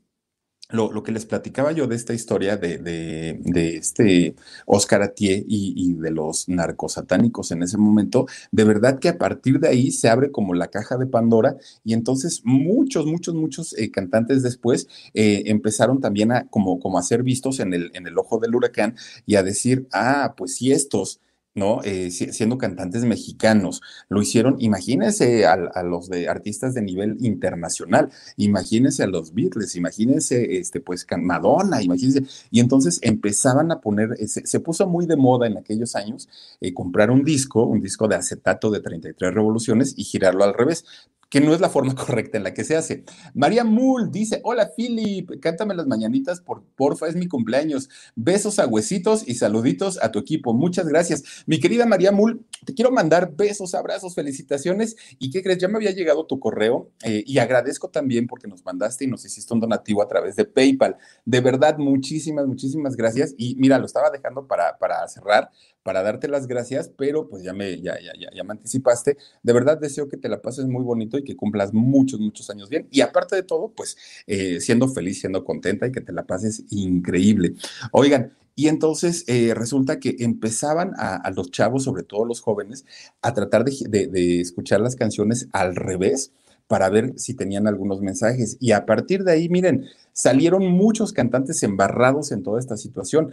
lo, 0.73 1.03
que 1.03 1.13
les 1.13 1.27
platicaba 1.27 1.73
yo 1.73 1.87
de 1.87 1.97
esta 1.97 2.15
historia 2.15 2.57
de, 2.57 3.41
este 3.77 4.35
Oscar 4.67 5.03
Atié 5.03 5.45
y, 5.47 5.95
de 5.95 6.11
los 6.11 6.49
narcosatánicos 6.49 7.51
en 7.51 7.63
ese 7.63 7.79
momento, 7.79 8.27
de 8.51 8.65
verdad 8.65 8.99
que 8.99 9.09
a 9.09 9.19
partir 9.19 9.61
de 9.61 9.69
ahí 9.69 9.91
se 9.91 10.09
abre 10.09 10.31
como 10.31 10.55
la 10.55 10.69
caja 10.69 10.97
de 10.97 11.07
Pandora 11.07 11.57
y 11.85 11.93
entonces 11.93 12.43
muchos, 12.45 13.07
muchos, 13.07 13.35
muchos 13.35 13.79
eh, 13.79 13.91
cantantes 13.91 14.43
después 14.43 14.89
eh, 15.15 15.45
empezaron 15.47 16.01
también 16.01 16.33
a 16.33 16.49
como, 16.49 16.81
como 16.81 16.99
a 16.99 17.03
ser 17.03 17.23
vistos 17.23 17.61
en 17.61 17.75
el, 17.75 17.91
en 17.95 18.07
el 18.07 18.19
ojo 18.19 18.39
del 18.39 18.55
huracán 18.55 18.97
y 19.27 19.37
a 19.37 19.43
decir, 19.43 19.87
ah, 19.93 20.35
pues 20.37 20.57
si 20.57 20.73
estos 20.73 21.21
¿no? 21.55 21.83
Eh, 21.85 22.11
siendo 22.11 22.59
cantantes 22.59 23.05
mexicanos. 23.05 23.83
Lo 24.09 24.23
hicieron, 24.23 24.57
imagínense 24.59 25.47
a, 25.47 25.83
los 25.83 26.09
de 26.09 26.29
artistas 26.29 26.75
de 26.75 26.83
nivel 26.83 27.17
internacional, 27.21 28.11
imagínense 28.37 29.03
a 29.03 29.07
los 29.07 29.35
Beatles, 29.35 29.77
imagínense, 29.77 30.59
este, 30.59 30.81
pues, 30.81 31.07
Madonna, 31.19 31.83
imagínense. 31.83 32.25
Y 32.51 32.61
entonces 32.61 32.99
empezaban 33.03 33.71
a 33.73 33.81
poner, 33.81 34.17
se, 34.27 34.61
puso 34.61 34.87
muy 34.87 35.07
de 35.07 35.17
moda 35.17 35.47
en 35.47 35.59
aquellos 35.59 35.97
años 35.97 36.29
eh, 36.61 36.73
comprar 36.73 37.11
un 37.11 37.25
disco, 37.25 37.65
un 37.65 37.81
disco 37.81 38.09
de 38.09 38.17
acetato 38.17 38.71
de 38.71 38.81
33 38.81 39.35
revoluciones 39.35 39.95
y 39.97 40.05
girarlo 40.05 40.45
al 40.45 40.55
revés 40.55 40.85
que 41.33 41.41
no 41.41 41.55
es 41.55 41.63
la 41.63 41.71
forma 41.71 41.95
correcta 41.97 42.37
en 42.37 42.45
la 42.45 42.53
que 42.53 42.63
se 42.63 42.77
hace. 42.77 43.05
María 43.33 43.65
Mull 43.65 44.11
dice, 44.11 44.43
hola 44.45 44.71
Philip, 44.77 45.41
cántame 45.41 45.75
las 45.75 45.87
mañanitas, 45.87 46.43
por, 46.43 46.63
porfa, 46.77 47.09
es 47.09 47.17
mi 47.17 47.27
cumpleaños. 47.27 47.89
Besos 48.15 48.59
a 48.59 48.67
huesitos 48.67 49.27
y 49.27 49.37
saluditos 49.37 49.99
a 50.03 50.13
tu 50.13 50.19
equipo. 50.19 50.53
Muchas 50.53 50.87
gracias. 50.87 51.23
Mi 51.47 51.59
querida 51.59 51.87
María 51.87 52.13
Mull, 52.13 52.45
te 52.67 52.75
quiero 52.75 52.91
mandar 52.91 53.33
besos, 53.35 53.75
abrazos, 53.75 54.15
felicitaciones. 54.15 54.95
¿Y 55.19 55.31
qué 55.31 55.43
crees? 55.43 55.57
Ya 55.57 55.69
me 55.69 55.77
había 55.77 55.93
llegado 55.93 56.27
tu 56.27 56.39
correo 56.39 56.91
eh, 57.03 57.25
y 57.27 57.39
agradezco 57.39 57.89
también 57.89 58.27
porque 58.27 58.47
nos 58.47 58.63
mandaste 58.63 59.07
y 59.07 59.09
nos 59.09 59.25
hiciste 59.25 59.55
un 59.55 59.61
donativo 59.61 60.03
a 60.03 60.09
través 60.09 60.37
de 60.37 60.45
PayPal. 60.45 60.99
De 61.25 61.41
verdad, 61.41 61.79
muchísimas, 61.79 62.47
muchísimas 62.47 62.95
gracias. 62.95 63.35
Y 63.39 63.55
mira, 63.57 63.79
lo 63.79 63.87
estaba 63.87 64.11
dejando 64.11 64.47
para, 64.47 64.77
para 64.77 65.09
cerrar, 65.09 65.51
para 65.83 66.03
darte 66.03 66.29
las 66.29 66.47
gracias, 66.47 66.91
pero 66.97 67.29
pues 67.29 67.43
ya 67.43 67.53
me, 67.53 67.81
ya, 67.81 67.99
ya, 68.01 68.13
ya, 68.35 68.45
me 68.45 68.53
anticipaste. 68.53 69.17
De 69.43 69.53
verdad 69.53 69.79
deseo 69.79 70.09
que 70.09 70.17
te 70.17 70.29
la 70.29 70.41
pases 70.41 70.67
muy 70.67 70.85
bonito 70.85 71.19
y 71.19 71.25
que 71.25 71.37
cumplas 71.37 71.73
muchos, 71.73 72.21
muchos 72.21 72.49
años 72.51 72.69
bien. 72.69 72.87
Y 72.91 73.01
aparte 73.01 73.37
de 73.37 73.43
todo, 73.43 73.73
pues 73.75 73.97
eh, 74.27 74.61
siendo 74.61 74.89
feliz, 74.89 75.21
siendo 75.21 75.45
contenta 75.45 75.87
y 75.87 75.93
que 75.93 76.01
te 76.01 76.13
la 76.13 76.27
pases 76.27 76.65
increíble. 76.71 77.55
Oigan, 77.91 78.33
y 78.55 78.69
entonces 78.69 79.25
eh, 79.29 79.55
resulta 79.55 79.99
que 79.99 80.17
empezaban 80.21 80.93
a, 80.99 81.31
los 81.31 81.51
chavos, 81.51 81.85
sobre 81.85 82.03
todo 82.03 82.25
los 82.25 82.41
jóvenes, 82.41 82.85
a 83.23 83.33
tratar 83.33 83.65
de, 83.65 84.07
de 84.09 84.41
escuchar 84.41 84.81
las 84.81 84.95
canciones 84.95 85.49
al 85.53 85.75
revés 85.75 86.33
para 86.67 86.89
ver 86.89 87.13
si 87.19 87.35
tenían 87.35 87.67
algunos 87.67 88.01
mensajes. 88.01 88.57
Y 88.61 88.73
a 88.73 88.87
partir 88.87 89.25
de 89.25 89.33
ahí, 89.33 89.49
miren, 89.49 89.87
salieron 90.13 90.67
muchos 90.67 91.13
cantantes 91.13 91.63
embarrados 91.63 92.33
en 92.33 92.43
toda 92.43 92.61
esta 92.61 92.77
situación 92.77 93.33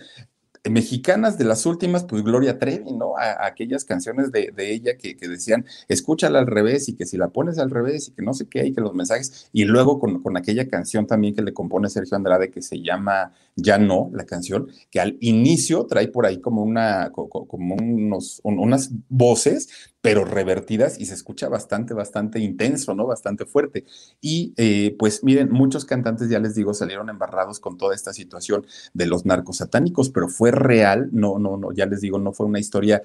mexicanas 0.70 1.38
de 1.38 1.45
las 1.45 1.66
últimas, 1.66 2.03
pues 2.03 2.24
Gloria 2.24 2.60
Trevi, 2.60 2.91
¿no? 2.91 3.18
A, 3.18 3.45
aquellas 3.45 3.86
canciones 3.86 4.32
de, 4.32 4.51
ella 4.57 4.97
que, 4.97 5.16
decían, 5.28 5.66
escúchala 5.88 6.39
al 6.39 6.47
revés 6.47 6.89
y 6.89 6.95
que 6.95 7.05
si 7.05 7.18
la 7.18 7.30
pones 7.30 7.57
al 7.60 7.70
revés 7.70 8.10
y 8.10 8.12
que 8.12 8.22
no 8.22 8.34
sé 8.34 8.47
qué, 8.47 8.66
y 8.66 8.74
que 8.74 8.82
los 8.82 8.93
mensajes, 8.93 9.49
y 9.53 9.66
luego 9.66 9.99
con, 9.99 10.22
con, 10.22 10.38
aquella 10.38 10.68
canción 10.68 11.07
también 11.07 11.36
que 11.36 11.41
le 11.41 11.53
compone 11.53 11.89
Sergio 11.89 12.18
Andrade 12.18 12.51
que 12.51 12.62
se 12.62 12.82
llama 12.82 13.34
Ya 13.55 13.78
no, 13.78 14.10
la 14.14 14.26
canción, 14.26 14.70
que 14.91 14.99
al 14.99 15.18
inicio 15.22 15.86
trae 15.86 16.07
por 16.07 16.26
ahí 16.26 16.39
como, 16.39 16.64
una, 16.64 17.12
como 17.12 17.76
unos, 17.76 18.41
unas 18.43 18.91
voces 19.07 19.70
pero 20.02 20.24
revertidas 20.24 21.00
y 21.00 21.06
se 21.06 21.14
escucha 21.14 21.50
bastante, 21.50 21.93
bastante 21.93 22.39
intenso, 22.39 22.95
¿no? 22.95 23.06
Bastante 23.06 23.45
fuerte. 23.45 23.86
Y 24.22 24.54
eh, 24.58 24.95
pues 24.97 25.24
miren, 25.24 25.52
muchos 25.52 25.86
cantantes, 25.86 26.30
ya 26.30 26.39
les 26.39 26.56
digo, 26.56 26.74
salieron 26.74 27.10
embarrados 27.10 27.60
con 27.60 27.78
toda 27.78 27.95
esta 27.95 28.14
situación 28.14 28.66
de 28.93 29.06
los 29.08 29.26
narcos 29.26 29.58
satánicos, 29.58 30.10
pero 30.10 30.30
fue 30.30 30.52
real, 30.52 31.10
no, 31.12 31.38
no, 31.39 31.58
no, 31.58 31.72
ya 31.74 31.86
les 31.86 32.02
digo, 32.02 32.20
no 32.20 32.34
fue 32.34 32.45
una 32.45 32.60
historia 32.60 33.02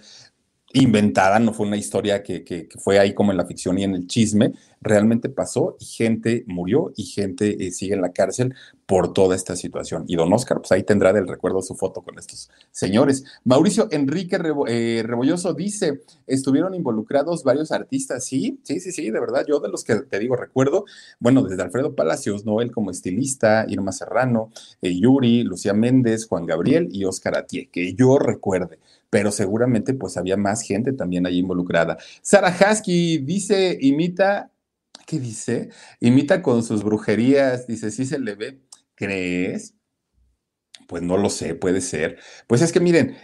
inventada, 0.75 1.39
no 1.39 1.53
fue 1.53 1.66
una 1.66 1.77
historia 1.77 2.22
que, 2.22 2.68
fue 2.79 2.99
ahí 2.99 3.14
como 3.14 3.31
en 3.31 3.39
la 3.39 3.47
ficción 3.47 3.79
y 3.79 3.85
en 3.85 3.95
el 3.95 4.09
chisme, 4.09 4.53
realmente 4.81 5.29
pasó 5.29 5.77
y 5.79 5.85
gente 5.85 6.45
murió 6.49 6.93
y 6.97 7.05
gente 7.05 7.64
eh, 7.64 7.70
sigue 7.70 7.95
en 7.95 8.03
la 8.03 8.12
cárcel 8.12 8.55
por 8.85 9.12
toda 9.12 9.37
esta 9.37 9.55
situación. 9.55 10.05
Y 10.09 10.16
don 10.16 10.33
Oscar, 10.33 10.59
pues 10.59 10.72
ahí 10.72 10.83
tendrá 10.83 11.12
del 11.12 11.29
recuerdo 11.29 11.62
su 11.62 11.77
foto 11.77 12.03
con 12.03 12.18
estos 12.18 12.51
señores. 12.72 13.25
Mauricio 13.45 13.87
Enrique 13.93 14.37
eh, 14.66 15.05
Rebolloso 15.07 15.55
dice, 15.55 16.03
estuvieron 16.27 16.75
involucrados 16.75 17.45
varios 17.45 17.70
artistas, 17.70 18.25
sí, 18.25 18.59
sí, 18.64 18.81
sí, 18.81 18.91
sí, 18.91 19.11
de 19.11 19.20
verdad, 19.20 19.47
yo 19.49 19.61
de 19.61 19.68
los 19.68 19.85
que 19.85 19.95
te 19.95 20.18
digo, 20.18 20.35
recuerdo, 20.35 20.85
bueno, 21.20 21.45
desde 21.45 21.62
Alfredo 21.62 21.95
Palacios, 21.95 22.45
Noel 22.45 22.72
como 22.72 22.91
estilista, 22.91 23.64
Irma 23.68 23.93
Serrano, 23.93 24.51
eh, 24.83 24.99
Yuri, 24.99 25.45
Lucía 25.45 25.72
Méndez, 25.72 26.27
Juan 26.27 26.47
Gabriel 26.47 26.89
y 26.91 27.05
Oscar 27.05 27.37
Atié, 27.39 27.68
que 27.70 27.95
yo 27.95 28.18
recuerde 28.18 28.81
pero 29.15 29.31
seguramente 29.31 29.95
pues 29.95 30.17
había 30.17 30.37
más 30.37 30.62
gente 30.62 30.93
también 30.93 31.25
ahí 31.25 31.39
involucrada. 31.39 31.97
Sara 32.21 32.49
Hasky 32.49 33.19
dice, 33.19 33.79
imita, 33.81 34.51
¿qué 35.07 35.21
dice? 35.21 35.69
Imita 36.01 36.43
con 36.43 36.65
sus 36.65 36.83
brujerías, 36.83 37.69
dice, 37.69 37.93
sí 37.93 38.07
se 38.07 38.19
le 38.19 38.35
ve, 38.35 38.61
¿crees? 38.97 39.75
Pues 40.89 41.05
no 41.05 41.17
lo 41.17 41.31
sé, 41.31 41.55
puede 41.55 41.81
ser. 41.81 42.19
Pues 42.49 42.61
es 42.61 42.73
que 42.73 42.81
miren, 42.81 43.17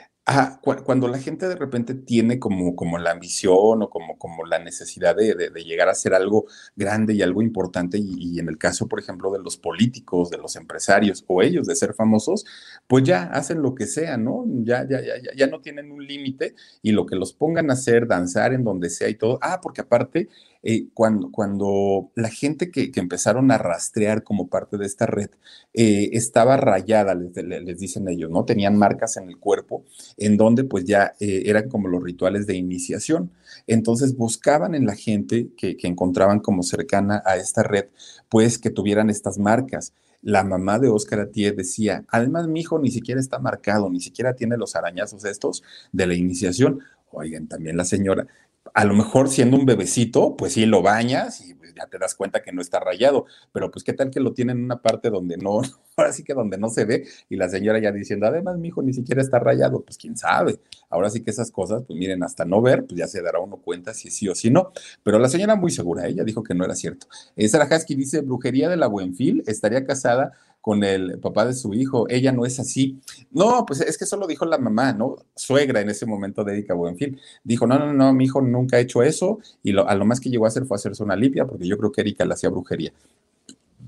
cuando 0.85 1.09
la 1.09 1.19
gente 1.19 1.49
de 1.49 1.57
repente 1.57 1.95
tiene 1.95 2.39
como, 2.39 2.77
como 2.77 2.99
la 2.99 3.11
ambición 3.11 3.83
o 3.83 3.91
como, 3.91 4.17
como 4.17 4.45
la 4.45 4.59
necesidad 4.59 5.17
de, 5.17 5.51
llegar 5.65 5.89
a 5.89 5.95
ser 5.95 6.15
algo 6.15 6.47
grande 6.77 7.15
y 7.15 7.23
algo 7.23 7.43
importante, 7.43 7.99
y, 7.99 8.39
en 8.39 8.49
el 8.49 8.59
caso, 8.59 8.87
por 8.87 9.01
ejemplo, 9.01 9.33
de 9.33 9.41
los 9.41 9.57
políticos, 9.57 10.31
de 10.31 10.39
los 10.39 10.57
empresarios 10.57 11.25
o 11.27 11.43
ellos 11.43 11.67
de 11.67 11.75
ser 11.75 11.95
famosos, 11.95 12.45
pues 12.87 13.05
ya 13.05 13.25
hacen 13.25 13.63
lo 13.63 13.75
que 13.75 13.87
sea, 13.87 14.17
¿no? 14.17 14.45
Ya, 14.63 14.87
ya, 14.89 15.01
ya, 15.01 15.15
ya 15.37 15.47
no 15.47 15.61
tienen 15.61 15.91
un 15.91 16.07
límite 16.07 16.55
y 16.83 16.93
lo 16.93 17.07
que 17.07 17.17
los 17.17 17.33
pongan 17.33 17.71
a 17.71 17.75
hacer, 17.75 18.07
danzar 18.07 18.53
en 18.53 18.65
donde 18.65 18.91
sea 18.91 19.09
y 19.09 19.15
todo. 19.15 19.39
Ah, 19.43 19.61
porque 19.61 19.81
aparte 19.81 20.29
eh, 20.63 20.89
cuando, 20.93 21.31
cuando 21.33 22.11
la 22.17 22.29
gente 22.29 22.71
que, 22.71 22.91
empezaron 22.97 23.51
a 23.51 23.57
rastrear 23.57 24.23
como 24.23 24.49
parte 24.49 24.77
de 24.77 24.85
esta 24.85 25.07
red 25.07 25.31
eh, 25.73 26.11
estaba 26.13 26.59
rayada, 26.59 27.15
les, 27.15 27.79
dicen 27.79 28.09
ellos, 28.09 28.31
¿no? 28.31 28.45
Tenían 28.45 28.77
marcas 28.77 29.17
en 29.17 29.29
el 29.29 29.39
cuerpo 29.39 29.85
en 30.21 30.37
donde 30.37 30.65
pues 30.65 30.85
ya 30.85 31.15
eh, 31.19 31.43
eran 31.47 31.69
como 31.69 31.89
los 31.89 32.03
rituales 32.03 32.47
de 32.47 32.55
iniciación. 32.55 33.33
Entonces 33.67 34.17
buscaban 34.17 34.75
en 34.75 34.87
la 34.87 34.95
gente 34.95 35.49
que, 35.57 35.77
encontraban 35.83 36.39
como 36.39 36.63
cercana 36.63 37.23
a 37.27 37.37
esta 37.37 37.65
red, 37.65 37.87
pues 38.29 38.59
que 38.59 38.71
tuvieran 38.71 39.11
estas 39.11 39.39
marcas 39.39 39.93
la 40.23 40.45
mamá 40.45 40.79
de 40.79 40.91
Oscar 40.91 41.21
Atié 41.21 41.53
decía, 41.53 42.05
además 42.09 42.47
mi 42.47 42.61
hijo 42.61 42.79
ni 42.79 42.91
siquiera 42.91 43.19
está 43.19 43.39
marcado, 43.39 43.89
ni 43.89 44.01
siquiera 44.01 44.35
tiene 44.35 44.59
los 44.59 44.77
arañazos 44.77 45.25
estos 45.25 45.63
de 45.93 46.07
la 46.07 46.15
iniciación. 46.15 46.81
Oigan, 47.11 47.49
también 47.49 47.79
la 47.79 47.87
señora, 47.87 48.27
a 48.75 48.85
lo 48.85 48.93
mejor 48.93 49.31
siendo 49.31 49.57
un 49.57 49.65
bebecito, 49.65 50.37
pues 50.37 50.53
sí 50.53 50.67
lo 50.67 50.83
bañas 50.83 51.41
y 51.41 51.55
pues, 51.71 51.85
ya 51.85 51.91
te 51.91 51.99
das 51.99 52.15
cuenta 52.15 52.43
que 52.43 52.53
no 52.53 52.61
está 52.61 52.81
rayado, 52.81 53.27
pero 53.53 53.71
pues 53.71 53.85
qué 53.85 53.93
tal 53.93 54.11
que 54.11 54.21
lo 54.21 54.33
tiene 54.33 54.53
en 54.53 54.65
una 54.65 54.81
parte 54.83 55.11
donde 55.11 55.37
no, 55.37 55.63
ahora 55.97 56.13
sí 56.13 56.25
que 56.25 56.35
donde 56.35 56.59
no 56.59 56.69
se 56.69 56.85
ve 56.85 57.07
y 57.29 57.37
la 57.37 57.49
señora 57.49 57.79
ya 57.79 57.93
diciendo, 57.93 58.27
además 58.27 58.59
mi 58.59 58.69
hijo 58.69 58.83
ni 58.83 58.93
siquiera 58.93 59.21
está 59.21 59.39
rayado, 59.39 59.83
pues 59.83 59.97
quién 59.97 60.17
sabe. 60.17 60.61
Ahora 60.89 61.11
sí 61.11 61.23
que 61.23 61.31
esas 61.31 61.51
cosas, 61.51 61.83
pues 61.87 61.99
miren, 61.99 62.23
hasta 62.23 62.45
no 62.45 62.61
ver, 62.61 62.85
pues 62.85 62.99
ya 62.99 63.07
se 63.07 63.23
dará 63.23 63.39
uno 63.39 63.57
cuenta 63.57 63.95
si 63.95 64.11
sí 64.11 64.29
o 64.29 64.35
si 64.35 64.51
no. 64.51 64.73
Pero 65.03 65.19
la 65.19 65.29
señora 65.29 65.55
muy 65.55 65.71
segura, 65.71 66.07
ella 66.07 66.25
dijo 66.25 66.43
que 66.43 66.55
no 66.55 66.65
era 66.65 66.75
cierto. 66.75 67.07
Eh, 67.37 67.49
Sara 67.49 67.65
Hasky 67.65 67.95
dice, 67.95 68.21
brujería 68.21 68.69
de 68.69 68.77
la 68.77 68.87
Buenfil, 68.87 69.45
estaría 69.47 69.85
casada 69.85 70.33
con 70.61 70.85
el 70.85 71.19
papá 71.19 71.47
de 71.47 71.55
su 71.55 71.73
hijo, 71.75 72.07
ella 72.09 72.33
no 72.33 72.45
es 72.45 72.61
así. 72.61 72.99
No, 73.31 73.65
pues 73.67 73.81
es 73.81 73.97
que 73.97 74.05
eso 74.05 74.17
lo 74.17 74.27
dijo 74.27 74.45
la 74.45 74.59
mamá, 74.59 74.93
¿no? 74.93 75.17
Suegra 75.35 75.81
en 75.81 75.91
ese 75.91 76.07
momento 76.07 76.45
de 76.45 76.53
Erika 76.53 76.75
Buenfil. 76.75 77.19
Dijo, 77.45 77.67
no, 77.67 77.79
no, 77.79 77.93
no, 77.93 78.13
mi 78.13 78.25
hijo 78.25 78.41
nunca 78.43 78.77
ha 78.77 78.81
hecho 78.81 79.03
eso 79.03 79.39
y 79.63 79.73
lo, 79.73 79.89
a 79.89 79.95
lo 79.95 80.05
más 80.05 80.21
que 80.21 80.31
llegó 80.31 80.45
a 80.45 80.49
hacer 80.49 80.67
fue 80.67 80.77
hacerse 80.77 81.03
una 81.03 81.17
limpia 81.17 81.47
porque 81.47 81.67
yo 81.67 81.79
creo 81.79 81.93
que 81.93 82.03
Erika 82.03 82.25
le 82.25 82.35
hacía 82.35 82.51
brujería 82.51 82.93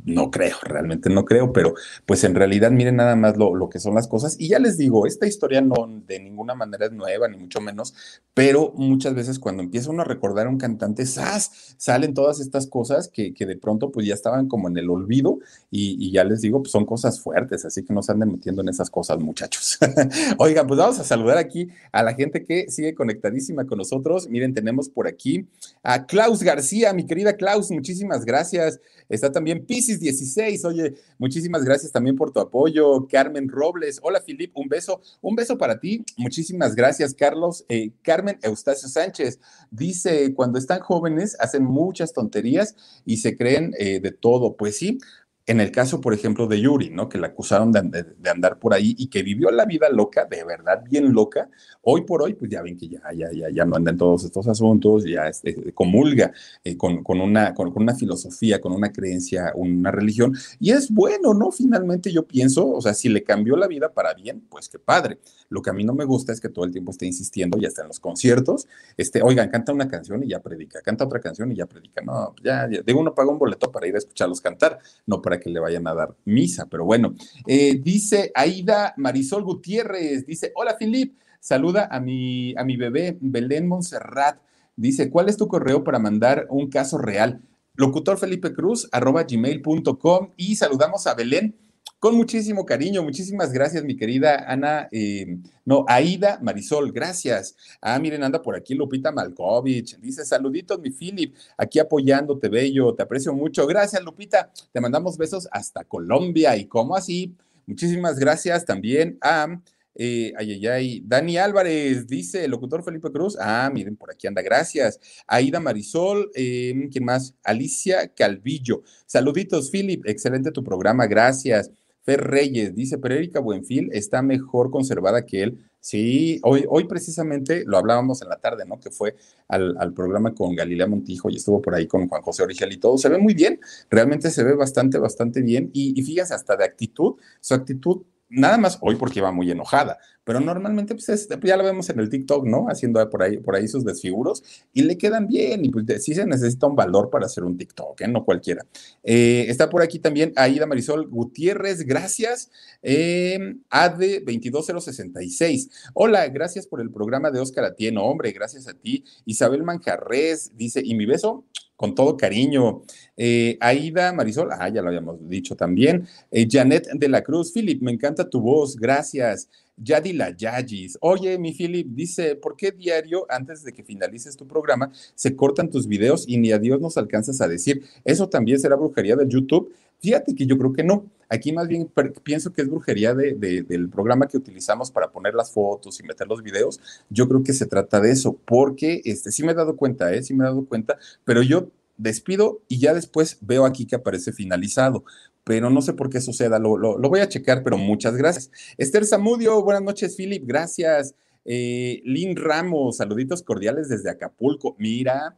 no 0.04 0.30
creo, 0.30 0.56
realmente 0.62 1.10
no 1.10 1.24
creo, 1.24 1.52
pero 1.52 1.74
pues 2.06 2.24
en 2.24 2.34
realidad 2.34 2.70
miren 2.70 2.96
nada 2.96 3.16
más 3.16 3.36
lo, 3.36 3.54
lo, 3.54 3.68
que 3.68 3.78
son 3.78 3.94
las 3.94 4.08
cosas. 4.08 4.36
Y 4.38 4.48
ya 4.48 4.58
les 4.58 4.76
digo, 4.76 5.06
esta 5.06 5.26
historia 5.26 5.60
no 5.60 5.74
de 6.06 6.20
ninguna 6.20 6.54
manera 6.54 6.86
es 6.86 6.92
nueva, 6.92 7.28
ni 7.28 7.36
mucho 7.36 7.60
menos, 7.60 7.94
pero 8.34 8.72
muchas 8.76 9.14
veces 9.14 9.38
cuando 9.38 9.62
empieza 9.62 9.90
uno 9.90 10.02
a 10.02 10.04
recordar 10.04 10.46
a 10.46 10.50
un 10.50 10.58
cantante, 10.58 11.06
¡zas! 11.06 11.74
salen 11.76 12.14
todas 12.14 12.40
estas 12.40 12.66
cosas 12.66 13.08
que, 13.08 13.34
que, 13.34 13.46
de 13.46 13.56
pronto 13.56 13.90
pues 13.90 14.06
ya 14.06 14.14
estaban 14.14 14.48
como 14.48 14.68
en 14.68 14.76
el 14.76 14.90
olvido 14.90 15.38
y, 15.70 16.10
ya 16.12 16.24
les 16.24 16.40
digo, 16.40 16.60
pues 16.60 16.72
son 16.72 16.84
cosas 16.84 17.20
fuertes, 17.20 17.64
así 17.64 17.84
que 17.84 17.94
no 17.94 18.02
se 18.02 18.12
anden 18.12 18.32
metiendo 18.32 18.62
en 18.62 18.68
esas 18.68 18.90
cosas, 18.90 19.18
muchachos. 19.18 19.78
Oigan, 20.38 20.66
pues 20.66 20.78
vamos 20.78 20.98
a 20.98 21.04
saludar 21.04 21.38
aquí 21.38 21.68
a 21.92 22.02
la 22.02 22.14
gente 22.14 22.44
que 22.44 22.70
sigue 22.70 22.94
conectadísima 22.94 23.66
con 23.66 23.78
nosotros. 23.78 24.28
Miren, 24.28 24.54
tenemos 24.54 24.88
por 24.88 25.06
aquí 25.06 25.46
a 25.82 26.06
Klaus 26.06 26.42
García, 26.42 26.92
mi 26.92 27.06
querida 27.06 27.36
Klaus, 27.36 27.70
muchísimas 27.70 28.24
gracias. 28.24 28.80
Está 29.08 29.32
también 29.32 29.64
Pisces 29.66 29.91
16. 30.00 30.64
Oye, 30.64 30.94
muchísimas 31.18 31.64
gracias 31.64 31.92
también 31.92 32.16
por 32.16 32.32
tu 32.32 32.40
apoyo. 32.40 33.06
Carmen 33.08 33.48
Robles. 33.48 33.98
Hola, 34.02 34.20
Filip. 34.20 34.56
Un 34.56 34.68
beso. 34.68 35.00
Un 35.20 35.34
beso 35.34 35.58
para 35.58 35.80
ti. 35.80 36.04
Muchísimas 36.16 36.74
gracias, 36.74 37.14
Carlos. 37.14 37.64
Eh, 37.68 37.92
Carmen 38.02 38.38
Eustacio 38.42 38.88
Sánchez 38.88 39.40
dice: 39.70 40.34
cuando 40.34 40.58
están 40.58 40.80
jóvenes 40.80 41.36
hacen 41.40 41.64
muchas 41.64 42.12
tonterías 42.12 42.74
y 43.04 43.18
se 43.18 43.36
creen 43.36 43.72
eh, 43.78 44.00
de 44.00 44.12
todo. 44.12 44.56
Pues 44.56 44.76
sí, 44.76 44.98
en 45.44 45.60
el 45.60 45.72
caso, 45.72 46.00
por 46.00 46.14
ejemplo, 46.14 46.46
de 46.46 46.60
Yuri, 46.60 46.90
¿no? 46.90 47.08
Que 47.08 47.18
la 47.18 47.28
acusaron 47.28 47.72
de, 47.72 48.06
andar 48.30 48.58
por 48.58 48.74
ahí 48.74 48.94
y 48.96 49.08
que 49.08 49.24
vivió 49.24 49.50
la 49.50 49.64
vida 49.64 49.88
loca, 49.90 50.24
de 50.24 50.44
verdad 50.44 50.84
bien 50.88 51.12
loca. 51.12 51.48
Hoy 51.82 52.02
por 52.02 52.22
hoy, 52.22 52.34
pues 52.34 52.48
ya 52.48 52.62
ven 52.62 52.76
que 52.76 52.88
ya, 52.88 53.00
ya, 53.12 53.28
ya, 53.32 53.50
ya 53.50 53.64
no 53.64 53.74
anda 53.74 53.90
en 53.90 53.96
todos 53.96 54.24
estos 54.24 54.46
asuntos, 54.46 55.04
ya 55.04 55.26
este, 55.26 55.72
comulga 55.72 56.32
eh, 56.62 56.76
con, 56.76 57.02
con, 57.02 57.20
una, 57.20 57.54
con, 57.54 57.72
una 57.74 57.94
filosofía, 57.94 58.60
con 58.60 58.72
una 58.72 58.92
creencia, 58.92 59.52
una 59.56 59.90
religión. 59.90 60.32
Y 60.60 60.70
es 60.70 60.92
bueno, 60.92 61.34
¿no? 61.34 61.50
Finalmente 61.50 62.12
yo 62.12 62.24
pienso, 62.24 62.70
o 62.70 62.80
sea, 62.80 62.94
si 62.94 63.08
le 63.08 63.24
cambió 63.24 63.56
la 63.56 63.66
vida 63.66 63.92
para 63.92 64.14
bien, 64.14 64.46
pues 64.48 64.68
qué 64.68 64.78
padre. 64.78 65.18
Lo 65.48 65.60
que 65.60 65.70
a 65.70 65.72
mí 65.72 65.82
no 65.82 65.92
me 65.92 66.04
gusta 66.04 66.32
es 66.32 66.40
que 66.40 66.50
todo 66.50 66.64
el 66.64 66.70
tiempo 66.70 66.92
esté 66.92 67.06
insistiendo, 67.06 67.58
ya 67.58 67.66
está 67.66 67.82
en 67.82 67.88
los 67.88 67.98
conciertos, 67.98 68.68
este, 68.96 69.22
oigan, 69.22 69.50
canta 69.50 69.72
una 69.72 69.88
canción 69.88 70.22
y 70.22 70.28
ya 70.28 70.40
predica, 70.40 70.80
canta 70.82 71.04
otra 71.04 71.20
canción 71.20 71.50
y 71.50 71.56
ya 71.56 71.66
predica. 71.66 72.00
No, 72.00 72.34
ya, 72.44 72.68
ya 72.70 72.80
digo, 72.82 73.00
uno 73.00 73.12
paga 73.12 73.30
un 73.30 73.38
boleto 73.38 73.72
para 73.72 73.88
ir 73.88 73.96
a 73.96 73.98
escucharlos 73.98 74.40
cantar, 74.40 74.78
no 75.04 75.20
para 75.20 75.31
que 75.40 75.50
le 75.50 75.60
vayan 75.60 75.86
a 75.86 75.94
dar 75.94 76.14
misa, 76.24 76.66
pero 76.66 76.84
bueno. 76.84 77.14
Eh, 77.46 77.80
dice 77.82 78.32
Aida 78.34 78.94
Marisol 78.96 79.44
Gutiérrez, 79.44 80.26
dice, 80.26 80.52
hola 80.54 80.76
Filip, 80.78 81.16
saluda 81.40 81.88
a 81.90 82.00
mi, 82.00 82.54
a 82.56 82.64
mi 82.64 82.76
bebé 82.76 83.16
Belén 83.20 83.66
Montserrat. 83.66 84.38
Dice, 84.76 85.10
¿cuál 85.10 85.28
es 85.28 85.36
tu 85.36 85.48
correo 85.48 85.84
para 85.84 85.98
mandar 85.98 86.46
un 86.50 86.68
caso 86.68 86.98
real? 86.98 87.42
locutor 87.74 88.18
Felipe 88.18 88.52
Cruz, 88.52 88.88
arroba 88.92 89.24
gmail.com 89.24 90.30
y 90.36 90.56
saludamos 90.56 91.06
a 91.06 91.14
Belén 91.14 91.56
con 92.02 92.16
muchísimo 92.16 92.66
cariño. 92.66 93.04
Muchísimas 93.04 93.52
gracias, 93.52 93.84
mi 93.84 93.96
querida 93.96 94.44
Ana, 94.48 94.88
eh, 94.90 95.38
no, 95.64 95.84
Aida 95.86 96.40
Marisol, 96.42 96.90
gracias. 96.90 97.54
Ah, 97.80 97.96
miren, 98.00 98.24
anda 98.24 98.42
por 98.42 98.56
aquí 98.56 98.74
Lupita 98.74 99.12
Malkovich. 99.12 99.96
Dice, 100.00 100.24
saluditos, 100.24 100.80
mi 100.80 100.90
Philip, 100.90 101.34
aquí 101.56 101.78
apoyándote, 101.78 102.48
bello, 102.48 102.92
te 102.94 103.04
aprecio 103.04 103.32
mucho. 103.32 103.68
Gracias, 103.68 104.02
Lupita. 104.02 104.50
Te 104.72 104.80
mandamos 104.80 105.16
besos 105.16 105.48
hasta 105.52 105.84
Colombia. 105.84 106.56
¿Y 106.56 106.66
cómo 106.66 106.96
así? 106.96 107.36
Muchísimas 107.66 108.18
gracias 108.18 108.64
también 108.64 109.16
a 109.20 109.60
eh, 109.94 110.32
ay, 110.36 110.52
ay, 110.52 110.66
ay. 110.66 111.02
Dani 111.04 111.36
Álvarez 111.36 112.06
dice, 112.06 112.48
locutor 112.48 112.82
Felipe 112.82 113.10
Cruz. 113.10 113.36
Ah, 113.38 113.70
miren, 113.72 113.96
por 113.96 114.10
aquí 114.10 114.26
anda, 114.26 114.42
gracias. 114.42 114.98
Aida 115.26 115.60
Marisol, 115.60 116.30
eh, 116.34 116.88
¿quién 116.90 117.04
más? 117.04 117.34
Alicia 117.44 118.08
Calvillo. 118.08 118.82
Saluditos, 119.06 119.70
Philip, 119.70 120.06
excelente 120.06 120.50
tu 120.50 120.64
programa, 120.64 121.06
gracias. 121.06 121.70
Fer 122.04 122.20
Reyes 122.20 122.74
dice, 122.74 122.98
pero 122.98 123.14
Erika 123.14 123.38
Buenfil 123.38 123.90
está 123.92 124.22
mejor 124.22 124.70
conservada 124.70 125.24
que 125.24 125.42
él. 125.44 125.70
Sí, 125.78 126.40
hoy, 126.42 126.64
hoy 126.68 126.84
precisamente 126.84 127.64
lo 127.66 127.76
hablábamos 127.76 128.22
en 128.22 128.28
la 128.28 128.36
tarde, 128.36 128.64
¿no? 128.66 128.78
Que 128.80 128.90
fue 128.90 129.16
al, 129.48 129.92
programa 129.94 130.34
con 130.34 130.54
Galilea 130.54 130.86
Montijo 130.86 131.28
y 131.30 131.36
estuvo 131.36 131.60
por 131.60 131.74
ahí 131.74 131.86
con 131.86 132.08
Juan 132.08 132.22
José 132.22 132.42
Original 132.42 132.72
y 132.72 132.78
todo. 132.78 132.98
Se 132.98 133.08
ve 133.08 133.18
muy 133.18 133.34
bien, 133.34 133.60
realmente 133.90 134.30
se 134.30 134.42
ve 134.44 134.54
bastante, 134.54 134.98
bastante 134.98 135.42
bien. 135.42 135.70
Y, 135.72 135.98
y 135.98 136.02
fíjense, 136.02 136.34
hasta 136.34 136.56
de 136.56 136.64
actitud, 136.64 137.14
su 137.40 137.54
actitud 137.54 138.02
nada 138.32 138.56
más 138.56 138.78
hoy 138.80 138.96
porque 138.96 139.20
iba 139.20 139.30
muy 139.30 139.50
enojada, 139.50 139.98
pero 140.24 140.40
normalmente 140.40 140.94
pues, 140.94 141.28
ya 141.28 141.56
la 141.56 141.62
vemos 141.62 141.90
en 141.90 142.00
el 142.00 142.08
TikTok, 142.08 142.46
¿no? 142.46 142.66
Haciendo 142.68 143.08
por 143.10 143.22
ahí, 143.22 143.38
por 143.38 143.54
ahí 143.54 143.68
sus 143.68 143.84
desfiguros 143.84 144.42
y 144.72 144.82
le 144.82 144.96
quedan 144.96 145.26
bien 145.26 145.64
y 145.64 145.68
pues 145.68 145.84
sí 146.02 146.14
se 146.14 146.24
necesita 146.24 146.66
un 146.66 146.74
valor 146.74 147.10
para 147.10 147.26
hacer 147.26 147.44
un 147.44 147.56
TikTok, 147.56 148.00
¿eh? 148.00 148.08
No 148.08 148.24
cualquiera. 148.24 148.64
Eh, 149.02 149.46
está 149.48 149.68
por 149.68 149.82
aquí 149.82 149.98
también 149.98 150.32
Aida 150.36 150.66
Marisol 150.66 151.08
Gutiérrez, 151.08 151.84
gracias. 151.84 152.50
Eh, 152.82 153.56
ADE 153.68 154.20
22066. 154.20 155.90
Hola, 155.94 156.26
gracias 156.28 156.66
por 156.66 156.80
el 156.80 156.90
programa 156.90 157.30
de 157.30 157.40
Oscar 157.40 157.64
Atieno, 157.64 158.04
hombre, 158.04 158.32
gracias 158.32 158.66
a 158.66 158.74
ti. 158.74 159.04
Isabel 159.26 159.62
Manjarres 159.62 160.56
dice, 160.56 160.80
¿y 160.82 160.94
mi 160.94 161.04
beso? 161.04 161.44
Con 161.82 161.96
todo 161.96 162.16
cariño. 162.16 162.82
Eh, 163.16 163.58
Aida 163.58 164.12
Marisol, 164.12 164.50
ah, 164.52 164.68
ya 164.68 164.80
lo 164.82 164.86
habíamos 164.86 165.28
dicho 165.28 165.56
también. 165.56 166.06
Eh, 166.30 166.46
Janet 166.48 166.86
de 166.94 167.08
la 167.08 167.22
Cruz, 167.24 167.50
Philip, 167.52 167.82
me 167.82 167.90
encanta 167.90 168.30
tu 168.30 168.40
voz, 168.40 168.76
gracias. 168.76 169.48
Yadila 169.76 170.30
Yagis, 170.30 170.96
oye, 171.00 171.36
mi 171.38 171.52
Philip, 171.52 171.88
dice, 171.88 172.36
¿por 172.36 172.54
qué 172.54 172.70
diario, 172.70 173.26
antes 173.28 173.64
de 173.64 173.72
que 173.72 173.82
finalices 173.82 174.36
tu 174.36 174.46
programa, 174.46 174.92
se 175.16 175.34
cortan 175.34 175.70
tus 175.70 175.88
videos 175.88 176.24
y 176.28 176.38
ni 176.38 176.52
a 176.52 176.58
Dios 176.60 176.80
nos 176.80 176.96
alcanzas 176.96 177.40
a 177.40 177.48
decir? 177.48 177.82
¿Eso 178.04 178.28
también 178.28 178.60
será 178.60 178.76
brujería 178.76 179.16
del 179.16 179.28
YouTube? 179.28 179.72
Fíjate 180.02 180.34
que 180.34 180.46
yo 180.46 180.58
creo 180.58 180.72
que 180.72 180.82
no. 180.82 181.06
Aquí 181.28 181.52
más 181.52 181.68
bien 181.68 181.88
pienso 182.24 182.52
que 182.52 182.60
es 182.60 182.68
brujería 182.68 183.14
del 183.14 183.88
programa 183.88 184.26
que 184.26 184.36
utilizamos 184.36 184.90
para 184.90 185.10
poner 185.10 185.32
las 185.32 185.52
fotos 185.52 185.98
y 186.00 186.02
meter 186.02 186.26
los 186.26 186.42
videos. 186.42 186.80
Yo 187.08 187.26
creo 187.28 187.42
que 187.42 187.54
se 187.54 187.66
trata 187.66 188.00
de 188.00 188.10
eso, 188.10 188.36
porque 188.44 189.00
este, 189.04 189.30
sí 189.30 189.42
me 189.42 189.52
he 189.52 189.54
dado 189.54 189.76
cuenta, 189.76 190.12
¿eh? 190.12 190.22
sí 190.22 190.34
me 190.34 190.44
he 190.44 190.48
dado 190.48 190.66
cuenta, 190.66 190.98
pero 191.24 191.40
yo 191.42 191.68
despido 191.96 192.60
y 192.68 192.80
ya 192.80 192.92
después 192.92 193.38
veo 193.40 193.64
aquí 193.64 193.86
que 193.86 193.94
aparece 193.94 194.32
finalizado, 194.32 195.04
pero 195.44 195.70
no 195.70 195.80
sé 195.80 195.92
por 195.92 196.10
qué 196.10 196.20
suceda, 196.20 196.58
lo, 196.58 196.76
lo, 196.76 197.08
voy 197.08 197.20
a 197.20 197.28
checar, 197.28 197.62
pero 197.62 197.78
muchas 197.78 198.16
gracias. 198.16 198.50
Esther 198.76 199.06
Zamudio, 199.06 199.62
buenas 199.62 199.82
noches, 199.82 200.16
Philip, 200.16 200.44
gracias. 200.44 201.14
Eh, 201.44 202.02
Lynn 202.04 202.36
Ramos, 202.36 202.98
saluditos 202.98 203.42
cordiales 203.42 203.88
desde 203.88 204.10
Acapulco. 204.10 204.76
Mira, 204.78 205.36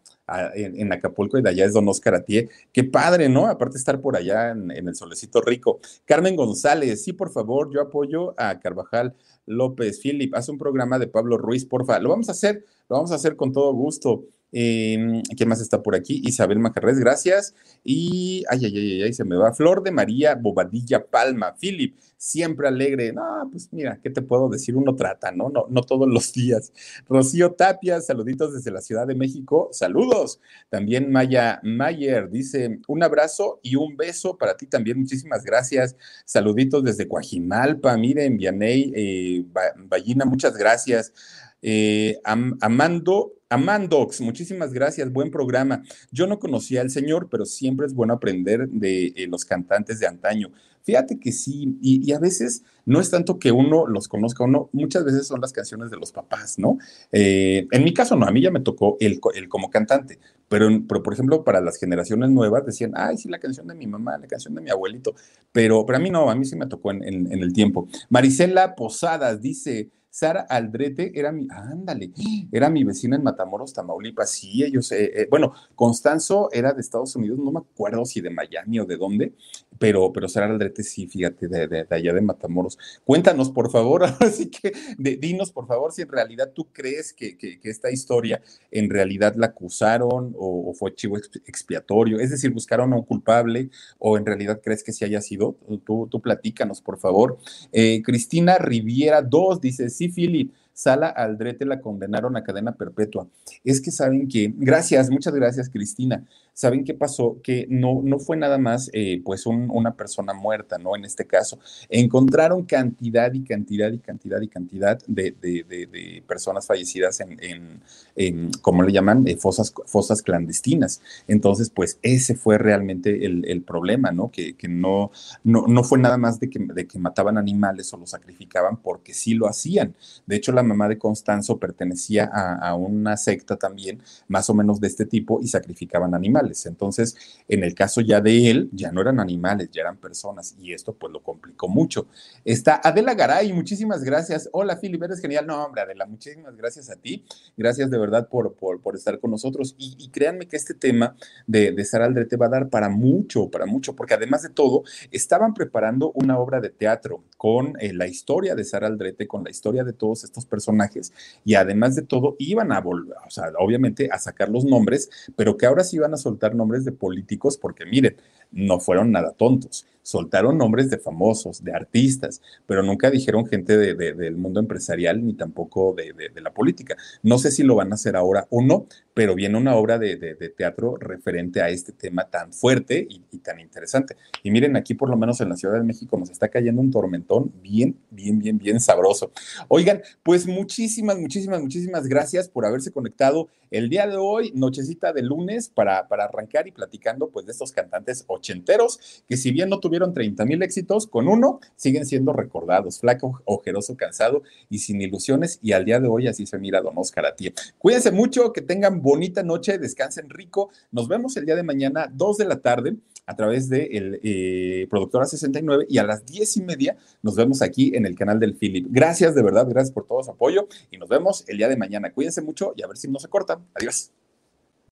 en, 0.55 0.93
Acapulco 0.93 1.39
y 1.39 1.43
de 1.43 1.51
allá 1.51 1.65
es 1.65 1.73
Don 1.73 1.89
Oscar 1.89 2.15
Atié. 2.15 2.49
Qué 2.73 2.85
padre, 2.85 3.29
¿no? 3.29 3.47
Aparte 3.47 3.77
estar 3.77 4.01
por 4.01 4.17
allá 4.17 4.51
en, 4.51 4.71
en, 4.71 4.89
el 4.89 4.95
solecito 4.95 5.41
rico. 5.41 5.81
Carmen 6.05 6.37
González, 6.37 7.03
sí, 7.03 7.13
por 7.13 7.31
favor, 7.31 7.73
yo 7.73 7.81
apoyo 7.81 8.35
a 8.39 8.59
Carvajal 8.61 9.15
López. 9.47 10.01
Philip, 10.01 10.35
haz 10.35 10.49
un 10.49 10.59
programa 10.59 10.99
de 10.99 11.07
Pablo 11.07 11.39
Ruiz, 11.39 11.65
porfa. 11.65 11.99
Lo 11.99 12.11
vamos 12.11 12.29
a 12.29 12.33
hacer, 12.33 12.65
lo 12.89 12.97
vamos 12.97 13.13
a 13.13 13.17
hacer 13.17 13.37
con 13.37 13.53
todo 13.53 13.73
gusto. 13.73 14.25
Eh, 14.57 15.21
¿Quién 15.37 15.49
más 15.49 15.61
está 15.61 15.83
por 15.83 15.97
aquí? 15.97 16.23
Isabel 16.25 16.61
Macarrés, 16.61 17.01
gracias. 17.01 17.57
Y, 17.83 18.45
ay, 18.49 18.65
ay, 18.67 18.77
ay, 18.77 19.03
ay, 19.03 19.13
se 19.13 19.25
me 19.25 19.35
va. 19.35 19.53
Flor 19.53 19.83
de 19.83 19.91
María 19.91 20.37
Bobadilla 20.37 21.05
Palma. 21.05 21.57
Philip, 21.59 21.99
siempre 22.17 22.69
alegre. 22.69 23.13
No, 23.13 23.49
pues 23.51 23.69
mira, 23.73 23.99
¿qué 24.01 24.11
te 24.11 24.23
puedo 24.23 24.49
decir? 24.49 24.77
Uno 24.77 24.95
trata, 24.95 25.33
¿no? 25.33 25.49
No, 25.49 25.67
no 25.69 25.83
todos 25.83 26.09
los 26.09 26.33
días. 26.33 26.73
Rocío 27.09 27.55
Tapia, 27.55 28.01
saluditos 28.01 28.55
desde 28.55 28.71
la 28.71 28.81
Ciudad 28.81 29.09
de 29.09 29.17
México. 29.17 29.71
Saludos. 29.73 30.41
También 30.71 31.11
Maya 31.11 31.59
Mayer 31.65 32.31
dice, 32.31 32.79
un 32.87 33.03
abrazo 33.03 33.59
y 33.61 33.75
un 33.75 33.97
beso 33.97 34.39
para 34.39 34.57
ti 34.57 34.67
también. 34.67 35.01
Muchísimas 35.01 35.43
gracias. 35.43 35.97
Saluditos 36.25 36.85
desde 36.85 37.09
Coajimalpa. 37.09 37.97
Miren, 37.97 38.37
Vianey, 38.37 38.93
eh, 38.95 39.45
Ballina, 39.89 40.25
muchas 40.25 40.57
gracias. 40.57 41.13
Eh, 41.61 42.21
Amando 42.25 43.33
Amandox, 43.55 44.21
muchísimas 44.21 44.73
gracias, 44.73 45.13
buen 45.13 45.31
programa. 45.31 45.85
Yo 46.11 46.27
no 46.27 46.41
conocía 46.41 46.81
al 46.81 46.91
señor, 46.91 47.29
pero 47.31 47.45
siempre 47.45 47.87
es 47.87 47.95
bueno 47.95 48.15
aprender 48.15 48.69
de 48.69 49.07
eh, 49.15 49.29
los 49.29 49.45
cantantes 49.45 50.01
de 50.01 50.09
antaño. 50.09 50.51
Fíjate 50.83 51.21
que 51.21 51.31
sí, 51.31 51.79
y, 51.81 52.13
a 52.13 52.19
veces 52.19 52.65
no 52.85 53.01
es 53.01 53.11
tanto 53.11 53.39
que 53.39 53.53
uno 53.53 53.87
los 53.87 54.09
conozca 54.09 54.43
o 54.43 54.49
no, 54.49 54.71
muchas 54.73 55.05
veces 55.05 55.29
son 55.29 55.41
las 55.41 55.53
canciones 55.53 55.91
de 55.91 55.97
los 55.97 56.11
papás, 56.11 56.59
¿no? 56.59 56.79
Eh, 57.13 57.69
en 57.71 57.85
mi 57.85 57.95
caso 57.95 58.17
no, 58.17 58.27
a 58.27 58.33
mí 58.33 58.43
ya 58.43 58.51
me 58.51 58.61
tocó 58.61 58.97
el, 58.99 59.21
como 59.49 59.71
cantante, 59.71 60.19
pero, 60.49 60.69
por 60.87 61.15
ejemplo 61.15 61.45
para 61.45 61.61
las 61.61 61.79
generaciones 61.79 62.31
nuevas 62.31 62.67
decían, 62.67 62.93
ay, 62.97 63.17
sí, 63.17 63.29
la 63.29 63.39
canción 63.39 63.69
de 63.69 63.77
mi 63.77 63.87
mamá, 63.87 64.19
la 64.19 64.27
canción 64.27 64.55
de 64.55 64.61
mi 64.63 64.71
abuelito, 64.71 65.15
pero, 65.53 65.87
para 65.87 66.01
mí 66.01 66.11
no, 66.11 66.29
a 66.29 66.35
mí 66.35 66.45
sí 66.45 66.57
me 66.57 66.67
tocó 66.67 66.91
en, 66.91 67.05
en 67.05 67.43
el 67.43 67.53
tiempo. 67.53 67.89
Marisela 68.11 68.75
Posadas 68.75 69.41
dice, 69.41 69.89
Sara 70.15 70.43
Aldrete 70.49 71.11
era 71.13 71.33
mi, 71.33 71.49
ándale, 71.51 72.13
era 72.53 72.71
mi 72.71 72.85
vecina 72.85 73.17
en 73.17 73.25
Matamoros, 73.25 73.73
Tamaulipas. 73.75 74.31
Sí, 74.31 74.63
ellos, 74.63 74.93
eh, 74.93 75.11
eh, 75.13 75.27
bueno, 75.29 75.53
Constanzo 75.75 76.51
era 76.53 76.73
de 76.73 76.81
Estados 76.81 77.17
Unidos, 77.17 77.41
no 77.41 77.51
me 77.51 77.59
acuerdo 77.59 78.05
si 78.05 78.21
de 78.21 78.31
Miami 78.31 78.79
o 78.79 78.85
de 78.85 78.97
dónde, 78.97 79.35
pero, 79.79 80.13
pero 80.13 80.29
Sara 80.29 80.47
Aldrete 80.47 80.83
sí, 80.83 81.07
fíjate, 81.07 81.49
de, 81.49 81.87
allá 81.91 82.13
de 82.13 82.21
Matamoros. 82.21 82.79
Cuéntanos, 83.05 83.51
por 83.51 83.71
favor, 83.71 84.05
así 84.21 84.51
que 84.51 84.73
dinos, 84.99 85.53
por 85.53 85.67
favor, 85.67 85.93
si 85.93 86.03
en 86.03 86.09
realidad 86.09 86.53
tú 86.55 86.69
crees 86.73 87.13
que, 87.13 87.37
esta 87.65 87.91
historia 87.91 88.43
en 88.71 88.91
realidad 88.91 89.35
la 89.37 89.47
acusaron 89.47 90.35
o, 90.37 90.73
fue 90.75 90.95
chivo 90.95 91.17
expiatorio, 91.17 92.19
es 92.19 92.31
decir, 92.31 92.51
buscaron 92.51 92.93
a 92.93 92.97
un 92.97 93.05
culpable 93.05 93.71
o 93.99 94.17
en 94.19 94.27
realidad 94.27 94.61
crees 94.63 94.83
que 94.83 94.93
sí 94.93 95.05
haya 95.05 95.21
sido. 95.21 95.57
Tú, 95.85 96.09
tú 96.11 96.21
platícanos, 96.21 96.81
por 96.81 96.99
favor. 96.99 97.39
Eh, 97.73 98.03
Cristina 98.05 98.59
Riviera 98.59 99.23
2 99.23 99.61
dice, 99.61 99.91
sí, 99.91 100.09
Philip, 100.09 100.53
Sala 100.75 101.09
Aldrete 101.09 101.65
la 101.65 101.81
condenaron 101.81 102.37
a 102.37 102.43
cadena 102.43 102.73
perpetua. 102.73 103.29
Es 103.63 103.81
que 103.81 103.93
saben 103.93 104.29
que, 104.29 104.53
gracias, 104.55 105.09
muchas 105.09 105.33
gracias, 105.33 105.71
Cristina. 105.71 106.27
¿Saben 106.55 106.85
qué 106.85 106.95
pasó? 106.95 107.39
Que 107.43 107.67
no, 107.69 108.01
no 108.05 108.21
fue 108.21 108.37
nada 108.37 108.59
más 108.59 108.89
eh, 108.93 109.21
pues 109.25 109.45
una 109.45 109.97
persona 109.97 110.35
muerta, 110.35 110.79
¿no? 110.79 110.95
En 110.95 111.05
este 111.05 111.27
caso, 111.27 111.59
encontraron 111.89 112.65
cantidad 112.65 113.33
y 113.33 113.43
cantidad 113.43 113.91
y 113.91 113.99
cantidad 113.99 114.41
y 114.41 114.47
cantidad 114.47 114.99
de, 115.09 116.23
personas 116.29 116.65
fallecidas 116.65 117.19
en, 117.19 117.81
en, 118.15 118.53
¿cómo 118.63 118.85
le 118.85 118.93
llaman? 118.93 119.27
Eh, 119.27 119.37
fosas, 119.37 119.75
fosas 119.87 120.23
clandestinas. 120.23 121.03
Entonces, 121.27 121.71
pues 121.71 121.99
ese 122.03 122.37
fue 122.37 122.57
realmente 122.57 123.27
el, 123.27 123.63
problema, 123.63 124.13
¿no? 124.13 124.31
Que, 124.31 124.55
no, 124.69 125.11
no, 125.43 125.85
fue 125.85 125.99
nada 125.99 126.19
más 126.19 126.39
de 126.39 126.51
que, 126.51 126.61
de 126.61 126.87
que 126.87 127.01
mataban 127.01 127.37
animales 127.37 127.93
o 127.93 127.97
los 127.97 128.11
sacrificaban 128.11 128.77
porque 128.77 129.13
sí 129.13 129.35
lo 129.35 129.49
hacían. 129.49 129.97
De 130.27 130.37
hecho, 130.37 130.53
la 130.53 130.63
mamá 130.63 130.89
de 130.89 130.99
Constanzo 130.99 131.59
pertenecía 131.59 132.27
a 132.27 132.75
una 132.77 133.17
secta 133.17 133.57
también, 133.57 134.01
más 134.29 134.49
o 134.51 134.55
menos 134.55 134.81
de 134.81 134.87
este 134.87 135.05
tipo, 135.05 135.41
y 135.41 135.49
sacrificaban 135.49 136.15
animales. 136.15 136.44
Entonces, 136.67 137.17
en 137.49 137.65
el 137.65 137.75
caso 137.75 138.01
ya 138.01 138.21
de 138.21 138.51
él, 138.51 138.69
ya 138.73 138.93
no 138.93 139.01
eran 139.01 139.21
animales, 139.21 139.71
ya 139.73 139.83
eran 139.83 139.97
personas 139.97 140.55
y 140.59 140.73
esto 140.73 140.95
pues 140.95 141.13
lo 141.13 141.23
complicó 141.23 141.69
mucho. 141.69 142.07
Está 142.45 142.81
Adela 142.83 143.15
Garay, 143.15 143.53
muchísimas 143.53 144.03
gracias. 144.03 144.49
Hola, 144.53 144.79
Philip, 144.81 145.03
eres 145.03 145.21
genial. 145.21 145.47
No, 145.47 145.65
hombre, 145.65 145.83
Adela, 145.83 146.07
muchísimas 146.07 146.57
gracias 146.57 146.91
a 146.91 146.97
ti. 146.97 147.25
Gracias 147.57 147.91
de 147.91 147.99
verdad 147.99 148.29
por, 148.29 148.55
por, 148.55 148.97
estar 148.97 149.19
con 149.21 149.31
nosotros. 149.31 149.75
Y, 149.79 150.09
créanme 150.11 150.47
que 150.47 150.57
este 150.57 150.75
tema 150.75 151.17
de, 151.47 151.85
Sara 151.85 152.07
Aldrete 152.07 152.37
va 152.37 152.47
a 152.47 152.51
dar 152.51 152.69
para 152.69 152.89
mucho, 152.89 153.51
para 153.51 153.67
mucho, 153.67 153.95
porque 153.95 154.15
además 154.15 154.43
de 154.43 154.51
todo, 154.51 154.85
estaban 155.11 155.55
preparando 155.55 156.13
una 156.13 156.39
obra 156.39 156.61
de 156.61 156.71
teatro 156.71 157.25
con 157.37 157.75
eh, 157.81 157.93
la 157.93 158.07
historia 158.07 158.55
de 158.55 158.65
Sara 158.65 158.87
Aldrete, 158.87 159.27
con 159.27 159.45
la 159.45 159.51
historia 159.51 159.85
de 159.85 159.93
todos 159.93 160.25
estos 160.25 160.47
personajes 160.47 161.13
y 161.45 161.55
además 161.55 161.95
de 161.95 162.03
todo, 162.03 162.37
iban 162.39 162.73
a 162.73 162.81
volver, 162.81 163.17
o 163.27 163.31
sea, 163.31 163.53
obviamente 163.59 164.09
a 164.11 164.19
sacar 164.19 164.49
los 164.49 164.65
nombres, 164.65 165.11
pero 165.37 165.57
que 165.57 165.67
ahora 165.67 165.85
sí 165.85 165.97
iban 165.97 166.15
a 166.15 166.17
soltar 166.35 166.55
nombres 166.55 166.85
de 166.85 166.93
políticos, 166.93 167.57
porque 167.57 167.87
miren, 167.87 168.17
no 168.55 168.81
fueron 168.81 169.13
nada 169.13 169.33
tontos 169.33 169.87
soltaron 170.05 170.59
nombres 170.59 170.91
de 170.91 170.99
famosos, 170.99 171.65
de 171.65 171.73
artistas, 171.73 172.41
pero 172.67 172.83
nunca 172.83 173.11
dijeron 173.11 173.47
gente 173.47 173.77
del 173.77 174.37
mundo 174.37 174.61
empresarial 174.61 175.25
ni 175.25 175.33
tampoco 175.33 175.95
de, 175.97 176.15
la 176.41 176.53
política. 176.53 176.97
No 177.23 177.39
sé 177.39 177.51
si 177.51 177.63
lo 177.63 177.75
van 177.75 177.91
a 177.91 177.95
hacer 177.95 178.15
ahora 178.15 178.47
o 178.51 178.63
no, 178.63 178.87
pero 179.15 179.35
viene 179.35 179.57
una 179.57 179.75
obra 179.75 179.99
de, 179.99 180.15
teatro 180.57 180.97
referente 180.99 181.63
a 181.63 181.71
este 181.71 181.93
tema 181.93 182.29
tan 182.29 182.53
fuerte 182.53 183.07
y, 183.09 183.39
tan 183.39 183.61
interesante. 183.61 184.17
Y 184.43 184.51
miren, 184.51 184.77
aquí 184.77 184.95
por 184.95 185.11
lo 185.11 185.17
menos 185.17 185.41
en 185.41 185.49
la 185.49 185.57
Ciudad 185.57 185.75
de 185.75 185.83
México 185.83 186.17
nos 186.19 186.31
está 186.31 186.49
cayendo 186.49 186.81
un 186.81 186.91
tormentón 186.91 187.53
bien, 187.63 187.97
bien, 188.11 188.39
bien, 188.39 188.59
bien 188.59 188.81
sabroso. 188.81 189.33
Oigan, 189.69 190.03
pues 190.23 190.47
muchísimas, 190.47 191.19
muchísimas, 191.19 191.61
muchísimas 191.61 192.07
gracias 192.07 192.49
por 192.49 192.67
haberse 192.67 192.93
conectado 192.93 193.49
el 193.71 193.89
día 193.89 194.07
de 194.07 194.17
hoy, 194.17 194.53
nochecita 194.55 195.13
de 195.13 195.23
lunes, 195.23 195.69
para, 195.69 196.07
para 196.07 196.25
arrancar 196.25 196.69
y 196.69 196.71
platicando 196.71 197.29
pues 197.31 197.47
de 197.47 197.53
estos 197.53 197.73
cantantes 197.73 198.25
ochenteros 198.45 199.25
que 199.27 199.37
si 199.37 199.51
bien 199.53 199.71
no 199.71 199.81
tuvieron 199.81 200.13
30 200.13 200.45
mil 200.45 200.63
éxitos, 200.63 201.07
con 201.07 201.29
uno 201.29 201.61
siguen 201.77 202.05
siendo 202.05 202.33
recordados, 202.33 203.01
flaco, 203.01 203.43
ojeroso, 203.47 203.97
cansado 203.97 204.43
y 204.69 204.79
sin 204.79 205.01
ilusiones 205.01 205.59
y 205.63 205.73
al 205.73 205.85
día 205.85 205.99
de 206.01 206.09
hoy 206.09 206.29
así 206.29 206.47
se 206.47 206.59
mira 206.59 206.83
Don 206.83 206.97
Oscar 206.99 207.27
a 207.27 207.35
ti. 207.35 207.53
Cuídense 207.79 208.11
mucho, 208.11 208.53
que 208.53 208.61
tengan 208.61 209.03
bonita 209.03 209.43
noche, 209.43 209.79
descansen 209.79 210.29
rico. 210.29 210.71
Nos 210.93 211.09
vemos 211.09 211.37
el 211.37 211.47
día 211.47 211.57
de 211.57 211.63
mañana, 211.63 212.11
2 212.13 212.37
de 212.39 212.45
la 212.45 212.61
tarde, 212.61 212.97
a 213.27 213.37
través 213.37 213.69
de 213.71 213.85
el 213.93 214.21
eh, 214.23 214.87
Productora 214.91 215.25
69 215.25 215.87
y 215.89 215.99
a 215.99 216.05
las 216.05 216.27
diez 216.27 216.57
y 216.59 216.63
media 216.63 216.97
nos 217.23 217.37
vemos 217.37 217.63
aquí 217.63 217.93
en 217.95 218.05
el 218.05 218.15
canal 218.15 218.39
del 218.39 218.55
Philip. 218.55 218.87
Gracias 218.91 219.35
de 219.35 219.43
verdad, 219.43 219.67
gracias 219.69 219.93
por 219.93 220.07
todo 220.07 220.23
su 220.23 220.31
apoyo 220.31 220.69
y 220.91 220.99
nos 220.99 221.09
vemos 221.09 221.45
el 221.49 221.57
día 221.57 221.69
de 221.69 221.77
mañana. 221.77 222.13
Cuídense 222.13 222.43
mucho 222.43 222.75
y 222.77 222.83
a 222.83 222.87
ver 222.87 222.97
si 222.97 223.09
no 223.09 223.19
se 223.19 223.29
cortan. 223.29 223.67
Adiós. 223.75 224.13